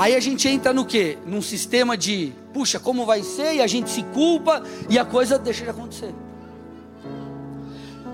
Aí 0.00 0.16
a 0.16 0.20
gente 0.20 0.48
entra 0.48 0.72
no 0.72 0.86
que? 0.86 1.18
Num 1.26 1.42
sistema 1.42 1.94
de, 1.94 2.32
puxa, 2.54 2.80
como 2.80 3.04
vai 3.04 3.22
ser? 3.22 3.56
E 3.56 3.60
a 3.60 3.66
gente 3.66 3.90
se 3.90 4.02
culpa 4.02 4.62
e 4.88 4.98
a 4.98 5.04
coisa 5.04 5.38
deixa 5.38 5.62
de 5.62 5.68
acontecer. 5.68 6.14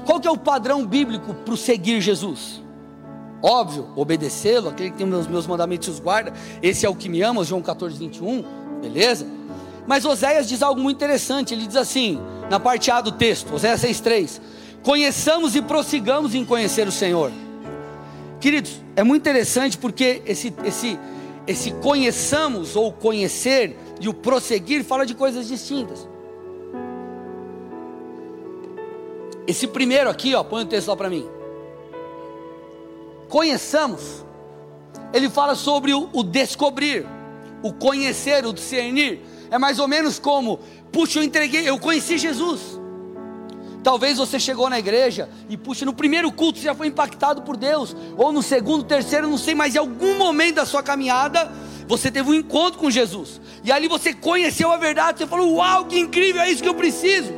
Qual 0.05 0.19
que 0.19 0.27
é 0.27 0.31
o 0.33 0.37
padrão 0.37 0.85
bíblico 0.85 1.33
para 1.33 1.57
seguir 1.57 2.01
Jesus? 2.01 2.61
Óbvio, 3.41 3.87
obedecê-lo, 3.95 4.69
aquele 4.69 4.91
que 4.91 4.97
tem 4.97 5.15
os 5.15 5.29
meus 5.29 5.47
mandamentos 5.47 5.87
os 5.87 6.01
guarda. 6.01 6.33
Esse 6.61 6.85
é 6.85 6.89
o 6.89 6.95
que 6.97 7.09
me 7.09 7.23
ama, 7.23 7.45
João 7.45 7.63
14, 7.63 7.97
21, 7.97 8.45
beleza? 8.83 9.25
Mas 9.87 10.05
Oséias 10.05 10.49
diz 10.49 10.65
algo 10.65 10.81
muito 10.81 10.97
interessante. 10.97 11.55
Ele 11.55 11.69
diz 11.69 11.77
assim, 11.77 12.21
na 12.51 12.59
parte 12.59 12.91
A 12.91 13.01
do 13.01 13.13
texto, 13.13 13.55
Oséias 13.55 13.81
6,3: 13.83 14.41
Conheçamos 14.83 15.55
e 15.55 15.63
prossigamos 15.63 16.35
em 16.35 16.45
conhecer 16.45 16.89
o 16.89 16.93
Senhor. 16.93 17.31
Queridos, 18.41 18.83
é 18.97 19.05
muito 19.05 19.23
interessante 19.23 19.79
porque 19.79 20.21
esse, 20.27 20.53
esse, 20.65 20.99
esse 21.47 21.71
conheçamos 21.73 22.75
ou 22.75 22.93
conhecer 22.93 23.77
e 24.01 24.09
o 24.09 24.15
prosseguir 24.15 24.85
fala 24.85 25.07
de 25.07 25.15
coisas 25.15 25.47
distintas. 25.47 26.09
Esse 29.47 29.67
primeiro 29.69 30.11
aqui, 30.11 30.35
ó, 30.35 30.43
põe 30.43 30.63
o 30.63 30.67
texto 30.67 30.89
lá 30.89 30.97
para 30.97 31.09
mim. 31.09 31.27
Conheçamos. 33.29 34.25
Ele 35.13 35.31
fala 35.31 35.55
sobre 35.55 35.95
o, 35.95 36.09
o, 36.13 36.23
descobrir, 36.25 37.07
o 37.63 37.73
conhecer, 37.73 38.45
o 38.45 38.53
discernir. 38.53 39.21
É 39.49 39.57
mais 39.57 39.79
ou 39.79 39.87
menos 39.87 40.19
como, 40.19 40.59
puxa, 40.91 41.21
eu 41.21 41.23
entreguei, 41.23 41.69
eu 41.69 41.79
conheci 41.79 42.19
Jesus. 42.19 42.81
Talvez 43.87 44.19
você 44.19 44.41
chegou 44.41 44.69
na 44.69 44.81
igreja 44.81 45.29
e, 45.49 45.57
puxa, 45.57 45.85
no 45.85 45.93
primeiro 45.93 46.33
culto 46.33 46.59
você 46.59 46.65
já 46.65 46.75
foi 46.75 46.89
impactado 46.89 47.43
por 47.43 47.57
Deus, 47.57 47.95
ou 48.17 48.33
no 48.33 48.43
segundo, 48.43 48.83
terceiro, 48.83 49.29
não 49.29 49.39
sei, 49.39 49.55
mas 49.55 49.77
em 49.77 49.79
algum 49.79 50.19
momento 50.19 50.57
da 50.57 50.67
sua 50.67 50.83
caminhada, 50.83 51.53
você 51.87 52.11
teve 52.11 52.29
um 52.29 52.35
encontro 52.35 52.81
com 52.81 52.91
Jesus, 52.91 53.41
e 53.63 53.71
ali 53.71 53.87
você 53.87 54.13
conheceu 54.13 54.73
a 54.73 54.77
verdade, 54.77 55.21
você 55.21 55.27
falou: 55.29 55.55
Uau, 55.55 55.85
que 55.85 56.01
incrível, 56.01 56.43
é 56.43 56.51
isso 56.51 56.65
que 56.65 56.69
eu 56.69 56.75
preciso. 56.75 57.33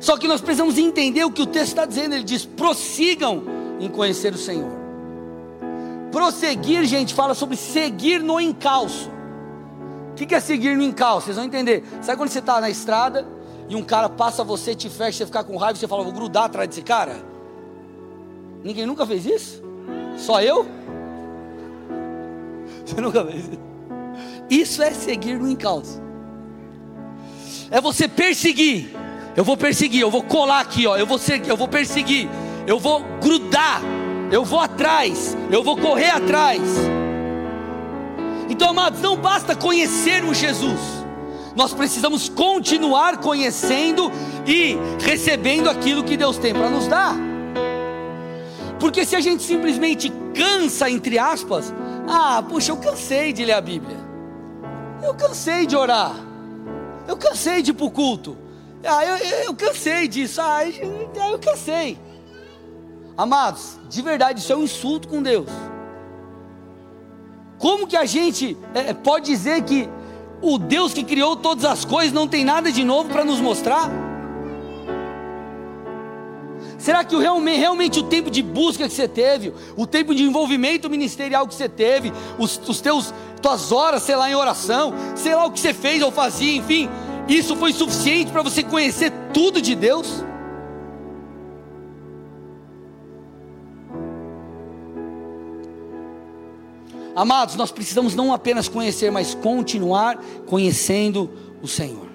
Só 0.00 0.18
que 0.18 0.28
nós 0.28 0.42
precisamos 0.42 0.76
entender 0.76 1.24
o 1.24 1.32
que 1.32 1.40
o 1.40 1.46
texto 1.46 1.68
está 1.68 1.86
dizendo, 1.86 2.16
ele 2.16 2.24
diz: 2.24 2.44
prossigam 2.44 3.44
em 3.80 3.88
conhecer 3.88 4.34
o 4.34 4.38
Senhor. 4.38 4.70
Prosseguir, 6.12 6.84
gente, 6.84 7.14
fala 7.14 7.32
sobre 7.32 7.56
seguir 7.56 8.22
no 8.22 8.38
encalço. 8.38 9.10
O 10.12 10.14
que 10.14 10.34
é 10.34 10.40
seguir 10.40 10.76
no 10.76 10.82
encalço? 10.82 11.24
Vocês 11.24 11.36
vão 11.36 11.46
entender. 11.46 11.82
Sabe 12.02 12.18
quando 12.18 12.28
você 12.28 12.40
está 12.40 12.60
na 12.60 12.68
estrada? 12.68 13.37
E 13.68 13.76
um 13.76 13.82
cara 13.82 14.08
passa 14.08 14.42
você, 14.42 14.74
te 14.74 14.88
fecha, 14.88 15.18
você 15.18 15.26
fica 15.26 15.44
com 15.44 15.56
raiva, 15.56 15.78
você 15.78 15.86
fala, 15.86 16.02
vou 16.02 16.12
grudar 16.12 16.44
atrás 16.44 16.68
desse 16.68 16.82
cara? 16.82 17.16
Ninguém 18.64 18.86
nunca 18.86 19.06
fez 19.06 19.26
isso? 19.26 19.62
Só 20.16 20.40
eu? 20.42 20.66
Você 22.84 23.00
nunca 23.00 23.24
fez 23.24 23.44
isso? 23.44 23.60
Isso 24.50 24.82
é 24.82 24.90
seguir 24.92 25.38
no 25.38 25.48
encalço. 25.48 26.00
É 27.70 27.80
você 27.80 28.08
perseguir. 28.08 28.90
Eu 29.36 29.44
vou 29.44 29.56
perseguir, 29.56 30.00
eu 30.00 30.10
vou 30.10 30.22
colar 30.22 30.60
aqui, 30.60 30.86
ó. 30.86 30.96
Eu 30.96 31.06
vou 31.06 31.18
seguir, 31.18 31.50
eu 31.50 31.56
vou 31.56 31.68
perseguir. 31.68 32.28
Eu 32.66 32.80
vou 32.80 33.04
grudar. 33.20 33.82
Eu 34.32 34.44
vou 34.44 34.58
atrás. 34.58 35.36
Eu 35.50 35.62
vou 35.62 35.76
correr 35.76 36.10
atrás. 36.10 36.62
Então, 38.48 38.70
amados, 38.70 39.02
não 39.02 39.16
basta 39.16 39.54
conhecermos 39.54 40.38
Jesus 40.38 40.97
nós 41.54 41.72
precisamos 41.72 42.28
continuar 42.28 43.18
conhecendo 43.18 44.10
e 44.46 44.76
recebendo 45.00 45.68
aquilo 45.68 46.04
que 46.04 46.16
Deus 46.16 46.38
tem 46.38 46.52
para 46.52 46.70
nos 46.70 46.86
dar. 46.86 47.14
Porque 48.78 49.04
se 49.04 49.16
a 49.16 49.20
gente 49.20 49.42
simplesmente 49.42 50.12
cansa, 50.34 50.88
entre 50.88 51.18
aspas, 51.18 51.74
ah, 52.08 52.42
puxa, 52.48 52.72
eu 52.72 52.76
cansei 52.76 53.32
de 53.32 53.44
ler 53.44 53.54
a 53.54 53.60
Bíblia, 53.60 53.96
eu 55.02 55.14
cansei 55.14 55.66
de 55.66 55.76
orar, 55.76 56.14
eu 57.06 57.16
cansei 57.16 57.60
de 57.60 57.72
ir 57.72 57.74
para 57.74 57.86
o 57.86 57.90
culto, 57.90 58.36
ah, 58.84 59.04
eu, 59.04 59.16
eu 59.46 59.54
cansei 59.54 60.06
disso, 60.06 60.40
ah, 60.40 60.64
eu 60.64 61.38
cansei. 61.38 61.98
Amados, 63.16 63.76
de 63.88 64.00
verdade, 64.00 64.38
isso 64.38 64.52
é 64.52 64.56
um 64.56 64.62
insulto 64.62 65.08
com 65.08 65.20
Deus. 65.20 65.50
Como 67.58 67.88
que 67.88 67.96
a 67.96 68.04
gente 68.04 68.56
é, 68.72 68.94
pode 68.94 69.26
dizer 69.26 69.62
que 69.62 69.88
o 70.40 70.58
Deus 70.58 70.92
que 70.92 71.02
criou 71.02 71.36
todas 71.36 71.64
as 71.64 71.84
coisas 71.84 72.12
não 72.12 72.28
tem 72.28 72.44
nada 72.44 72.70
de 72.70 72.84
novo 72.84 73.08
para 73.08 73.24
nos 73.24 73.40
mostrar? 73.40 73.90
Será 76.78 77.02
que 77.02 77.16
realmente, 77.16 77.58
realmente, 77.58 77.98
o 77.98 78.04
tempo 78.04 78.30
de 78.30 78.40
busca 78.40 78.88
que 78.88 78.94
você 78.94 79.08
teve, 79.08 79.52
o 79.76 79.86
tempo 79.86 80.14
de 80.14 80.22
envolvimento 80.22 80.88
ministerial 80.88 81.46
que 81.46 81.54
você 81.54 81.68
teve, 81.68 82.12
os, 82.38 82.60
os 82.68 82.80
teus 82.80 83.12
tuas 83.42 83.72
horas, 83.72 84.02
sei 84.02 84.16
lá, 84.16 84.30
em 84.30 84.34
oração, 84.34 84.92
sei 85.14 85.34
lá 85.34 85.44
o 85.44 85.50
que 85.50 85.60
você 85.60 85.72
fez 85.72 86.02
ou 86.02 86.10
fazia, 86.10 86.56
enfim, 86.56 86.88
isso 87.28 87.56
foi 87.56 87.72
suficiente 87.72 88.32
para 88.32 88.42
você 88.42 88.62
conhecer 88.62 89.12
tudo 89.32 89.60
de 89.60 89.74
Deus? 89.74 90.24
Amados, 97.18 97.56
nós 97.56 97.72
precisamos 97.72 98.14
não 98.14 98.32
apenas 98.32 98.68
conhecer, 98.68 99.10
mas 99.10 99.34
continuar 99.34 100.22
conhecendo 100.46 101.28
o 101.60 101.66
Senhor. 101.66 102.06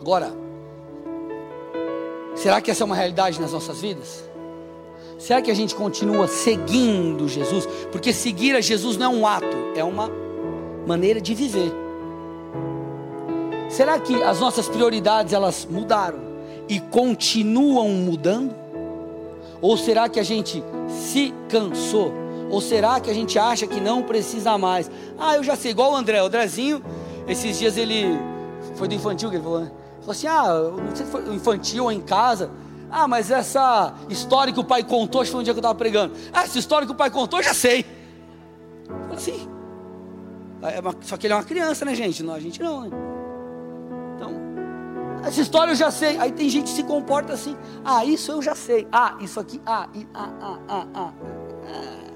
Agora, 0.00 0.32
será 2.34 2.62
que 2.62 2.70
essa 2.70 2.82
é 2.82 2.86
uma 2.86 2.96
realidade 2.96 3.38
nas 3.38 3.52
nossas 3.52 3.78
vidas? 3.78 4.24
Será 5.18 5.42
que 5.42 5.50
a 5.50 5.54
gente 5.54 5.74
continua 5.74 6.26
seguindo 6.26 7.28
Jesus? 7.28 7.66
Porque 7.92 8.14
seguir 8.14 8.56
a 8.56 8.62
Jesus 8.62 8.96
não 8.96 9.12
é 9.12 9.16
um 9.18 9.26
ato, 9.26 9.56
é 9.76 9.84
uma 9.84 10.10
maneira 10.86 11.20
de 11.20 11.34
viver. 11.34 11.74
Será 13.68 14.00
que 14.00 14.22
as 14.22 14.40
nossas 14.40 14.66
prioridades 14.66 15.34
elas 15.34 15.68
mudaram 15.70 16.20
e 16.70 16.80
continuam 16.80 17.90
mudando? 17.90 18.65
Ou 19.60 19.76
será 19.76 20.08
que 20.08 20.20
a 20.20 20.22
gente 20.22 20.62
se 20.88 21.32
cansou? 21.48 22.12
Ou 22.50 22.60
será 22.60 23.00
que 23.00 23.10
a 23.10 23.14
gente 23.14 23.38
acha 23.38 23.66
que 23.66 23.80
não 23.80 24.02
precisa 24.02 24.56
mais? 24.56 24.90
Ah, 25.18 25.36
eu 25.36 25.42
já 25.42 25.56
sei, 25.56 25.72
igual 25.72 25.92
o 25.92 25.96
André, 25.96 26.22
o 26.22 26.26
Andrezinho, 26.26 26.82
esses 27.26 27.58
dias 27.58 27.76
ele 27.76 28.06
foi 28.76 28.86
do 28.86 28.94
infantil 28.94 29.30
que 29.30 29.36
ele 29.36 29.42
falou, 29.42 29.60
né? 29.60 29.70
Falou 30.00 30.12
assim: 30.12 30.26
ah, 30.26 30.70
não 30.86 30.94
sei 30.94 31.04
se 31.06 31.12
foi 31.12 31.34
infantil 31.34 31.84
ou 31.84 31.92
em 31.92 32.00
casa. 32.00 32.50
Ah, 32.88 33.08
mas 33.08 33.30
essa 33.30 33.94
história 34.08 34.52
que 34.52 34.60
o 34.60 34.64
pai 34.64 34.84
contou, 34.84 35.20
acho 35.20 35.30
que 35.30 35.32
foi 35.32 35.40
um 35.40 35.44
dia 35.44 35.52
que 35.52 35.58
eu 35.58 35.60
estava 35.60 35.74
pregando. 35.74 36.14
Ah, 36.32 36.44
essa 36.44 36.58
história 36.58 36.86
que 36.86 36.92
o 36.92 36.96
pai 36.96 37.10
contou, 37.10 37.40
eu 37.40 37.44
já 37.44 37.54
sei. 37.54 37.84
Falei 38.86 39.16
assim. 39.16 39.48
É 40.62 40.80
uma, 40.80 40.94
só 41.02 41.16
que 41.16 41.26
ele 41.26 41.34
é 41.34 41.36
uma 41.36 41.44
criança, 41.44 41.84
né, 41.84 41.94
gente? 41.94 42.22
Não, 42.22 42.34
a 42.34 42.40
gente 42.40 42.62
não, 42.62 42.82
né? 42.82 42.90
Essa 45.26 45.40
história 45.40 45.72
eu 45.72 45.74
já 45.74 45.90
sei. 45.90 46.16
Aí 46.18 46.30
tem 46.30 46.48
gente 46.48 46.70
que 46.70 46.76
se 46.76 46.84
comporta 46.84 47.32
assim. 47.32 47.56
Ah, 47.84 48.04
isso 48.04 48.30
eu 48.30 48.40
já 48.40 48.54
sei. 48.54 48.86
Ah, 48.92 49.16
isso 49.20 49.40
aqui. 49.40 49.60
Ah, 49.66 49.88
e, 49.92 50.06
ah, 50.14 50.30
ah, 50.40 50.58
ah, 50.68 50.86
ah. 50.94 51.12
ah. 51.66 52.06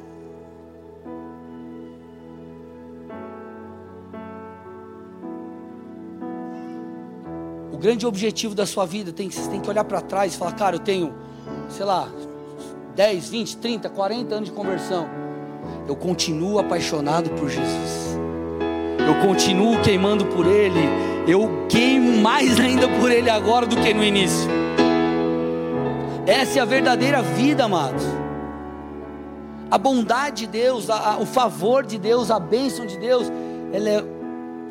O 7.73 7.79
grande 7.79 8.07
objetivo 8.07 8.55
da 8.55 8.65
sua 8.65 8.87
vida 8.87 9.13
tem 9.13 9.29
que 9.29 9.35
você 9.35 9.51
tem 9.51 9.61
que 9.61 9.69
olhar 9.69 9.85
para 9.85 10.01
trás 10.01 10.35
e 10.35 10.39
falar, 10.39 10.53
cara, 10.53 10.77
eu 10.77 10.81
tenho, 10.81 11.13
sei 11.69 11.85
lá, 11.85 12.09
10, 12.95 13.29
20, 13.29 13.57
30, 13.57 13.89
40 13.89 14.35
anos 14.35 14.51
de 14.51 14.55
conversão. 14.55 15.09
Eu 15.89 15.97
continuo 15.97 16.61
apaixonado 16.61 17.31
por 17.31 17.49
Jesus. 17.49 18.20
Eu 19.11 19.27
continuo 19.27 19.81
queimando 19.81 20.25
por 20.27 20.47
Ele 20.47 21.11
eu 21.27 21.67
queimo 21.69 22.21
mais 22.21 22.59
ainda 22.59 22.89
por 22.89 23.11
Ele 23.11 23.31
agora 23.31 23.67
do 23.67 23.77
que 23.77 23.93
no 23.95 24.03
início. 24.03 24.51
Essa 26.27 26.59
é 26.59 26.63
a 26.63 26.65
verdadeira 26.65 27.23
vida, 27.23 27.65
amados. 27.65 28.05
A 29.71 29.79
bondade 29.79 30.47
de 30.47 30.47
Deus, 30.49 30.91
a, 30.91 31.13
a, 31.13 31.19
o 31.19 31.27
favor 31.27 31.85
de 31.85 31.99
Deus, 31.99 32.31
a 32.31 32.41
bênção 32.41 32.87
de 32.87 32.99
Deus, 32.99 33.31
ela 33.73 33.89
é, 33.89 34.05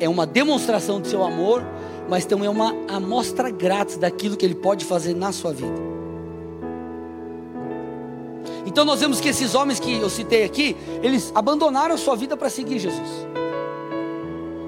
é 0.00 0.08
uma 0.08 0.26
demonstração 0.26 1.00
do 1.00 1.06
seu 1.06 1.22
amor, 1.24 1.62
mas 2.08 2.26
também 2.26 2.46
é 2.46 2.50
uma 2.50 2.74
amostra 2.88 3.50
grátis 3.50 3.96
daquilo 3.96 4.36
que 4.36 4.44
Ele 4.44 4.54
pode 4.54 4.84
fazer 4.84 5.14
na 5.14 5.32
sua 5.32 5.52
vida. 5.52 5.90
Então 8.66 8.84
nós 8.84 9.00
vemos 9.00 9.20
que 9.20 9.28
esses 9.28 9.54
homens 9.54 9.80
que 9.80 9.94
eu 9.94 10.10
citei 10.10 10.44
aqui, 10.44 10.76
eles 11.02 11.32
abandonaram 11.34 11.94
a 11.94 11.98
sua 11.98 12.14
vida 12.14 12.36
para 12.36 12.50
seguir 12.50 12.78
Jesus. 12.78 13.30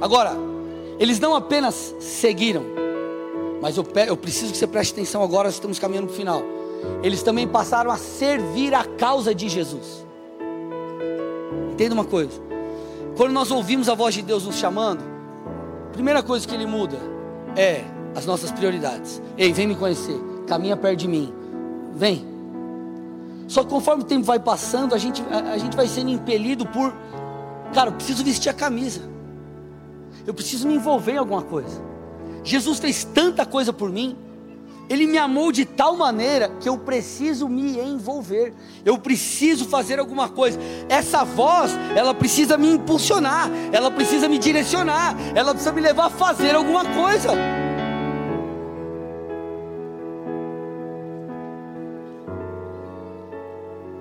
Agora, 0.02 0.32
eles 0.98 1.20
não 1.20 1.32
apenas 1.32 1.94
seguiram, 2.00 2.64
mas 3.60 3.76
eu, 3.76 3.86
eu 4.04 4.16
preciso 4.16 4.50
que 4.50 4.58
você 4.58 4.66
preste 4.66 4.90
atenção 4.94 5.22
agora, 5.22 5.48
estamos 5.48 5.78
caminhando 5.78 6.08
para 6.08 6.14
o 6.14 6.16
final. 6.16 6.42
Eles 7.04 7.22
também 7.22 7.46
passaram 7.46 7.88
a 7.88 7.96
servir 7.96 8.74
a 8.74 8.82
causa 8.82 9.32
de 9.32 9.48
Jesus. 9.48 10.04
Entenda 11.70 11.94
uma 11.94 12.04
coisa: 12.04 12.32
quando 13.16 13.30
nós 13.30 13.52
ouvimos 13.52 13.88
a 13.88 13.94
voz 13.94 14.12
de 14.12 14.22
Deus 14.22 14.44
nos 14.44 14.56
chamando, 14.56 15.04
a 15.90 15.92
primeira 15.92 16.20
coisa 16.20 16.48
que 16.48 16.54
Ele 16.56 16.66
muda 16.66 16.98
é 17.54 17.84
as 18.16 18.26
nossas 18.26 18.50
prioridades. 18.50 19.22
Ei, 19.38 19.52
vem 19.52 19.68
me 19.68 19.76
conhecer, 19.76 20.20
caminha 20.48 20.76
perto 20.76 20.98
de 20.98 21.06
mim, 21.06 21.32
vem. 21.94 22.26
Só 23.46 23.62
que 23.62 23.70
conforme 23.70 24.02
o 24.02 24.06
tempo 24.06 24.24
vai 24.24 24.40
passando, 24.40 24.96
a 24.96 24.98
gente, 24.98 25.22
a, 25.30 25.52
a 25.52 25.58
gente 25.58 25.76
vai 25.76 25.86
sendo 25.86 26.10
impelido 26.10 26.66
por, 26.66 26.92
cara, 27.72 27.90
eu 27.90 27.94
preciso 27.94 28.24
vestir 28.24 28.50
a 28.50 28.52
camisa 28.52 29.11
eu 30.26 30.34
preciso 30.34 30.66
me 30.66 30.74
envolver 30.74 31.12
em 31.12 31.18
alguma 31.18 31.42
coisa. 31.42 31.80
Jesus 32.44 32.78
fez 32.78 33.04
tanta 33.04 33.46
coisa 33.46 33.72
por 33.72 33.90
mim, 33.90 34.16
Ele 34.90 35.06
me 35.06 35.16
amou 35.16 35.52
de 35.52 35.64
tal 35.64 35.96
maneira 35.96 36.48
que 36.60 36.68
eu 36.68 36.76
preciso 36.76 37.48
me 37.48 37.78
envolver, 37.78 38.52
eu 38.84 38.98
preciso 38.98 39.64
fazer 39.66 39.98
alguma 39.98 40.28
coisa. 40.28 40.58
Essa 40.88 41.24
voz, 41.24 41.72
ela 41.96 42.12
precisa 42.12 42.58
me 42.58 42.72
impulsionar, 42.72 43.48
ela 43.72 43.90
precisa 43.90 44.28
me 44.28 44.38
direcionar, 44.38 45.16
ela 45.34 45.52
precisa 45.52 45.72
me 45.72 45.80
levar 45.80 46.06
a 46.06 46.10
fazer 46.10 46.54
alguma 46.54 46.84
coisa. 46.84 47.30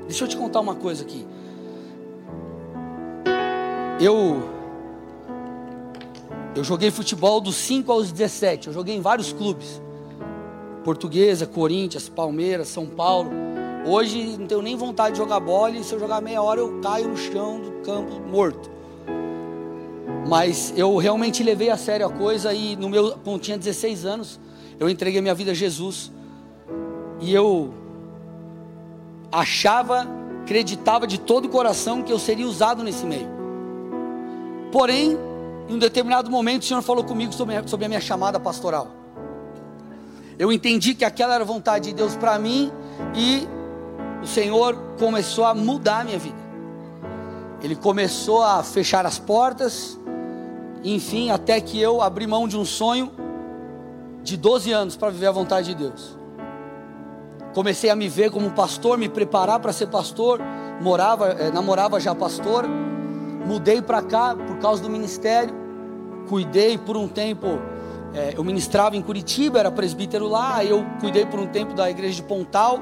Deixa 0.08 0.26
eu 0.26 0.28
te 0.28 0.36
contar 0.36 0.60
uma 0.60 0.76
coisa 0.76 1.04
aqui. 1.04 1.26
Eu 3.98 4.61
eu 6.56 6.64
joguei 6.64 6.92
futebol 6.92 7.40
dos 7.40 7.56
5 7.56 7.92
aos 7.92 8.12
17. 8.12 8.68
Eu 8.68 8.74
joguei 8.74 8.96
em 8.96 9.02
vários 9.02 9.32
clubes. 9.32 9.82
Portuguesa, 10.84 11.46
Corinthians, 11.46 12.10
Palmeiras, 12.10 12.68
São 12.68 12.86
Paulo. 12.86 13.30
Hoje 13.86 14.38
não 14.38 14.48
tenho 14.48 14.62
nem 14.62 14.76
vontade 14.76 15.14
de 15.14 15.18
jogar 15.20 15.40
bola 15.40 15.72
e 15.72 15.84
se 15.84 15.94
eu 15.94 16.00
jogar 16.00 16.22
meia 16.22 16.42
hora 16.42 16.60
eu 16.60 16.80
caio 16.82 17.08
no 17.08 17.18
chão 17.18 17.62
do 17.62 17.72
campo 17.84 18.20
morto. 18.20 18.70
Mas 20.28 20.74
eu 20.76 20.96
realmente 20.98 21.42
levei 21.42 21.70
a 21.70 21.78
sério 21.78 22.06
a 22.06 22.10
coisa 22.10 22.54
e 22.54 22.76
no 22.76 22.90
meu, 22.90 23.18
quando 23.24 23.40
tinha 23.40 23.58
16 23.58 24.06
anos, 24.06 24.40
eu 24.80 24.90
entreguei 24.90 25.22
minha 25.22 25.34
vida 25.34 25.52
a 25.52 25.54
Jesus. 25.54 26.12
E 27.20 27.34
eu 27.34 27.74
achava, 29.32 30.08
acreditava 30.44 31.08
de 31.08 31.20
todo 31.20 31.46
o 31.46 31.50
coração 31.50 32.04
que 32.04 32.12
eu 32.12 32.20
seria 32.20 32.48
usado 32.48 32.84
nesse 32.84 33.06
meio. 33.06 33.30
Porém, 34.72 35.18
em 35.72 35.76
um 35.76 35.80
determinado 35.80 36.30
momento, 36.30 36.64
o 36.64 36.66
Senhor 36.66 36.82
falou 36.82 37.02
comigo 37.02 37.32
sobre, 37.32 37.66
sobre 37.66 37.86
a 37.86 37.88
minha 37.88 38.02
chamada 38.02 38.38
pastoral. 38.38 38.90
Eu 40.38 40.52
entendi 40.52 40.94
que 40.94 41.06
aquela 41.06 41.36
era 41.36 41.46
a 41.46 41.48
vontade 41.48 41.90
de 41.90 41.96
Deus 41.96 42.14
para 42.14 42.38
mim 42.38 42.70
e 43.16 43.48
o 44.22 44.28
Senhor 44.28 44.76
começou 45.00 45.46
a 45.46 45.54
mudar 45.54 46.02
a 46.02 46.04
minha 46.04 46.20
vida. 46.20 46.42
Ele 47.64 47.78
começou 47.78 48.44
a 48.44 48.62
fechar 48.64 49.06
as 49.06 49.18
portas, 49.18 49.98
enfim, 50.84 51.30
até 51.30 51.62
que 51.62 51.80
eu 51.80 52.02
abri 52.02 52.28
mão 52.28 52.50
de 52.50 52.58
um 52.58 52.66
sonho 52.66 53.10
de 54.22 54.36
12 54.36 54.74
anos 54.74 54.98
para 54.98 55.10
viver 55.10 55.28
a 55.28 55.32
vontade 55.32 55.74
de 55.74 55.76
Deus. 55.76 56.18
Comecei 57.54 57.90
a 57.90 57.96
me 57.96 58.10
ver 58.10 58.30
como 58.30 58.52
pastor, 58.52 58.98
me 58.98 59.08
preparar 59.08 59.62
para 59.62 59.72
ser 59.72 59.88
pastor, 59.88 60.42
morava, 60.82 61.30
eh, 61.30 61.50
namorava 61.50 61.98
já 61.98 62.14
pastor, 62.14 62.68
mudei 63.46 63.82
para 63.82 64.02
cá 64.02 64.36
por 64.36 64.58
causa 64.58 64.84
do 64.84 64.90
ministério, 64.90 65.61
cuidei 66.28 66.78
por 66.78 66.98
um 66.98 67.08
tempo, 67.08 67.60
eh, 68.14 68.34
eu 68.36 68.44
ministrava 68.44 68.96
em 68.96 69.02
Curitiba, 69.02 69.60
era 69.60 69.72
presbítero 69.72 70.28
lá, 70.28 70.64
eu 70.64 70.86
cuidei 71.00 71.26
por 71.26 71.40
um 71.40 71.48
tempo 71.48 71.74
da 71.74 71.90
igreja 71.90 72.16
de 72.16 72.24
Pontal, 72.24 72.80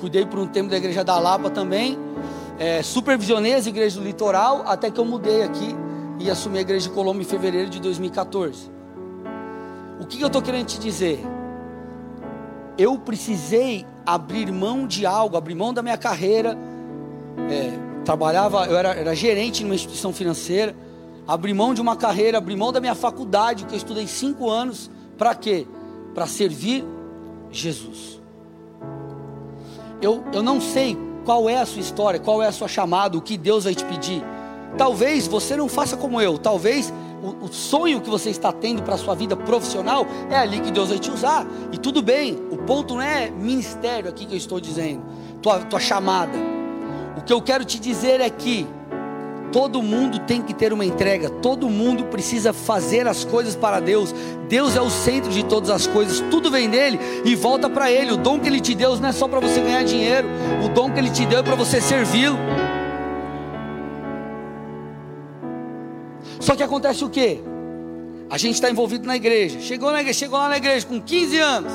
cuidei 0.00 0.26
por 0.26 0.38
um 0.38 0.46
tempo 0.46 0.70
da 0.70 0.76
igreja 0.76 1.02
da 1.02 1.18
Lapa 1.18 1.50
também, 1.50 1.98
é, 2.58 2.82
supervisionei 2.82 3.54
as 3.54 3.66
igrejas 3.66 3.94
do 3.94 4.02
litoral, 4.02 4.62
até 4.66 4.90
que 4.90 4.98
eu 4.98 5.04
mudei 5.04 5.42
aqui 5.42 5.76
e 6.18 6.30
assumi 6.30 6.58
a 6.58 6.60
igreja 6.62 6.88
de 6.88 6.94
Colombo 6.94 7.20
em 7.20 7.24
fevereiro 7.24 7.68
de 7.68 7.80
2014. 7.80 8.70
O 10.00 10.06
que, 10.06 10.18
que 10.18 10.22
eu 10.22 10.28
estou 10.28 10.42
querendo 10.42 10.66
te 10.66 10.78
dizer? 10.78 11.20
Eu 12.78 12.98
precisei 12.98 13.86
abrir 14.04 14.50
mão 14.52 14.86
de 14.86 15.06
algo, 15.06 15.36
abrir 15.36 15.54
mão 15.54 15.72
da 15.72 15.82
minha 15.82 15.96
carreira. 15.96 16.56
É, 17.50 17.72
trabalhava, 18.04 18.66
eu 18.66 18.76
era, 18.76 18.94
era 18.94 19.14
gerente 19.14 19.62
numa 19.62 19.74
instituição 19.74 20.12
financeira. 20.12 20.74
Abrir 21.26 21.54
mão 21.54 21.74
de 21.74 21.80
uma 21.80 21.96
carreira, 21.96 22.38
abrir 22.38 22.56
mão 22.56 22.72
da 22.72 22.80
minha 22.80 22.94
faculdade, 22.94 23.64
que 23.64 23.74
eu 23.74 23.78
estudei 23.78 24.06
cinco 24.06 24.48
anos. 24.50 24.90
Para 25.18 25.34
quê? 25.34 25.66
Para 26.14 26.26
servir 26.26 26.84
Jesus 27.50 28.16
eu, 30.00 30.22
eu 30.32 30.42
não 30.42 30.60
sei 30.60 30.96
qual 31.24 31.48
é 31.48 31.58
a 31.58 31.66
sua 31.66 31.80
história, 31.80 32.20
qual 32.20 32.42
é 32.42 32.46
a 32.46 32.52
sua 32.52 32.68
chamada, 32.68 33.16
o 33.16 33.20
que 33.20 33.36
Deus 33.36 33.64
vai 33.64 33.74
te 33.74 33.84
pedir. 33.84 34.22
Talvez 34.76 35.26
você 35.26 35.56
não 35.56 35.68
faça 35.68 35.96
como 35.96 36.20
eu, 36.20 36.38
talvez 36.38 36.92
o, 37.22 37.46
o 37.46 37.52
sonho 37.52 38.00
que 38.00 38.10
você 38.10 38.30
está 38.30 38.52
tendo 38.52 38.82
para 38.82 38.94
a 38.94 38.98
sua 38.98 39.14
vida 39.14 39.36
profissional 39.36 40.06
é 40.30 40.36
ali 40.36 40.60
que 40.60 40.70
Deus 40.70 40.90
vai 40.90 40.98
te 40.98 41.10
usar. 41.10 41.46
E 41.72 41.78
tudo 41.78 42.02
bem, 42.02 42.38
o 42.50 42.58
ponto 42.58 42.94
não 42.94 43.02
é 43.02 43.30
ministério 43.30 44.08
aqui 44.08 44.26
que 44.26 44.34
eu 44.34 44.38
estou 44.38 44.60
dizendo, 44.60 45.02
tua, 45.42 45.60
tua 45.60 45.80
chamada. 45.80 46.38
O 47.16 47.22
que 47.22 47.32
eu 47.32 47.40
quero 47.40 47.64
te 47.64 47.78
dizer 47.80 48.20
é 48.20 48.28
que 48.28 48.66
Todo 49.56 49.82
mundo 49.82 50.18
tem 50.18 50.42
que 50.42 50.52
ter 50.52 50.70
uma 50.70 50.84
entrega, 50.84 51.30
todo 51.30 51.70
mundo 51.70 52.04
precisa 52.04 52.52
fazer 52.52 53.08
as 53.08 53.24
coisas 53.24 53.56
para 53.56 53.80
Deus. 53.80 54.14
Deus 54.50 54.76
é 54.76 54.82
o 54.82 54.90
centro 54.90 55.30
de 55.30 55.42
todas 55.46 55.70
as 55.70 55.86
coisas, 55.86 56.20
tudo 56.30 56.50
vem 56.50 56.68
dele 56.68 57.00
e 57.24 57.34
volta 57.34 57.70
para 57.70 57.90
ele. 57.90 58.12
O 58.12 58.18
dom 58.18 58.38
que 58.38 58.48
ele 58.48 58.60
te 58.60 58.74
deu 58.74 58.94
não 58.96 59.08
é 59.08 59.12
só 59.12 59.26
para 59.26 59.40
você 59.40 59.58
ganhar 59.62 59.82
dinheiro, 59.82 60.28
o 60.62 60.68
dom 60.68 60.92
que 60.92 60.98
ele 60.98 61.08
te 61.08 61.24
deu 61.24 61.38
é 61.38 61.42
para 61.42 61.54
você 61.54 61.80
servi-lo. 61.80 62.36
Só 66.38 66.54
que 66.54 66.62
acontece 66.62 67.02
o 67.02 67.08
que? 67.08 67.40
A 68.28 68.36
gente 68.36 68.56
está 68.56 68.70
envolvido 68.70 69.06
na 69.06 69.16
igreja. 69.16 69.58
Chegou 69.58 69.90
na 69.90 70.02
igreja, 70.02 70.18
chegou 70.18 70.38
lá 70.38 70.50
na 70.50 70.58
igreja 70.58 70.86
com 70.86 71.00
15 71.00 71.38
anos, 71.38 71.72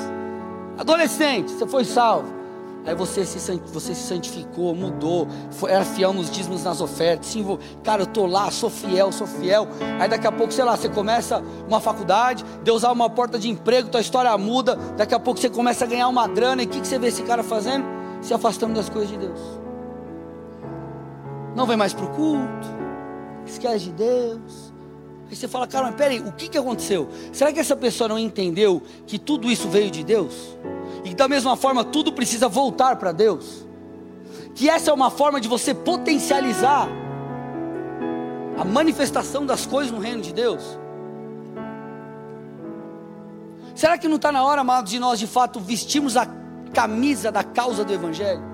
adolescente, 0.78 1.50
você 1.50 1.66
foi 1.66 1.84
salvo. 1.84 2.41
Aí 2.86 2.96
você 2.96 3.24
se, 3.26 3.38
você 3.72 3.94
se 3.94 4.02
santificou, 4.02 4.74
mudou, 4.74 5.28
foi, 5.52 5.72
era 5.72 5.86
fiel 5.86 6.12
nos 6.14 6.32
dízimos, 6.32 6.64
nas 6.64 6.82
ofertas, 6.82 7.28
se 7.28 7.40
envolveu. 7.40 7.66
Cara, 7.84 8.02
eu 8.04 8.08
tô 8.08 8.26
lá, 8.26 8.50
sou 8.50 8.70
fiel, 8.70 9.12
sou 9.12 9.28
fiel. 9.28 9.68
Aí 10.00 10.10
daqui 10.10 10.26
a 10.26 10.32
pouco, 10.32 10.52
sei 10.52 10.64
lá, 10.64 10.76
você 10.76 10.90
começa 10.90 11.44
uma 11.68 11.80
faculdade, 11.80 12.44
Deus 12.64 12.84
abre 12.84 12.96
uma 12.96 13.10
porta 13.10 13.38
de 13.38 13.50
emprego, 13.50 13.90
tua 13.90 14.02
história 14.02 14.36
muda. 14.38 14.76
Daqui 14.98 15.14
a 15.14 15.20
pouco 15.20 15.40
você 15.40 15.50
começa 15.50 15.86
a 15.86 15.88
ganhar 15.88 16.08
uma 16.08 16.28
grana. 16.28 16.64
E 16.64 16.66
o 16.66 16.70
que, 16.70 16.82
que 16.82 16.88
você 16.88 16.98
vê 16.98 17.08
esse 17.08 17.22
cara 17.22 17.44
fazendo? 17.44 17.86
Se 18.22 18.34
afastando 18.34 18.74
das 18.74 18.90
coisas 18.90 19.12
de 19.12 19.18
Deus. 19.18 19.40
Não 21.56 21.68
vem 21.68 21.78
mais 21.78 21.94
para 21.94 22.06
o 22.06 22.10
culto, 22.10 22.68
esquece 23.46 23.86
de 23.86 23.92
Deus. 23.92 24.74
Aí 25.30 25.36
você 25.36 25.48
fala, 25.48 25.68
cara, 25.68 25.86
mas 25.86 25.96
peraí, 25.96 26.20
o 26.20 26.32
que, 26.32 26.50
que 26.50 26.58
aconteceu? 26.58 27.08
Será 27.32 27.54
que 27.54 27.60
essa 27.60 27.76
pessoa 27.76 28.08
não 28.08 28.18
entendeu 28.18 28.82
que 29.06 29.20
tudo 29.20 29.52
isso 29.52 29.70
veio 29.70 29.92
de 29.92 30.04
Deus? 30.04 30.58
E 31.04 31.14
da 31.14 31.28
mesma 31.28 31.56
forma, 31.56 31.84
tudo 31.84 32.12
precisa 32.14 32.48
voltar 32.48 32.96
para 32.98 33.12
Deus. 33.12 33.66
Que 34.54 34.70
essa 34.70 34.92
é 34.92 34.94
uma 34.94 35.10
forma 35.10 35.42
de 35.42 35.48
você 35.48 35.74
potencializar 35.74 36.88
a 38.58 38.64
manifestação 38.64 39.46
das 39.46 39.66
coisas 39.66 39.92
no 39.92 40.00
reino 40.00 40.22
de 40.22 40.34
Deus. 40.34 40.80
Será 43.74 43.98
que 43.98 44.08
não 44.08 44.18
está 44.18 44.32
na 44.32 44.44
hora, 44.44 44.62
amados, 44.62 44.92
de 44.92 45.00
nós 45.00 45.18
de 45.18 45.26
fato 45.26 45.60
vestirmos 45.60 46.16
a 46.16 46.28
camisa 46.74 47.32
da 47.32 47.44
causa 47.44 47.84
do 47.84 47.92
Evangelho? 47.92 48.52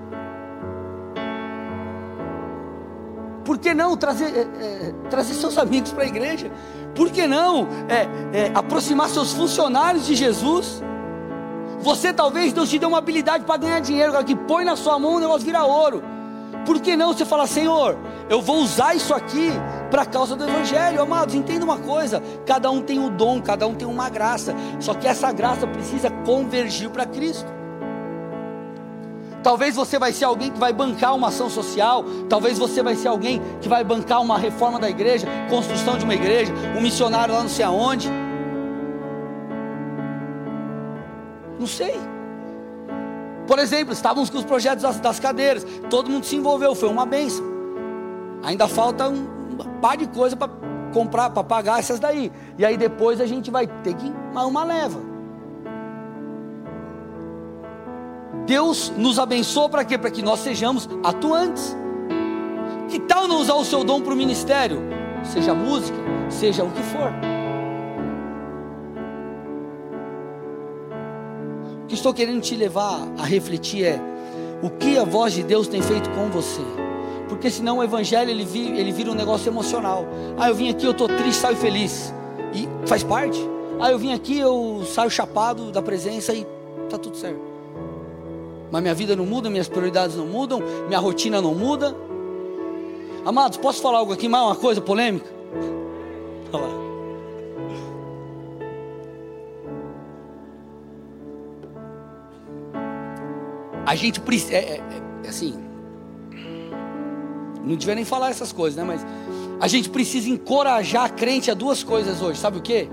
Por 3.44 3.58
que 3.58 3.74
não 3.74 3.96
trazer, 3.96 4.26
é, 4.26 4.40
é, 4.40 4.94
trazer 5.10 5.34
seus 5.34 5.56
amigos 5.58 5.92
para 5.92 6.04
a 6.04 6.06
igreja? 6.06 6.50
Por 6.94 7.10
que 7.10 7.26
não 7.26 7.66
é, 7.88 8.50
aproximar 8.54 9.08
seus 9.08 9.32
funcionários 9.32 10.06
de 10.06 10.14
Jesus? 10.14 10.82
Você 11.80 12.12
talvez 12.12 12.52
Deus 12.52 12.68
te 12.68 12.78
deu 12.78 12.88
uma 12.88 12.98
habilidade 12.98 13.44
para 13.44 13.56
ganhar 13.56 13.80
dinheiro, 13.80 14.12
que 14.24 14.34
põe 14.34 14.64
na 14.64 14.76
sua 14.76 14.98
mão 14.98 15.14
o 15.14 15.20
negócio 15.20 15.46
vira 15.46 15.62
ouro. 15.62 16.02
Por 16.64 16.80
que 16.80 16.96
não 16.96 17.12
você 17.14 17.24
fala, 17.24 17.46
Senhor, 17.46 17.96
eu 18.28 18.42
vou 18.42 18.58
usar 18.58 18.94
isso 18.94 19.14
aqui 19.14 19.50
para 19.90 20.02
a 20.02 20.06
causa 20.06 20.36
do 20.36 20.46
Evangelho, 20.46 21.00
amados? 21.00 21.34
Entenda 21.34 21.64
uma 21.64 21.78
coisa: 21.78 22.22
cada 22.44 22.70
um 22.70 22.82
tem 22.82 22.98
um 22.98 23.08
dom, 23.08 23.40
cada 23.40 23.66
um 23.66 23.74
tem 23.74 23.86
uma 23.86 24.08
graça, 24.08 24.54
só 24.80 24.92
que 24.92 25.06
essa 25.06 25.32
graça 25.32 25.66
precisa 25.66 26.10
convergir 26.10 26.90
para 26.90 27.06
Cristo. 27.06 27.58
Talvez 29.42 29.76
você 29.76 29.98
vai 29.98 30.12
ser 30.12 30.24
alguém 30.24 30.50
que 30.50 30.58
vai 30.58 30.72
bancar 30.72 31.14
uma 31.14 31.28
ação 31.28 31.48
social, 31.48 32.04
talvez 32.28 32.58
você 32.58 32.82
vai 32.82 32.96
ser 32.96 33.08
alguém 33.08 33.40
que 33.60 33.68
vai 33.68 33.84
bancar 33.84 34.20
uma 34.20 34.36
reforma 34.36 34.78
da 34.78 34.90
igreja, 34.90 35.28
construção 35.48 35.96
de 35.96 36.04
uma 36.04 36.14
igreja, 36.14 36.52
um 36.76 36.80
missionário 36.80 37.32
lá 37.32 37.40
não 37.40 37.48
sei 37.48 37.64
aonde. 37.64 38.10
Não 41.58 41.66
sei. 41.66 41.98
Por 43.46 43.58
exemplo, 43.58 43.92
estávamos 43.92 44.28
com 44.28 44.38
os 44.38 44.44
projetos 44.44 44.82
das, 44.82 45.00
das 45.00 45.18
cadeiras, 45.18 45.66
todo 45.88 46.10
mundo 46.10 46.26
se 46.26 46.36
envolveu, 46.36 46.74
foi 46.74 46.88
uma 46.88 47.06
benção. 47.06 47.44
Ainda 48.42 48.68
falta 48.68 49.08
um, 49.08 49.26
um 49.52 49.80
par 49.80 49.96
de 49.96 50.06
coisa 50.06 50.36
para 50.36 50.50
comprar, 50.92 51.30
para 51.30 51.42
pagar 51.42 51.78
essas 51.78 51.98
daí. 51.98 52.30
E 52.58 52.64
aí 52.64 52.76
depois 52.76 53.20
a 53.20 53.26
gente 53.26 53.50
vai 53.50 53.66
ter 53.66 53.94
que 53.94 54.12
uma, 54.30 54.44
uma 54.44 54.64
leva. 54.64 55.00
Deus 58.46 58.92
nos 58.96 59.18
abençoou 59.18 59.68
para 59.68 59.84
quê? 59.84 59.98
Para 59.98 60.10
que 60.10 60.22
nós 60.22 60.40
sejamos 60.40 60.88
atuantes. 61.02 61.76
Que 62.88 62.98
tal 62.98 63.28
não 63.28 63.40
usar 63.40 63.54
o 63.54 63.64
seu 63.64 63.84
dom 63.84 64.00
para 64.00 64.12
o 64.12 64.16
ministério? 64.16 64.80
Seja 65.22 65.54
música, 65.54 65.98
seja 66.30 66.64
o 66.64 66.70
que 66.70 66.82
for. 66.82 67.37
Que 71.88 71.94
estou 71.94 72.12
querendo 72.12 72.40
te 72.42 72.54
levar 72.54 73.00
a 73.18 73.24
refletir 73.24 73.84
é 73.84 74.00
o 74.62 74.68
que 74.68 74.98
a 74.98 75.04
voz 75.04 75.32
de 75.32 75.42
Deus 75.42 75.66
tem 75.66 75.80
feito 75.80 76.08
com 76.10 76.28
você. 76.28 76.60
Porque 77.28 77.50
senão 77.50 77.78
o 77.78 77.82
evangelho 77.82 78.30
ele 78.30 78.44
vira, 78.44 78.76
ele 78.76 78.92
vira 78.92 79.10
um 79.10 79.14
negócio 79.14 79.48
emocional. 79.48 80.06
Ah, 80.36 80.48
eu 80.48 80.54
vim 80.54 80.70
aqui, 80.70 80.84
eu 80.84 80.92
estou 80.92 81.08
triste, 81.08 81.40
saio 81.40 81.56
feliz. 81.56 82.12
E 82.54 82.68
faz 82.86 83.02
parte. 83.02 83.38
Ah, 83.80 83.90
eu 83.90 83.98
vim 83.98 84.12
aqui, 84.12 84.38
eu 84.38 84.82
saio 84.86 85.10
chapado 85.10 85.70
da 85.70 85.80
presença 85.80 86.32
e 86.32 86.46
está 86.84 86.98
tudo 86.98 87.16
certo. 87.16 87.40
Mas 88.70 88.82
minha 88.82 88.94
vida 88.94 89.16
não 89.16 89.24
muda, 89.24 89.48
minhas 89.48 89.68
prioridades 89.68 90.16
não 90.16 90.26
mudam, 90.26 90.62
minha 90.86 90.98
rotina 90.98 91.40
não 91.40 91.54
muda. 91.54 91.96
Amados, 93.24 93.58
posso 93.58 93.80
falar 93.80 93.98
algo 93.98 94.12
aqui, 94.12 94.28
mais 94.28 94.44
uma 94.44 94.56
coisa 94.56 94.80
polêmica? 94.80 95.30
Olha 96.52 96.64
lá. 96.64 96.87
A 103.88 103.94
gente 103.94 104.20
precisa. 104.20 104.52
É, 104.52 104.82
é, 105.24 105.28
assim. 105.28 105.54
Não 107.64 107.74
devia 107.74 107.94
nem 107.94 108.04
falar 108.04 108.28
essas 108.28 108.52
coisas, 108.52 108.76
né? 108.76 108.84
Mas 108.84 109.06
a 109.58 109.66
gente 109.66 109.88
precisa 109.88 110.28
encorajar 110.28 111.06
a 111.06 111.08
crente 111.08 111.50
a 111.50 111.54
duas 111.54 111.82
coisas 111.82 112.20
hoje. 112.20 112.38
Sabe 112.38 112.58
o 112.58 112.60
que? 112.60 112.86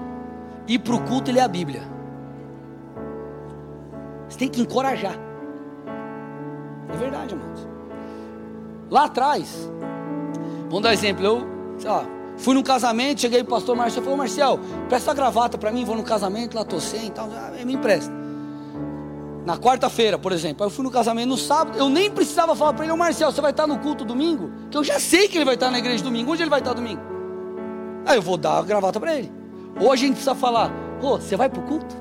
Ir 0.69 0.79
para 0.79 0.95
o 0.95 1.03
culto 1.03 1.29
e 1.29 1.33
ler 1.33 1.41
a 1.41 1.49
Bíblia. 1.49 1.83
Você 4.29 4.37
tem 4.37 4.47
que 4.47 4.61
encorajar. 4.61 5.19
É 6.93 6.95
verdade, 6.95 7.33
amados. 7.33 7.67
Lá 8.89 9.03
atrás, 9.03 9.69
vamos 10.69 10.81
dar 10.81 10.93
exemplo, 10.93 11.25
eu, 11.25 11.41
sei 11.77 11.89
lá, 11.89 12.05
fui 12.37 12.53
num 12.53 12.63
casamento, 12.63 13.19
cheguei 13.19 13.43
pro 13.43 13.55
pastor 13.55 13.75
Marcelo, 13.75 14.03
falou, 14.03 14.17
Marcel, 14.17 14.59
presta 14.87 15.11
a 15.11 15.13
gravata 15.13 15.57
para 15.57 15.71
mim, 15.71 15.83
vou 15.83 15.97
no 15.97 16.03
casamento, 16.03 16.55
lá 16.55 16.63
tô 16.63 16.79
sem 16.79 17.07
e 17.07 17.09
tal, 17.09 17.29
ah, 17.33 17.51
me 17.65 17.73
empresta. 17.73 18.24
Na 19.45 19.57
quarta-feira, 19.57 20.17
por 20.17 20.31
exemplo, 20.31 20.65
eu 20.65 20.71
fui 20.71 20.83
no 20.83 20.89
casamento 20.89 21.29
no 21.29 21.37
sábado, 21.37 21.77
eu 21.77 21.87
nem 21.87 22.09
precisava 22.09 22.55
falar 22.55 22.73
para 22.73 22.83
ele, 22.83 22.91
ô 22.91 22.97
Marcel, 22.97 23.31
você 23.31 23.39
vai 23.41 23.51
estar 23.51 23.67
no 23.67 23.77
culto 23.77 24.03
domingo? 24.03 24.51
Que 24.71 24.77
eu 24.77 24.83
já 24.83 24.99
sei 24.99 25.27
que 25.27 25.37
ele 25.37 25.45
vai 25.45 25.53
estar 25.53 25.69
na 25.69 25.77
igreja 25.77 26.03
domingo, 26.03 26.31
onde 26.31 26.41
ele 26.41 26.49
vai 26.49 26.59
estar 26.59 26.73
domingo? 26.73 27.01
Aí 28.07 28.17
eu 28.17 28.23
vou 28.23 28.37
dar 28.37 28.57
a 28.57 28.61
gravata 28.63 28.99
para 28.99 29.15
ele. 29.15 29.31
Ou 29.79 29.91
a 29.91 29.95
gente 29.95 30.13
precisa 30.13 30.33
falar, 30.33 30.71
ô, 30.99 31.17
você 31.17 31.35
vai 31.35 31.47
pro 31.47 31.61
culto? 31.61 31.95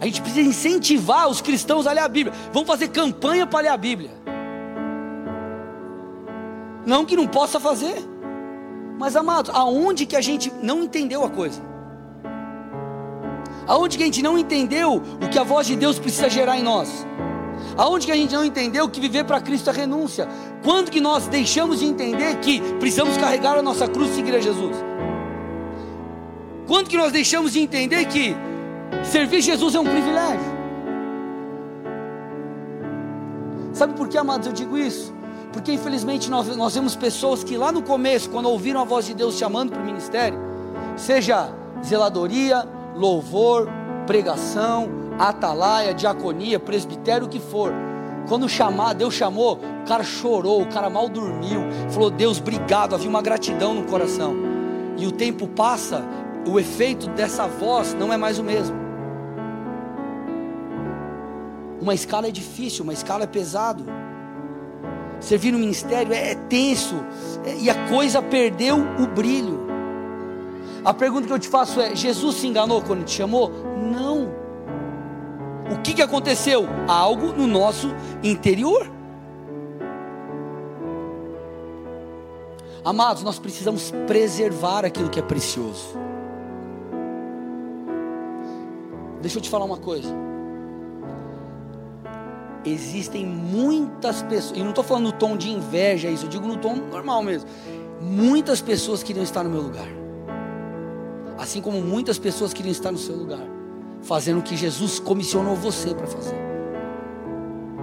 A 0.00 0.06
gente 0.06 0.22
precisa 0.22 0.48
incentivar 0.48 1.28
os 1.28 1.42
cristãos 1.42 1.86
a 1.86 1.92
ler 1.92 2.00
a 2.00 2.08
Bíblia. 2.08 2.34
Vamos 2.54 2.68
fazer 2.68 2.88
campanha 2.88 3.46
para 3.46 3.60
ler 3.60 3.68
a 3.68 3.76
Bíblia. 3.76 4.10
Não 6.86 7.04
que 7.04 7.16
não 7.16 7.26
possa 7.26 7.60
fazer. 7.60 7.96
Mas 8.98 9.14
amados, 9.14 9.54
aonde 9.54 10.06
que 10.06 10.16
a 10.16 10.22
gente 10.22 10.50
não 10.62 10.84
entendeu 10.84 11.22
a 11.22 11.28
coisa? 11.28 11.67
Aonde 13.68 13.96
que 13.96 14.02
a 14.02 14.06
gente 14.06 14.22
não 14.22 14.36
entendeu 14.36 14.94
o 14.94 15.28
que 15.28 15.38
a 15.38 15.44
voz 15.44 15.66
de 15.66 15.76
Deus 15.76 15.98
precisa 15.98 16.28
gerar 16.28 16.58
em 16.58 16.62
nós? 16.62 17.06
Aonde 17.76 18.06
que 18.06 18.12
a 18.12 18.16
gente 18.16 18.34
não 18.34 18.44
entendeu 18.44 18.88
que 18.88 19.00
viver 19.00 19.24
para 19.24 19.40
Cristo 19.40 19.70
é 19.70 19.72
renúncia? 19.72 20.26
Quando 20.64 20.90
que 20.90 21.00
nós 21.00 21.28
deixamos 21.28 21.78
de 21.78 21.84
entender 21.84 22.36
que 22.40 22.60
precisamos 22.80 23.16
carregar 23.16 23.56
a 23.56 23.62
nossa 23.62 23.86
cruz 23.86 24.10
e 24.10 24.14
seguir 24.14 24.34
a 24.34 24.40
Jesus? 24.40 24.76
Quando 26.66 26.88
que 26.88 26.96
nós 26.96 27.12
deixamos 27.12 27.52
de 27.52 27.60
entender 27.60 28.04
que 28.06 28.34
Servir 29.04 29.40
Jesus 29.40 29.74
é 29.74 29.80
um 29.80 29.84
privilégio. 29.84 30.58
Sabe 33.72 33.94
por 33.94 34.08
que, 34.08 34.18
amados, 34.18 34.46
eu 34.46 34.52
digo 34.52 34.76
isso? 34.76 35.14
Porque 35.52 35.72
infelizmente 35.72 36.30
nós, 36.30 36.54
nós 36.56 36.74
vemos 36.74 36.96
pessoas 36.96 37.44
que 37.44 37.56
lá 37.56 37.70
no 37.72 37.82
começo, 37.82 38.28
quando 38.28 38.46
ouviram 38.46 38.80
a 38.80 38.84
voz 38.84 39.06
de 39.06 39.14
Deus 39.14 39.36
chamando 39.36 39.70
para 39.70 39.80
o 39.80 39.84
ministério, 39.84 40.38
seja 40.96 41.50
zeladoria, 41.84 42.68
louvor, 42.98 43.68
pregação, 44.06 44.88
atalaia, 45.18 45.94
diaconia, 45.94 46.58
presbitério, 46.58 47.26
o 47.26 47.30
que 47.30 47.38
for. 47.38 47.72
Quando 48.28 48.48
chamar, 48.48 48.92
Deus 48.92 49.14
chamou, 49.14 49.54
o 49.54 49.88
cara 49.88 50.02
chorou, 50.02 50.62
o 50.62 50.68
cara 50.68 50.90
mal 50.90 51.08
dormiu, 51.08 51.60
falou: 51.88 52.10
Deus, 52.10 52.38
obrigado, 52.38 52.94
havia 52.94 53.08
uma 53.08 53.22
gratidão 53.22 53.74
no 53.74 53.84
coração. 53.84 54.34
E 54.98 55.06
o 55.06 55.12
tempo 55.12 55.46
passa, 55.46 56.04
o 56.46 56.58
efeito 56.58 57.08
dessa 57.10 57.46
voz 57.46 57.94
não 57.94 58.12
é 58.12 58.16
mais 58.16 58.38
o 58.38 58.44
mesmo. 58.44 58.76
Uma 61.80 61.94
escala 61.94 62.26
é 62.26 62.30
difícil, 62.30 62.82
uma 62.82 62.92
escala 62.92 63.24
é 63.24 63.26
pesado. 63.26 63.84
Servir 65.20 65.52
no 65.52 65.58
ministério 65.58 66.12
é, 66.12 66.34
tenso 66.34 66.96
é, 67.44 67.56
e 67.56 67.70
a 67.70 67.88
coisa 67.88 68.20
perdeu 68.20 68.76
o 68.76 69.06
brilho. 69.06 69.77
A 70.88 70.94
pergunta 70.94 71.26
que 71.26 71.32
eu 71.34 71.38
te 71.38 71.48
faço 71.48 71.78
é: 71.82 71.94
Jesus 71.94 72.36
se 72.36 72.46
enganou 72.46 72.80
quando 72.80 73.04
te 73.04 73.10
chamou? 73.10 73.50
Não. 73.76 74.32
O 75.70 75.82
que, 75.82 75.92
que 75.92 76.00
aconteceu? 76.00 76.66
Algo 76.88 77.26
no 77.26 77.46
nosso 77.46 77.94
interior. 78.22 78.90
Amados, 82.82 83.22
nós 83.22 83.38
precisamos 83.38 83.92
preservar 84.06 84.86
aquilo 84.86 85.10
que 85.10 85.18
é 85.18 85.22
precioso. 85.22 85.94
Deixa 89.20 89.36
eu 89.36 89.42
te 89.42 89.50
falar 89.50 89.66
uma 89.66 89.76
coisa. 89.76 90.08
Existem 92.64 93.26
muitas 93.26 94.22
pessoas, 94.22 94.58
e 94.58 94.62
não 94.62 94.70
estou 94.70 94.82
falando 94.82 95.04
no 95.04 95.12
tom 95.12 95.36
de 95.36 95.50
inveja, 95.50 96.08
isso, 96.08 96.24
eu 96.24 96.30
digo 96.30 96.48
no 96.48 96.56
tom 96.56 96.76
normal 96.76 97.22
mesmo. 97.22 97.46
Muitas 98.00 98.62
pessoas 98.62 99.02
queriam 99.02 99.22
estar 99.22 99.44
no 99.44 99.50
meu 99.50 99.60
lugar, 99.60 99.86
assim 101.38 101.60
como 101.60 101.80
muitas 101.80 102.18
pessoas 102.18 102.52
queriam 102.52 102.72
estar 102.72 102.90
no 102.90 102.98
seu 102.98 103.14
lugar, 103.14 103.46
fazendo 104.02 104.40
o 104.40 104.42
que 104.42 104.56
Jesus 104.56 104.98
comissionou 104.98 105.54
você 105.54 105.94
para 105.94 106.06
fazer. 106.06 106.36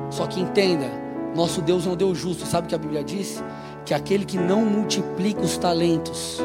Só 0.10 0.28
que 0.28 0.40
entenda, 0.40 0.92
nosso 1.36 1.62
Deus 1.62 1.86
não 1.86 1.96
deu 1.96 2.14
justo, 2.14 2.46
sabe 2.46 2.68
o 2.68 2.70
que 2.70 2.76
a 2.76 2.78
Bíblia 2.78 3.04
diz? 3.04 3.42
Que 3.86 3.94
aquele 3.94 4.26
que 4.26 4.38
não 4.38 4.66
multiplica 4.66 5.42
os 5.42 5.58
talentos 5.58 6.40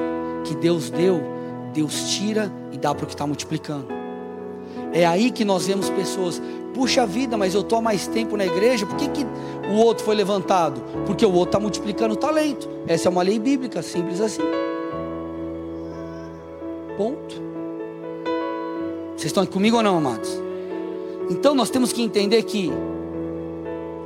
que 0.44 0.54
Deus 0.54 0.88
deu, 0.88 1.20
Deus 1.74 2.10
tira 2.10 2.50
e 2.70 2.78
dá 2.78 2.94
para 2.94 3.04
o 3.04 3.06
que 3.06 3.14
está 3.14 3.26
multiplicando. 3.26 3.86
É 4.92 5.04
aí 5.04 5.30
que 5.30 5.44
nós 5.44 5.66
vemos 5.66 5.90
pessoas, 5.90 6.40
puxa 6.74 7.06
vida, 7.06 7.36
mas 7.36 7.54
eu 7.54 7.60
estou 7.60 7.78
há 7.78 7.82
mais 7.82 8.06
tempo 8.06 8.36
na 8.36 8.46
igreja, 8.46 8.86
por 8.86 8.96
que, 8.96 9.08
que 9.08 9.26
o 9.70 9.76
outro 9.76 10.04
foi 10.04 10.14
levantado? 10.14 10.80
Porque 11.06 11.24
o 11.24 11.32
outro 11.32 11.50
está 11.50 11.60
multiplicando 11.60 12.14
o 12.14 12.16
talento. 12.16 12.68
Essa 12.86 13.08
é 13.08 13.10
uma 13.10 13.22
lei 13.22 13.38
bíblica, 13.38 13.82
simples 13.82 14.20
assim. 14.20 14.42
Ponto. 17.00 17.34
Vocês 19.16 19.24
estão 19.30 19.46
comigo 19.46 19.78
ou 19.78 19.82
não, 19.82 19.96
amados? 19.96 20.38
Então 21.30 21.54
nós 21.54 21.70
temos 21.70 21.94
que 21.94 22.02
entender 22.02 22.42
que 22.42 22.70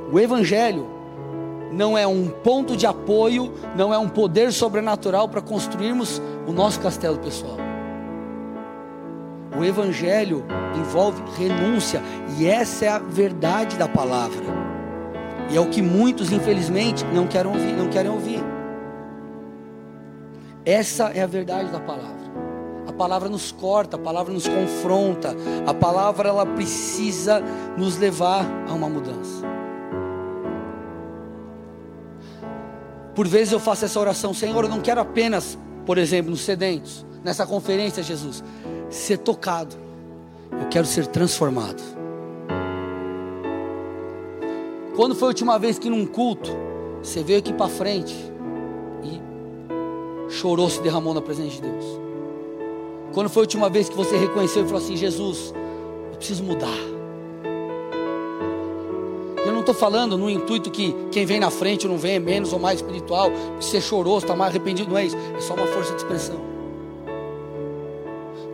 o 0.09 0.17
Evangelho 0.17 0.87
não 1.73 1.97
é 1.97 2.07
um 2.07 2.29
ponto 2.29 2.77
de 2.77 2.87
apoio, 2.87 3.51
não 3.75 3.93
é 3.93 3.97
um 3.97 4.07
poder 4.07 4.53
sobrenatural 4.53 5.27
para 5.27 5.41
construirmos 5.41 6.21
o 6.47 6.53
nosso 6.53 6.79
castelo 6.79 7.17
pessoal. 7.17 7.57
O 9.59 9.65
Evangelho 9.65 10.45
envolve 10.77 11.21
renúncia, 11.37 12.01
e 12.39 12.47
essa 12.47 12.85
é 12.85 12.87
a 12.87 12.99
verdade 12.99 13.75
da 13.75 13.89
palavra. 13.89 14.45
E 15.51 15.57
é 15.57 15.59
o 15.59 15.67
que 15.67 15.81
muitos, 15.81 16.31
infelizmente, 16.31 17.03
não 17.13 17.27
querem 17.27 17.51
ouvir, 17.51 17.73
não 17.73 17.89
querem 17.89 18.09
ouvir. 18.09 18.41
Essa 20.63 21.11
é 21.13 21.21
a 21.21 21.27
verdade 21.27 21.69
da 21.73 21.79
palavra. 21.81 22.44
Palavra 22.97 23.27
nos 23.27 23.51
corta, 23.51 23.97
a 23.97 23.99
palavra 23.99 24.33
nos 24.33 24.47
confronta, 24.47 25.35
a 25.67 25.73
palavra 25.73 26.29
ela 26.29 26.45
precisa 26.45 27.41
nos 27.77 27.97
levar 27.97 28.45
a 28.69 28.73
uma 28.73 28.87
mudança. 28.87 29.43
Por 33.13 33.27
vezes 33.27 33.53
eu 33.53 33.59
faço 33.59 33.85
essa 33.85 33.99
oração, 33.99 34.33
Senhor, 34.33 34.65
eu 34.65 34.69
não 34.69 34.81
quero 34.81 34.99
apenas, 34.99 35.57
por 35.85 35.97
exemplo, 35.97 36.31
nos 36.31 36.41
sedentos, 36.41 37.05
nessa 37.23 37.45
conferência, 37.45 38.03
Jesus, 38.03 38.43
ser 38.89 39.17
tocado, 39.19 39.75
eu 40.51 40.67
quero 40.69 40.85
ser 40.85 41.07
transformado. 41.07 41.81
Quando 44.95 45.15
foi 45.15 45.27
a 45.27 45.29
última 45.29 45.59
vez 45.59 45.77
que 45.77 45.89
num 45.89 46.05
culto 46.05 46.51
você 47.01 47.21
veio 47.23 47.39
aqui 47.39 47.53
para 47.53 47.67
frente 47.67 48.15
e 49.03 50.31
chorou, 50.31 50.69
se 50.69 50.81
derramou 50.81 51.13
na 51.13 51.21
presença 51.21 51.55
de 51.55 51.61
Deus? 51.61 52.04
Quando 53.15 53.29
foi 53.29 53.43
a 53.43 53.45
última 53.45 53.69
vez 53.69 53.87
que 53.87 53.95
você 53.95 54.17
reconheceu 54.17 54.63
e 54.63 54.65
falou 54.65 54.83
assim: 54.83 54.97
Jesus, 54.97 55.53
eu 56.11 56.17
preciso 56.17 56.43
mudar? 56.43 56.77
Eu 59.45 59.53
não 59.53 59.61
estou 59.61 59.73
falando 59.73 60.17
no 60.17 60.29
intuito 60.29 60.69
que 60.69 60.93
quem 61.11 61.25
vem 61.25 61.39
na 61.39 61.49
frente 61.49 61.87
não 61.87 61.97
vem 61.97 62.15
é 62.15 62.19
menos 62.19 62.51
ou 62.51 62.59
mais 62.59 62.81
espiritual, 62.81 63.31
que 63.57 63.63
você 63.63 63.79
chorou, 63.79 64.17
está 64.17 64.35
mais 64.35 64.49
arrependido, 64.51 64.89
não 64.89 64.97
é 64.97 65.05
isso, 65.05 65.15
é 65.15 65.39
só 65.39 65.53
uma 65.53 65.65
força 65.65 65.91
de 65.91 65.99
expressão. 65.99 66.35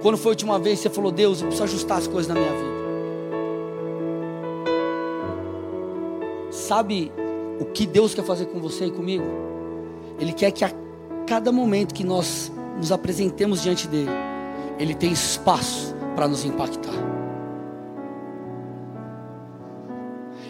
Quando 0.03 0.15
foi 0.15 0.29
a 0.29 0.33
última 0.33 0.59
vez 0.59 0.77
que 0.77 0.83
você 0.83 0.93
falou, 0.93 1.11
Deus, 1.11 1.41
eu 1.41 1.47
preciso 1.47 1.63
ajustar 1.63 1.97
as 1.97 2.05
coisas 2.05 2.27
na 2.31 2.39
minha 2.39 2.51
vida? 2.51 2.81
Sabe 6.51 7.11
o 7.59 7.65
que 7.65 7.87
Deus 7.87 8.13
quer 8.13 8.23
fazer 8.23 8.45
com 8.45 8.59
você 8.59 8.85
e 8.85 8.91
comigo? 8.91 9.25
Ele 10.19 10.33
quer 10.33 10.51
que 10.51 10.63
a 10.63 10.71
cada 11.25 11.51
momento 11.51 11.95
que 11.95 12.03
nós 12.03 12.51
nos 12.77 12.91
apresentemos 12.91 13.63
diante 13.63 13.87
dele, 13.87 14.09
ele 14.81 14.95
tem 14.95 15.11
espaço 15.11 15.95
para 16.15 16.27
nos 16.27 16.43
impactar. 16.43 16.89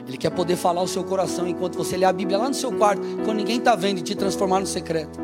Ele 0.08 0.18
quer 0.18 0.30
poder 0.30 0.56
falar 0.56 0.82
o 0.82 0.88
seu 0.88 1.04
coração 1.04 1.46
enquanto 1.46 1.78
você 1.78 1.98
lê 1.98 2.06
a 2.06 2.14
Bíblia 2.14 2.38
lá 2.38 2.48
no 2.48 2.54
seu 2.54 2.72
quarto, 2.72 3.02
quando 3.26 3.38
ninguém 3.38 3.58
está 3.58 3.76
vendo 3.76 4.00
e 4.00 4.02
te 4.02 4.16
transformar 4.16 4.62
no 4.62 4.66
secreto. 4.66 5.20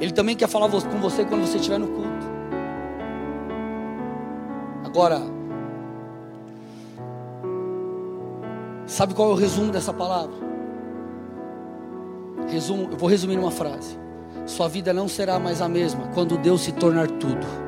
Ele 0.00 0.10
também 0.10 0.34
quer 0.34 0.48
falar 0.48 0.68
com 0.68 1.00
você 1.00 1.24
quando 1.24 1.42
você 1.46 1.56
estiver 1.56 1.78
no 1.78 1.86
culto. 1.86 2.34
Agora, 4.84 5.22
sabe 8.86 9.14
qual 9.14 9.30
é 9.30 9.32
o 9.34 9.36
resumo 9.36 9.70
dessa 9.70 9.92
palavra? 9.92 10.34
Resumo, 12.48 12.88
eu 12.90 12.96
vou 12.96 13.08
resumir 13.08 13.36
numa 13.36 13.52
frase. 13.52 13.96
Sua 14.46 14.68
vida 14.68 14.92
não 14.92 15.06
será 15.06 15.38
mais 15.38 15.62
a 15.62 15.68
mesma 15.68 16.08
quando 16.12 16.36
Deus 16.36 16.62
se 16.62 16.72
tornar 16.72 17.06
tudo. 17.06 17.63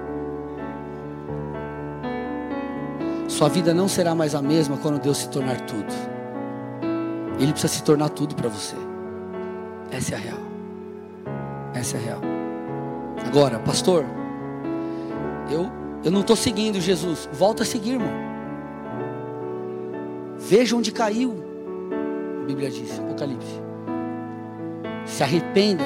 Sua 3.28 3.48
vida 3.48 3.74
não 3.74 3.88
será 3.88 4.14
mais 4.14 4.34
a 4.34 4.42
mesma 4.42 4.76
quando 4.76 5.00
Deus 5.00 5.18
se 5.18 5.28
tornar 5.28 5.60
tudo. 5.62 5.92
Ele 7.38 7.52
precisa 7.52 7.72
se 7.72 7.82
tornar 7.82 8.08
tudo 8.10 8.34
para 8.34 8.48
você. 8.48 8.76
Essa 9.90 10.14
é 10.14 10.16
a 10.16 10.20
real. 10.20 10.38
Essa 11.74 11.96
é 11.96 12.00
a 12.00 12.02
real. 12.02 12.20
Agora, 13.26 13.58
pastor, 13.58 14.04
eu 15.50 15.70
Eu 16.04 16.12
não 16.12 16.20
estou 16.20 16.36
seguindo 16.36 16.80
Jesus. 16.80 17.28
Volta 17.32 17.64
a 17.64 17.66
seguir, 17.66 17.94
irmão. 17.94 18.12
Veja 20.38 20.76
onde 20.76 20.92
caiu. 20.92 21.34
A 22.42 22.46
Bíblia 22.46 22.70
diz, 22.70 22.96
Apocalipse. 22.96 23.60
Se 25.04 25.24
arrependa 25.24 25.82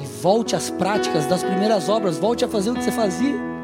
e 0.00 0.06
volte 0.22 0.54
às 0.54 0.70
práticas 0.70 1.26
das 1.26 1.42
primeiras 1.42 1.88
obras. 1.88 2.18
Volte 2.18 2.44
a 2.44 2.48
fazer 2.48 2.70
o 2.70 2.74
que 2.74 2.84
você 2.84 2.92
fazia. 2.92 3.55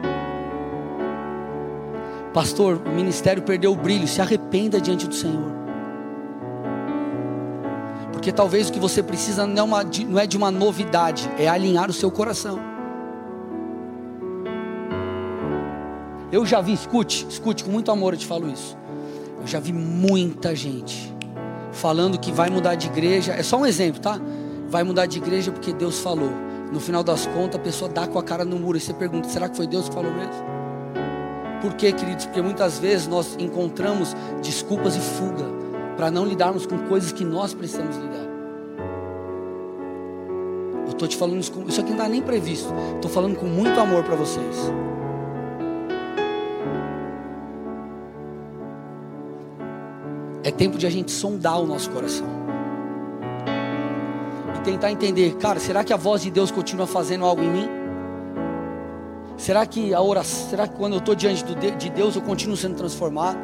Pastor, 2.33 2.81
o 2.87 2.91
ministério 2.91 3.43
perdeu 3.43 3.73
o 3.73 3.77
brilho. 3.77 4.09
Se 4.09 4.21
arrependa 4.21 4.81
diante 4.81 5.07
do 5.07 5.15
Senhor. 5.15 5.53
Porque 8.13 8.33
talvez 8.33 8.69
o 8.69 8.73
que 8.73 8.79
você 8.79 9.03
precisa 9.03 9.47
não 9.47 9.59
é, 9.59 9.63
uma, 9.63 9.85
não 9.85 10.19
é 10.19 10.27
de 10.27 10.37
uma 10.37 10.51
novidade, 10.51 11.29
é 11.37 11.49
alinhar 11.49 11.91
o 11.91 11.93
seu 11.93 12.11
coração. 12.11 12.59
Eu 16.31 16.47
já 16.47 16.61
vi, 16.61 16.73
escute, 16.73 17.27
escute, 17.29 17.65
com 17.65 17.71
muito 17.71 17.91
amor 17.91 18.15
eu 18.15 18.19
te 18.19 18.27
falo 18.27 18.49
isso. 18.49 18.79
Eu 19.41 19.47
já 19.47 19.61
vi 19.61 19.73
muita 19.73 20.55
gente 20.55 21.13
falando 21.73 22.19
que 22.19 22.31
vai 22.31 22.49
mudar 22.49 22.75
de 22.75 22.87
igreja. 22.87 23.33
É 23.33 23.43
só 23.43 23.59
um 23.59 23.67
exemplo, 23.67 24.01
tá? 24.01 24.19
Vai 24.69 24.85
mudar 24.85 25.07
de 25.07 25.19
igreja 25.19 25.51
porque 25.51 25.73
Deus 25.73 25.99
falou. 25.99 26.31
No 26.73 26.81
final 26.81 27.03
das 27.03 27.27
contas, 27.27 27.61
a 27.61 27.63
pessoa 27.63 27.91
dá 27.91 28.07
com 28.07 28.19
a 28.19 28.23
cara 28.23 28.45
no 28.45 28.59
muro 28.59 28.79
e 28.79 28.81
você 28.81 28.95
pergunta: 28.95 29.29
será 29.29 29.49
que 29.49 29.57
foi 29.57 29.67
Deus 29.67 29.89
que 29.89 29.95
falou 29.95 30.13
mesmo? 30.13 30.62
Por 31.63 31.75
quê, 31.75 31.93
queridos? 31.93 32.27
Porque 32.27 32.43
muitas 32.43 32.81
vezes 32.81 33.07
nós 33.07 33.37
encontramos 33.39 34.17
desculpas 34.43 34.97
e 34.97 35.01
fuga 35.01 35.45
para 35.97 36.11
não 36.11 36.27
lidarmos 36.27 36.67
com 36.67 36.77
coisas 36.89 37.13
que 37.13 37.25
nós 37.25 37.55
precisamos 37.55 37.97
lidar. 37.97 38.29
Eu 40.85 40.91
estou 40.91 41.07
te 41.07 41.17
falando 41.17 41.39
isso, 41.39 41.53
isso 41.69 41.81
aqui 41.81 41.91
não 41.91 41.99
está 41.99 42.09
nem 42.09 42.21
previsto. 42.21 42.69
Estou 42.97 43.09
falando 43.09 43.37
com 43.37 43.47
muito 43.47 43.79
amor 43.79 44.03
para 44.03 44.17
vocês. 44.17 44.73
É 50.43 50.51
tempo 50.51 50.77
de 50.77 50.87
a 50.89 50.91
gente 50.91 51.13
sondar 51.13 51.61
o 51.61 51.67
nosso 51.67 51.89
coração. 51.91 52.27
E 54.57 54.61
tentar 54.63 54.91
entender, 54.91 55.37
cara, 55.37 55.61
será 55.61 55.85
que 55.85 55.93
a 55.93 55.97
voz 55.97 56.23
de 56.23 56.31
Deus 56.33 56.51
continua 56.51 56.89
fazendo 56.89 57.25
algo 57.25 57.41
em 57.41 57.51
mim? 57.51 57.82
Será 59.43 59.67
que 59.67 59.93
a 59.93 60.01
oração, 60.01 60.51
será 60.51 60.69
que 60.69 60.77
quando 60.77 60.93
eu 60.93 60.99
estou 61.01 61.17
diante 61.17 61.43
de 61.43 61.91
Deus 61.91 62.15
eu 62.15 62.23
continuo 62.23 62.57
sendo 62.57 62.77
transformado? 62.77 63.37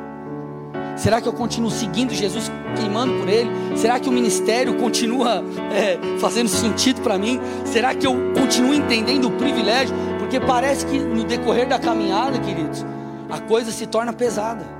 Será 0.96 1.20
que 1.20 1.26
eu 1.26 1.32
continuo 1.32 1.72
seguindo 1.72 2.14
Jesus, 2.14 2.52
queimando 2.76 3.14
por 3.14 3.28
Ele? 3.28 3.50
Será 3.76 3.98
que 3.98 4.08
o 4.08 4.12
ministério 4.12 4.76
continua 4.76 5.42
é, 5.72 5.98
fazendo 6.20 6.48
sentido 6.48 7.00
para 7.00 7.18
mim? 7.18 7.40
Será 7.64 7.96
que 7.96 8.06
eu 8.06 8.14
continuo 8.32 8.72
entendendo 8.74 9.26
o 9.26 9.32
privilégio? 9.32 9.92
Porque 10.20 10.38
parece 10.38 10.86
que 10.86 11.00
no 11.00 11.24
decorrer 11.24 11.66
da 11.66 11.80
caminhada, 11.80 12.38
queridos, 12.38 12.86
a 13.28 13.40
coisa 13.40 13.72
se 13.72 13.84
torna 13.84 14.12
pesada 14.12 14.77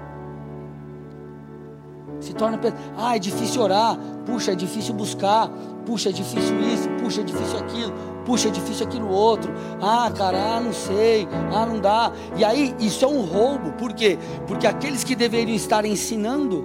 se 2.20 2.32
torna 2.34 2.58
ah, 2.96 3.16
é 3.16 3.18
difícil 3.18 3.62
orar, 3.62 3.98
puxa, 4.26 4.52
é 4.52 4.54
difícil 4.54 4.94
buscar, 4.94 5.48
puxa, 5.86 6.10
é 6.10 6.12
difícil 6.12 6.60
isso, 6.60 6.88
puxa, 7.00 7.20
é 7.20 7.24
difícil 7.24 7.58
aquilo, 7.58 7.92
puxa, 8.26 8.48
é 8.48 8.50
difícil 8.50 8.86
aquilo 8.86 9.08
outro. 9.08 9.52
Ah, 9.80 10.10
cara, 10.16 10.56
ah, 10.56 10.60
não 10.60 10.72
sei, 10.72 11.28
ah, 11.54 11.64
não 11.64 11.80
dá. 11.80 12.12
E 12.36 12.44
aí, 12.44 12.74
isso 12.78 13.04
é 13.04 13.08
um 13.08 13.22
roubo, 13.22 13.72
por 13.72 13.92
quê? 13.92 14.18
Porque 14.46 14.66
aqueles 14.66 15.04
que 15.04 15.14
deveriam 15.14 15.56
estar 15.56 15.84
ensinando 15.84 16.64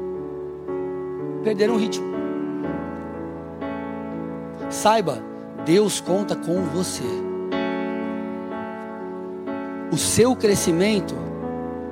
perderam 1.44 1.76
o 1.76 1.78
ritmo. 1.78 2.14
Saiba, 4.70 5.24
Deus 5.66 6.02
conta 6.02 6.36
com 6.36 6.62
você. 6.64 7.04
O 9.92 9.98
seu 9.98 10.36
crescimento 10.36 11.14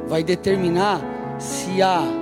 vai 0.08 0.24
determinar 0.24 1.00
se 1.38 1.82
a 1.82 2.21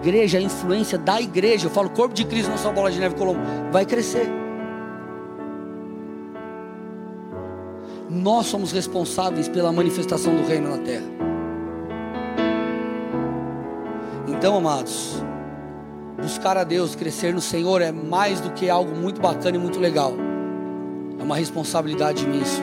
igreja, 0.00 0.38
a 0.38 0.40
influência 0.40 0.98
da 0.98 1.20
igreja, 1.20 1.66
eu 1.66 1.70
falo 1.70 1.90
corpo 1.90 2.14
de 2.14 2.24
Cristo, 2.24 2.50
não 2.50 2.58
só 2.58 2.72
bola 2.72 2.90
de 2.90 2.98
neve 2.98 3.14
Colombo, 3.14 3.40
vai 3.70 3.84
crescer. 3.84 4.26
Nós 8.08 8.46
somos 8.46 8.72
responsáveis 8.72 9.46
pela 9.46 9.70
manifestação 9.72 10.34
do 10.34 10.42
reino 10.42 10.70
na 10.70 10.78
terra. 10.78 11.04
Então, 14.26 14.56
amados, 14.56 15.22
buscar 16.16 16.56
a 16.56 16.64
Deus, 16.64 16.96
crescer 16.96 17.34
no 17.34 17.40
Senhor 17.40 17.82
é 17.82 17.92
mais 17.92 18.40
do 18.40 18.50
que 18.50 18.70
algo 18.70 18.96
muito 18.96 19.20
bacana 19.20 19.56
e 19.56 19.60
muito 19.60 19.78
legal. 19.78 20.14
É 21.18 21.22
uma 21.22 21.36
responsabilidade 21.36 22.24
imensa. 22.24 22.60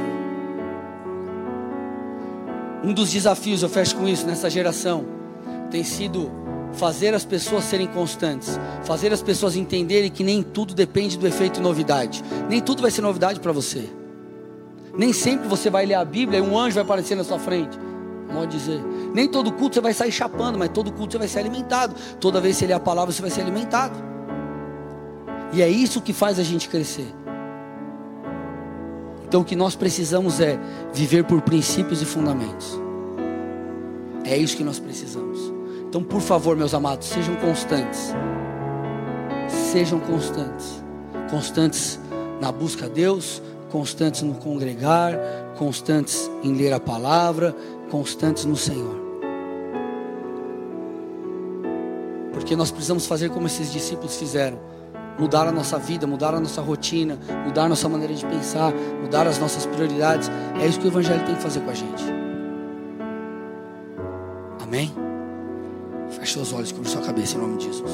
Um 2.83 2.93
dos 2.93 3.11
desafios, 3.11 3.61
eu 3.61 3.69
fecho 3.69 3.95
com 3.95 4.07
isso, 4.07 4.25
nessa 4.25 4.49
geração, 4.49 5.05
tem 5.69 5.83
sido 5.83 6.46
fazer 6.73 7.13
as 7.13 7.25
pessoas 7.25 7.63
serem 7.63 7.87
constantes, 7.87 8.59
fazer 8.83 9.11
as 9.11 9.21
pessoas 9.21 9.55
entenderem 9.55 10.09
que 10.09 10.23
nem 10.23 10.43
tudo 10.43 10.73
depende 10.73 11.17
do 11.17 11.27
efeito 11.27 11.61
novidade, 11.61 12.23
nem 12.49 12.61
tudo 12.61 12.81
vai 12.81 12.91
ser 12.91 13.01
novidade 13.01 13.39
para 13.39 13.51
você. 13.51 13.89
Nem 14.97 15.13
sempre 15.13 15.47
você 15.47 15.69
vai 15.69 15.85
ler 15.85 15.95
a 15.95 16.05
Bíblia 16.05 16.39
e 16.39 16.41
um 16.41 16.57
anjo 16.57 16.75
vai 16.75 16.83
aparecer 16.83 17.15
na 17.15 17.23
sua 17.23 17.37
frente. 17.37 17.77
Pode 18.33 18.57
dizer. 18.57 18.81
Nem 19.13 19.27
todo 19.27 19.51
culto 19.51 19.75
você 19.75 19.81
vai 19.81 19.93
sair 19.93 20.11
chapando, 20.11 20.57
mas 20.57 20.69
todo 20.69 20.91
culto 20.91 21.13
você 21.13 21.17
vai 21.19 21.27
ser 21.27 21.39
alimentado. 21.39 21.95
Toda 22.19 22.41
vez 22.41 22.55
que 22.55 22.61
você 22.61 22.67
ler 22.67 22.73
a 22.73 22.79
palavra, 22.79 23.13
você 23.13 23.21
vai 23.21 23.31
ser 23.31 23.41
alimentado. 23.41 23.95
E 25.53 25.61
é 25.61 25.69
isso 25.69 26.01
que 26.01 26.13
faz 26.13 26.39
a 26.39 26.43
gente 26.43 26.67
crescer. 26.67 27.07
Então 29.27 29.41
o 29.41 29.45
que 29.45 29.55
nós 29.55 29.75
precisamos 29.75 30.39
é 30.39 30.59
viver 30.93 31.25
por 31.25 31.41
princípios 31.41 32.01
e 32.01 32.05
fundamentos. 32.05 32.79
É 34.23 34.37
isso 34.37 34.57
que 34.57 34.63
nós 34.63 34.79
precisamos. 34.79 35.46
Então, 35.89 36.03
por 36.03 36.21
favor, 36.21 36.55
meus 36.55 36.73
amados, 36.73 37.07
sejam 37.07 37.35
constantes. 37.35 38.13
Sejam 39.47 39.99
constantes. 39.99 40.83
Constantes 41.29 41.99
na 42.41 42.51
busca 42.51 42.85
a 42.85 42.89
Deus, 42.89 43.41
constantes 43.71 44.21
no 44.21 44.35
congregar, 44.35 45.17
constantes 45.57 46.29
em 46.43 46.53
ler 46.53 46.73
a 46.73 46.79
palavra, 46.79 47.55
constantes 47.89 48.45
no 48.45 48.55
Senhor. 48.55 48.95
Porque 52.33 52.55
nós 52.55 52.69
precisamos 52.69 53.05
fazer 53.05 53.29
como 53.29 53.47
esses 53.47 53.71
discípulos 53.71 54.15
fizeram 54.17 54.59
mudar 55.17 55.47
a 55.47 55.51
nossa 55.51 55.79
vida, 55.79 56.05
mudar 56.05 56.35
a 56.35 56.39
nossa 56.39 56.61
rotina, 56.61 57.17
mudar 57.45 57.63
a 57.63 57.69
nossa 57.69 57.89
maneira 57.89 58.13
de 58.13 58.25
pensar, 58.25 58.71
mudar 59.01 59.25
as 59.25 59.39
nossas 59.39 59.65
prioridades. 59.65 60.29
É 60.61 60.67
isso 60.67 60.79
que 60.79 60.85
o 60.85 60.89
Evangelho 60.89 61.25
tem 61.25 61.35
que 61.35 61.41
fazer 61.41 61.61
com 61.61 61.71
a 61.71 61.73
gente. 61.73 62.03
Amém? 64.61 65.06
Feche 66.27 66.33
seus 66.33 66.51
olhos, 66.51 66.73
cubra 66.73 66.89
sua 66.89 67.01
cabeça 67.01 67.37
em 67.37 67.39
nome 67.39 67.57
de 67.57 67.65
Jesus. 67.67 67.91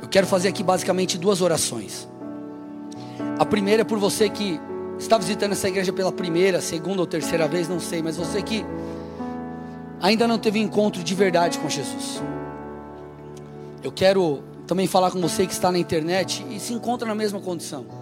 Eu 0.00 0.08
quero 0.08 0.28
fazer 0.28 0.46
aqui 0.46 0.62
basicamente 0.62 1.18
duas 1.18 1.40
orações. 1.40 2.08
A 3.36 3.44
primeira 3.44 3.82
é 3.82 3.84
por 3.84 3.98
você 3.98 4.30
que 4.30 4.60
está 4.96 5.18
visitando 5.18 5.52
essa 5.52 5.68
igreja 5.68 5.92
pela 5.92 6.12
primeira, 6.12 6.60
segunda 6.60 7.00
ou 7.00 7.06
terceira 7.06 7.48
vez, 7.48 7.68
não 7.68 7.80
sei, 7.80 8.00
mas 8.00 8.16
você 8.16 8.40
que 8.40 8.64
ainda 10.00 10.28
não 10.28 10.38
teve 10.38 10.60
encontro 10.60 11.02
de 11.02 11.14
verdade 11.16 11.58
com 11.58 11.68
Jesus. 11.68 12.22
Eu 13.82 13.90
quero 13.90 14.44
também 14.68 14.86
falar 14.86 15.10
com 15.10 15.20
você 15.20 15.48
que 15.48 15.52
está 15.52 15.72
na 15.72 15.78
internet 15.80 16.46
e 16.48 16.60
se 16.60 16.72
encontra 16.72 17.08
na 17.08 17.14
mesma 17.14 17.40
condição. 17.40 17.99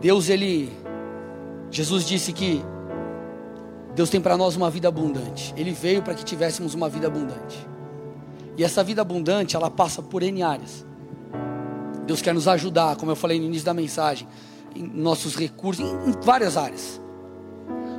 Deus, 0.00 0.28
ele. 0.28 0.72
Jesus 1.70 2.06
disse 2.06 2.32
que 2.32 2.62
Deus 3.94 4.08
tem 4.08 4.20
para 4.20 4.36
nós 4.36 4.56
uma 4.56 4.70
vida 4.70 4.88
abundante. 4.88 5.52
Ele 5.56 5.72
veio 5.72 6.02
para 6.02 6.14
que 6.14 6.24
tivéssemos 6.24 6.74
uma 6.74 6.88
vida 6.88 7.06
abundante. 7.06 7.68
E 8.56 8.64
essa 8.64 8.82
vida 8.82 9.02
abundante, 9.02 9.56
ela 9.56 9.70
passa 9.70 10.02
por 10.02 10.22
N 10.22 10.42
áreas. 10.42 10.86
Deus 12.06 12.22
quer 12.22 12.32
nos 12.32 12.48
ajudar, 12.48 12.96
como 12.96 13.10
eu 13.10 13.16
falei 13.16 13.38
no 13.38 13.46
início 13.46 13.66
da 13.66 13.74
mensagem, 13.74 14.26
em 14.74 14.82
nossos 14.82 15.36
recursos, 15.36 15.84
em, 15.84 16.10
em 16.10 16.12
várias 16.22 16.56
áreas. 16.56 17.00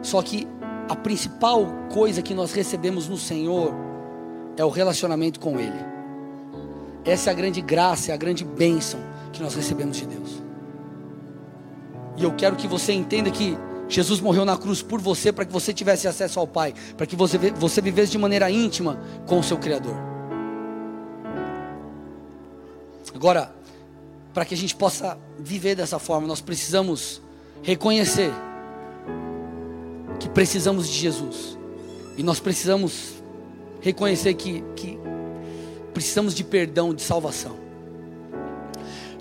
Só 0.02 0.22
que 0.22 0.48
a 0.88 0.96
principal 0.96 1.66
coisa 1.94 2.22
que 2.22 2.34
nós 2.34 2.52
recebemos 2.52 3.08
no 3.08 3.18
Senhor 3.18 3.74
é 4.58 4.66
o 4.66 4.70
relacionamento 4.70 5.40
com 5.40 5.60
Ele. 5.60 5.80
Essa 7.06 7.30
é 7.30 7.32
a 7.32 7.36
grande 7.36 7.62
graça, 7.62 8.12
é 8.12 8.14
a 8.14 8.18
grande 8.18 8.44
bênção 8.44 9.00
que 9.32 9.42
nós 9.42 9.54
recebemos 9.54 9.98
de 9.98 10.08
Deus. 10.08 10.49
E 12.20 12.24
eu 12.24 12.34
quero 12.34 12.58
que 12.58 12.68
você 12.68 12.92
entenda 12.92 13.32
que 13.32 13.58
Jesus 13.88 14.20
morreu 14.20 14.44
na 14.44 14.58
cruz 14.58 14.82
por 14.82 15.00
você 15.00 15.32
para 15.32 15.46
que 15.46 15.54
você 15.54 15.74
tivesse 15.74 16.06
acesso 16.06 16.38
ao 16.40 16.46
Pai, 16.46 16.74
para 16.98 17.06
que 17.06 17.16
você, 17.16 17.38
você 17.38 17.82
vivesse 17.82 18.12
de 18.12 18.18
maneira 18.18 18.52
íntima 18.52 19.00
com 19.26 19.40
o 19.40 19.44
seu 19.44 19.58
Criador. 19.58 19.96
Agora, 23.16 23.56
para 24.34 24.44
que 24.44 24.54
a 24.54 24.58
gente 24.58 24.76
possa 24.76 25.18
viver 25.40 25.76
dessa 25.76 25.98
forma, 25.98 26.28
nós 26.28 26.42
precisamos 26.42 27.22
reconhecer 27.64 28.32
que 30.20 30.28
precisamos 30.30 30.88
de 30.90 30.96
Jesus. 30.96 31.58
E 32.18 32.22
nós 32.22 32.40
precisamos 32.40 33.14
reconhecer 33.80 34.34
que, 34.34 34.62
que 34.76 35.00
precisamos 35.94 36.36
de 36.36 36.44
perdão, 36.44 36.94
de 36.94 37.02
salvação. 37.02 37.69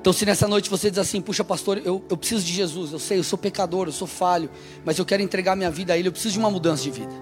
Então, 0.09 0.17
se 0.17 0.25
nessa 0.25 0.49
noite 0.49 0.71
você 0.71 0.89
diz 0.89 0.99
assim, 0.99 1.21
puxa, 1.21 1.45
pastor, 1.45 1.83
eu, 1.85 2.03
eu 2.09 2.17
preciso 2.17 2.43
de 2.43 2.51
Jesus, 2.51 2.93
eu 2.93 2.99
sei, 2.99 3.19
eu 3.19 3.23
sou 3.23 3.39
pecador, 3.39 3.89
eu 3.89 3.93
sou 3.93 4.09
falho, 4.09 4.49
mas 4.83 4.99
eu 4.99 5.05
quero 5.05 5.23
entregar 5.23 5.55
minha 5.55 5.71
vida 5.71 5.93
a 5.93 5.99
Ele, 5.99 6.09
eu 6.09 6.13
preciso 6.13 6.33
de 6.33 6.39
uma 6.39 6.51
mudança 6.51 6.83
de 6.83 6.91
vida. 6.91 7.13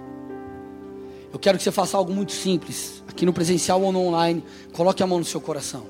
Eu 1.33 1.37
quero 1.37 1.57
que 1.57 1.65
você 1.65 1.69
faça 1.69 1.97
algo 1.97 2.13
muito 2.13 2.31
simples, 2.31 3.03
aqui 3.05 3.25
no 3.25 3.33
presencial 3.33 3.81
ou 3.81 3.91
no 3.91 3.99
online, 3.99 4.41
coloque 4.71 5.03
a 5.03 5.05
mão 5.05 5.19
no 5.19 5.25
seu 5.25 5.41
coração. 5.41 5.85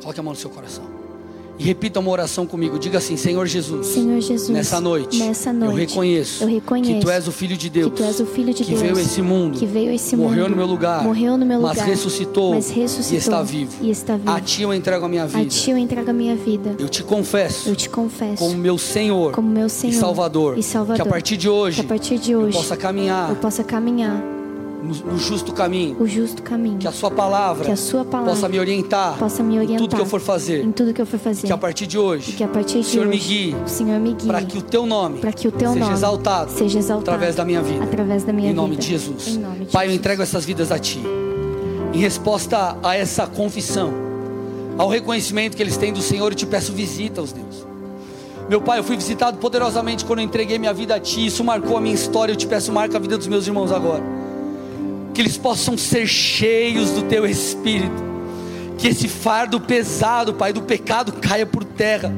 Coloque 0.00 0.18
a 0.18 0.22
mão 0.24 0.32
no 0.32 0.38
seu 0.40 0.50
coração. 0.50 0.97
E 1.58 1.64
repita 1.64 1.98
uma 1.98 2.10
oração 2.10 2.46
comigo. 2.46 2.78
Diga 2.78 2.98
assim: 2.98 3.16
Senhor 3.16 3.46
Jesus. 3.46 3.88
Senhor 3.88 4.20
Jesus. 4.20 4.50
Nessa 4.50 4.80
noite. 4.80 5.18
Nessa 5.18 5.52
noite. 5.52 5.72
Eu 5.72 5.76
reconheço. 5.76 6.44
Eu 6.44 6.48
reconheço. 6.48 6.94
Que 6.94 7.00
tu 7.00 7.10
és 7.10 7.26
o 7.26 7.32
filho 7.32 7.56
de 7.56 7.68
Deus. 7.68 7.90
Que 7.90 7.96
tu 7.96 8.04
és 8.04 8.20
o 8.20 8.26
filho 8.26 8.54
de 8.54 8.64
que 8.64 8.70
Deus. 8.70 8.80
veio 8.80 8.96
a 8.96 9.00
esse 9.00 9.20
mundo. 9.20 9.58
Que 9.58 9.66
veio 9.66 9.90
esse 9.90 10.14
morreu 10.14 10.44
mundo. 10.44 10.50
no 10.50 10.56
meu 10.56 10.66
lugar. 10.66 11.02
Morreu 11.02 11.36
no 11.36 11.44
meu 11.44 11.58
lugar. 11.58 11.76
Mas 11.76 11.84
ressuscitou. 11.84 12.54
Mas 12.54 12.70
ressuscitou. 12.70 13.14
E 13.14 13.18
está 13.18 13.42
vivo. 13.42 13.72
E 13.80 13.90
está 13.90 14.16
vivo. 14.16 14.30
A 14.30 14.40
ti 14.40 14.62
eu 14.62 14.72
entrego 14.72 15.04
a 15.04 15.08
minha 15.08 15.26
vida. 15.26 15.40
A 15.40 15.46
ti 15.46 15.70
eu 15.70 15.78
entrego 15.78 16.10
a 16.10 16.12
minha 16.12 16.36
vida. 16.36 16.76
Eu 16.78 16.88
te 16.88 17.02
confesso. 17.02 17.68
Eu 17.68 17.74
te 17.74 17.88
confesso. 17.88 18.36
Como 18.36 18.56
meu 18.56 18.78
Senhor. 18.78 19.32
Como 19.32 19.50
meu 19.50 19.68
Senhor. 19.68 19.94
E 19.94 19.98
Salvador. 19.98 20.58
E 20.58 20.62
Salvador. 20.62 20.96
Que 20.96 21.02
a 21.02 21.06
partir 21.06 21.36
de 21.36 21.48
hoje. 21.48 21.80
Que 21.80 21.86
a 21.86 21.88
partir 21.88 22.18
de 22.18 22.36
hoje. 22.36 22.56
Eu 22.56 22.62
possa 22.62 22.76
caminhar. 22.76 23.30
Eu 23.30 23.36
possa 23.36 23.64
caminhar 23.64 24.37
no, 24.82 25.12
no, 25.12 25.18
justo 25.18 25.52
caminho. 25.52 25.96
O 26.00 26.06
justo 26.06 26.42
caminho. 26.42 26.78
Que 26.78 26.86
a 26.86 26.92
sua 26.92 27.10
palavra, 27.10 27.64
que 27.64 27.70
a 27.70 27.76
sua 27.76 28.04
palavra 28.04 28.32
possa 28.32 28.48
me 28.48 28.60
orientar. 28.60 29.18
Possa 29.18 29.42
me 29.42 29.58
orientar. 29.58 29.76
Em 29.76 29.78
tudo 29.78 29.96
que 29.96 30.02
eu 30.02 30.06
for 30.06 30.20
fazer. 30.20 30.64
Em 30.64 30.72
tudo 30.72 30.94
que 30.94 31.02
eu 31.02 31.06
for 31.06 31.18
fazer. 31.18 31.46
Que 31.46 31.52
a 31.52 31.58
partir 31.58 31.86
de 31.86 31.98
hoje. 31.98 32.32
Que 32.32 32.44
a 32.44 32.48
partir 32.48 32.80
de 32.80 32.86
Senhor 32.86 33.06
hoje, 33.06 33.18
me 33.18 33.24
guie. 33.24 33.56
O 33.64 33.68
Senhor 33.68 33.98
me 33.98 34.14
guie. 34.14 34.26
Para 34.26 34.42
que 34.42 34.58
o 34.58 34.62
teu 34.62 34.86
nome. 34.86 35.18
Para 35.18 35.32
que 35.32 35.48
o 35.48 35.52
teu 35.52 35.72
seja 35.72 35.80
nome 35.80 35.94
exaltado. 35.94 36.50
Seja 36.52 36.78
exaltado. 36.78 37.10
Através 37.10 37.34
da 37.34 37.44
minha 37.44 37.60
vida. 37.60 37.84
Através 37.84 38.24
da 38.24 38.32
minha 38.32 38.50
em 38.50 38.54
nome 38.54 38.70
vida. 38.70 38.82
de 38.82 38.88
Jesus. 38.88 39.28
Em 39.28 39.38
nome 39.38 39.58
de 39.64 39.72
Pai, 39.72 39.86
Jesus. 39.86 39.88
eu 39.88 39.94
entrego 39.94 40.22
essas 40.22 40.44
vidas 40.44 40.70
a 40.70 40.78
ti. 40.78 41.00
Em 41.92 41.98
resposta 41.98 42.76
a 42.82 42.96
essa 42.96 43.26
confissão, 43.26 43.92
ao 44.76 44.88
reconhecimento 44.88 45.56
que 45.56 45.62
eles 45.62 45.76
têm 45.76 45.92
do 45.92 46.02
Senhor, 46.02 46.30
eu 46.30 46.36
te 46.36 46.46
peço 46.46 46.72
visita-os, 46.72 47.32
Deus. 47.32 47.66
Meu 48.48 48.60
Pai, 48.60 48.78
eu 48.78 48.84
fui 48.84 48.96
visitado 48.96 49.38
poderosamente 49.38 50.04
quando 50.04 50.20
eu 50.20 50.24
entreguei 50.24 50.58
minha 50.58 50.72
vida 50.72 50.94
a 50.94 51.00
Ti. 51.00 51.26
Isso 51.26 51.42
marcou 51.42 51.76
a 51.76 51.80
minha 51.80 51.94
história. 51.94 52.32
Eu 52.32 52.36
te 52.36 52.46
peço, 52.46 52.72
marca 52.72 52.96
a 52.96 53.00
vida 53.00 53.18
dos 53.18 53.26
meus 53.26 53.46
irmãos 53.46 53.72
agora 53.72 54.02
que 55.18 55.22
eles 55.22 55.36
possam 55.36 55.76
ser 55.76 56.06
cheios 56.06 56.90
do 56.90 57.02
teu 57.02 57.26
espírito, 57.26 58.04
que 58.78 58.86
esse 58.86 59.08
fardo 59.08 59.60
pesado, 59.60 60.32
Pai, 60.32 60.52
do 60.52 60.62
pecado 60.62 61.12
caia 61.14 61.44
por 61.44 61.64
terra, 61.64 62.14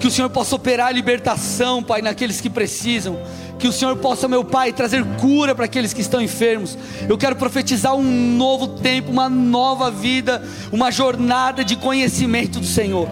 que 0.00 0.06
o 0.06 0.10
Senhor 0.10 0.30
possa 0.30 0.56
operar 0.56 0.86
a 0.86 0.90
libertação, 0.90 1.82
Pai, 1.82 2.00
naqueles 2.00 2.40
que 2.40 2.48
precisam, 2.48 3.20
que 3.58 3.68
o 3.68 3.72
Senhor 3.72 3.94
possa, 3.96 4.26
meu 4.26 4.42
Pai, 4.42 4.72
trazer 4.72 5.04
cura 5.20 5.54
para 5.54 5.66
aqueles 5.66 5.92
que 5.92 6.00
estão 6.00 6.18
enfermos. 6.22 6.78
Eu 7.06 7.18
quero 7.18 7.36
profetizar 7.36 7.94
um 7.94 8.36
novo 8.38 8.68
tempo, 8.68 9.10
uma 9.10 9.28
nova 9.28 9.90
vida, 9.90 10.42
uma 10.72 10.90
jornada 10.90 11.62
de 11.62 11.76
conhecimento 11.76 12.58
do 12.58 12.66
Senhor. 12.66 13.06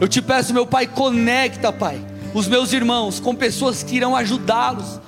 Eu 0.00 0.08
te 0.08 0.20
peço, 0.20 0.52
meu 0.52 0.66
Pai, 0.66 0.88
conecta, 0.88 1.72
Pai, 1.72 2.00
os 2.34 2.48
meus 2.48 2.72
irmãos 2.72 3.20
com 3.20 3.32
pessoas 3.32 3.84
que 3.84 3.94
irão 3.94 4.16
ajudá-los, 4.16 5.00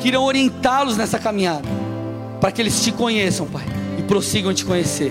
que 0.00 0.08
irão 0.08 0.24
orientá-los 0.24 0.96
nessa 0.96 1.18
caminhada 1.18 1.83
para 2.44 2.52
que 2.52 2.60
eles 2.60 2.84
te 2.84 2.92
conheçam, 2.92 3.46
Pai, 3.46 3.64
e 3.98 4.02
prossigam 4.02 4.52
te 4.52 4.66
conhecer. 4.66 5.10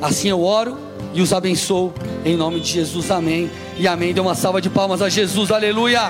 Assim 0.00 0.28
eu 0.28 0.44
oro 0.44 0.78
e 1.12 1.20
os 1.20 1.32
abençoo 1.32 1.92
em 2.24 2.36
nome 2.36 2.60
de 2.60 2.68
Jesus. 2.68 3.10
Amém. 3.10 3.50
E 3.76 3.88
amém. 3.88 4.14
Dê 4.14 4.20
uma 4.20 4.36
salva 4.36 4.60
de 4.60 4.70
palmas 4.70 5.02
a 5.02 5.08
Jesus. 5.08 5.50
Aleluia. 5.50 6.02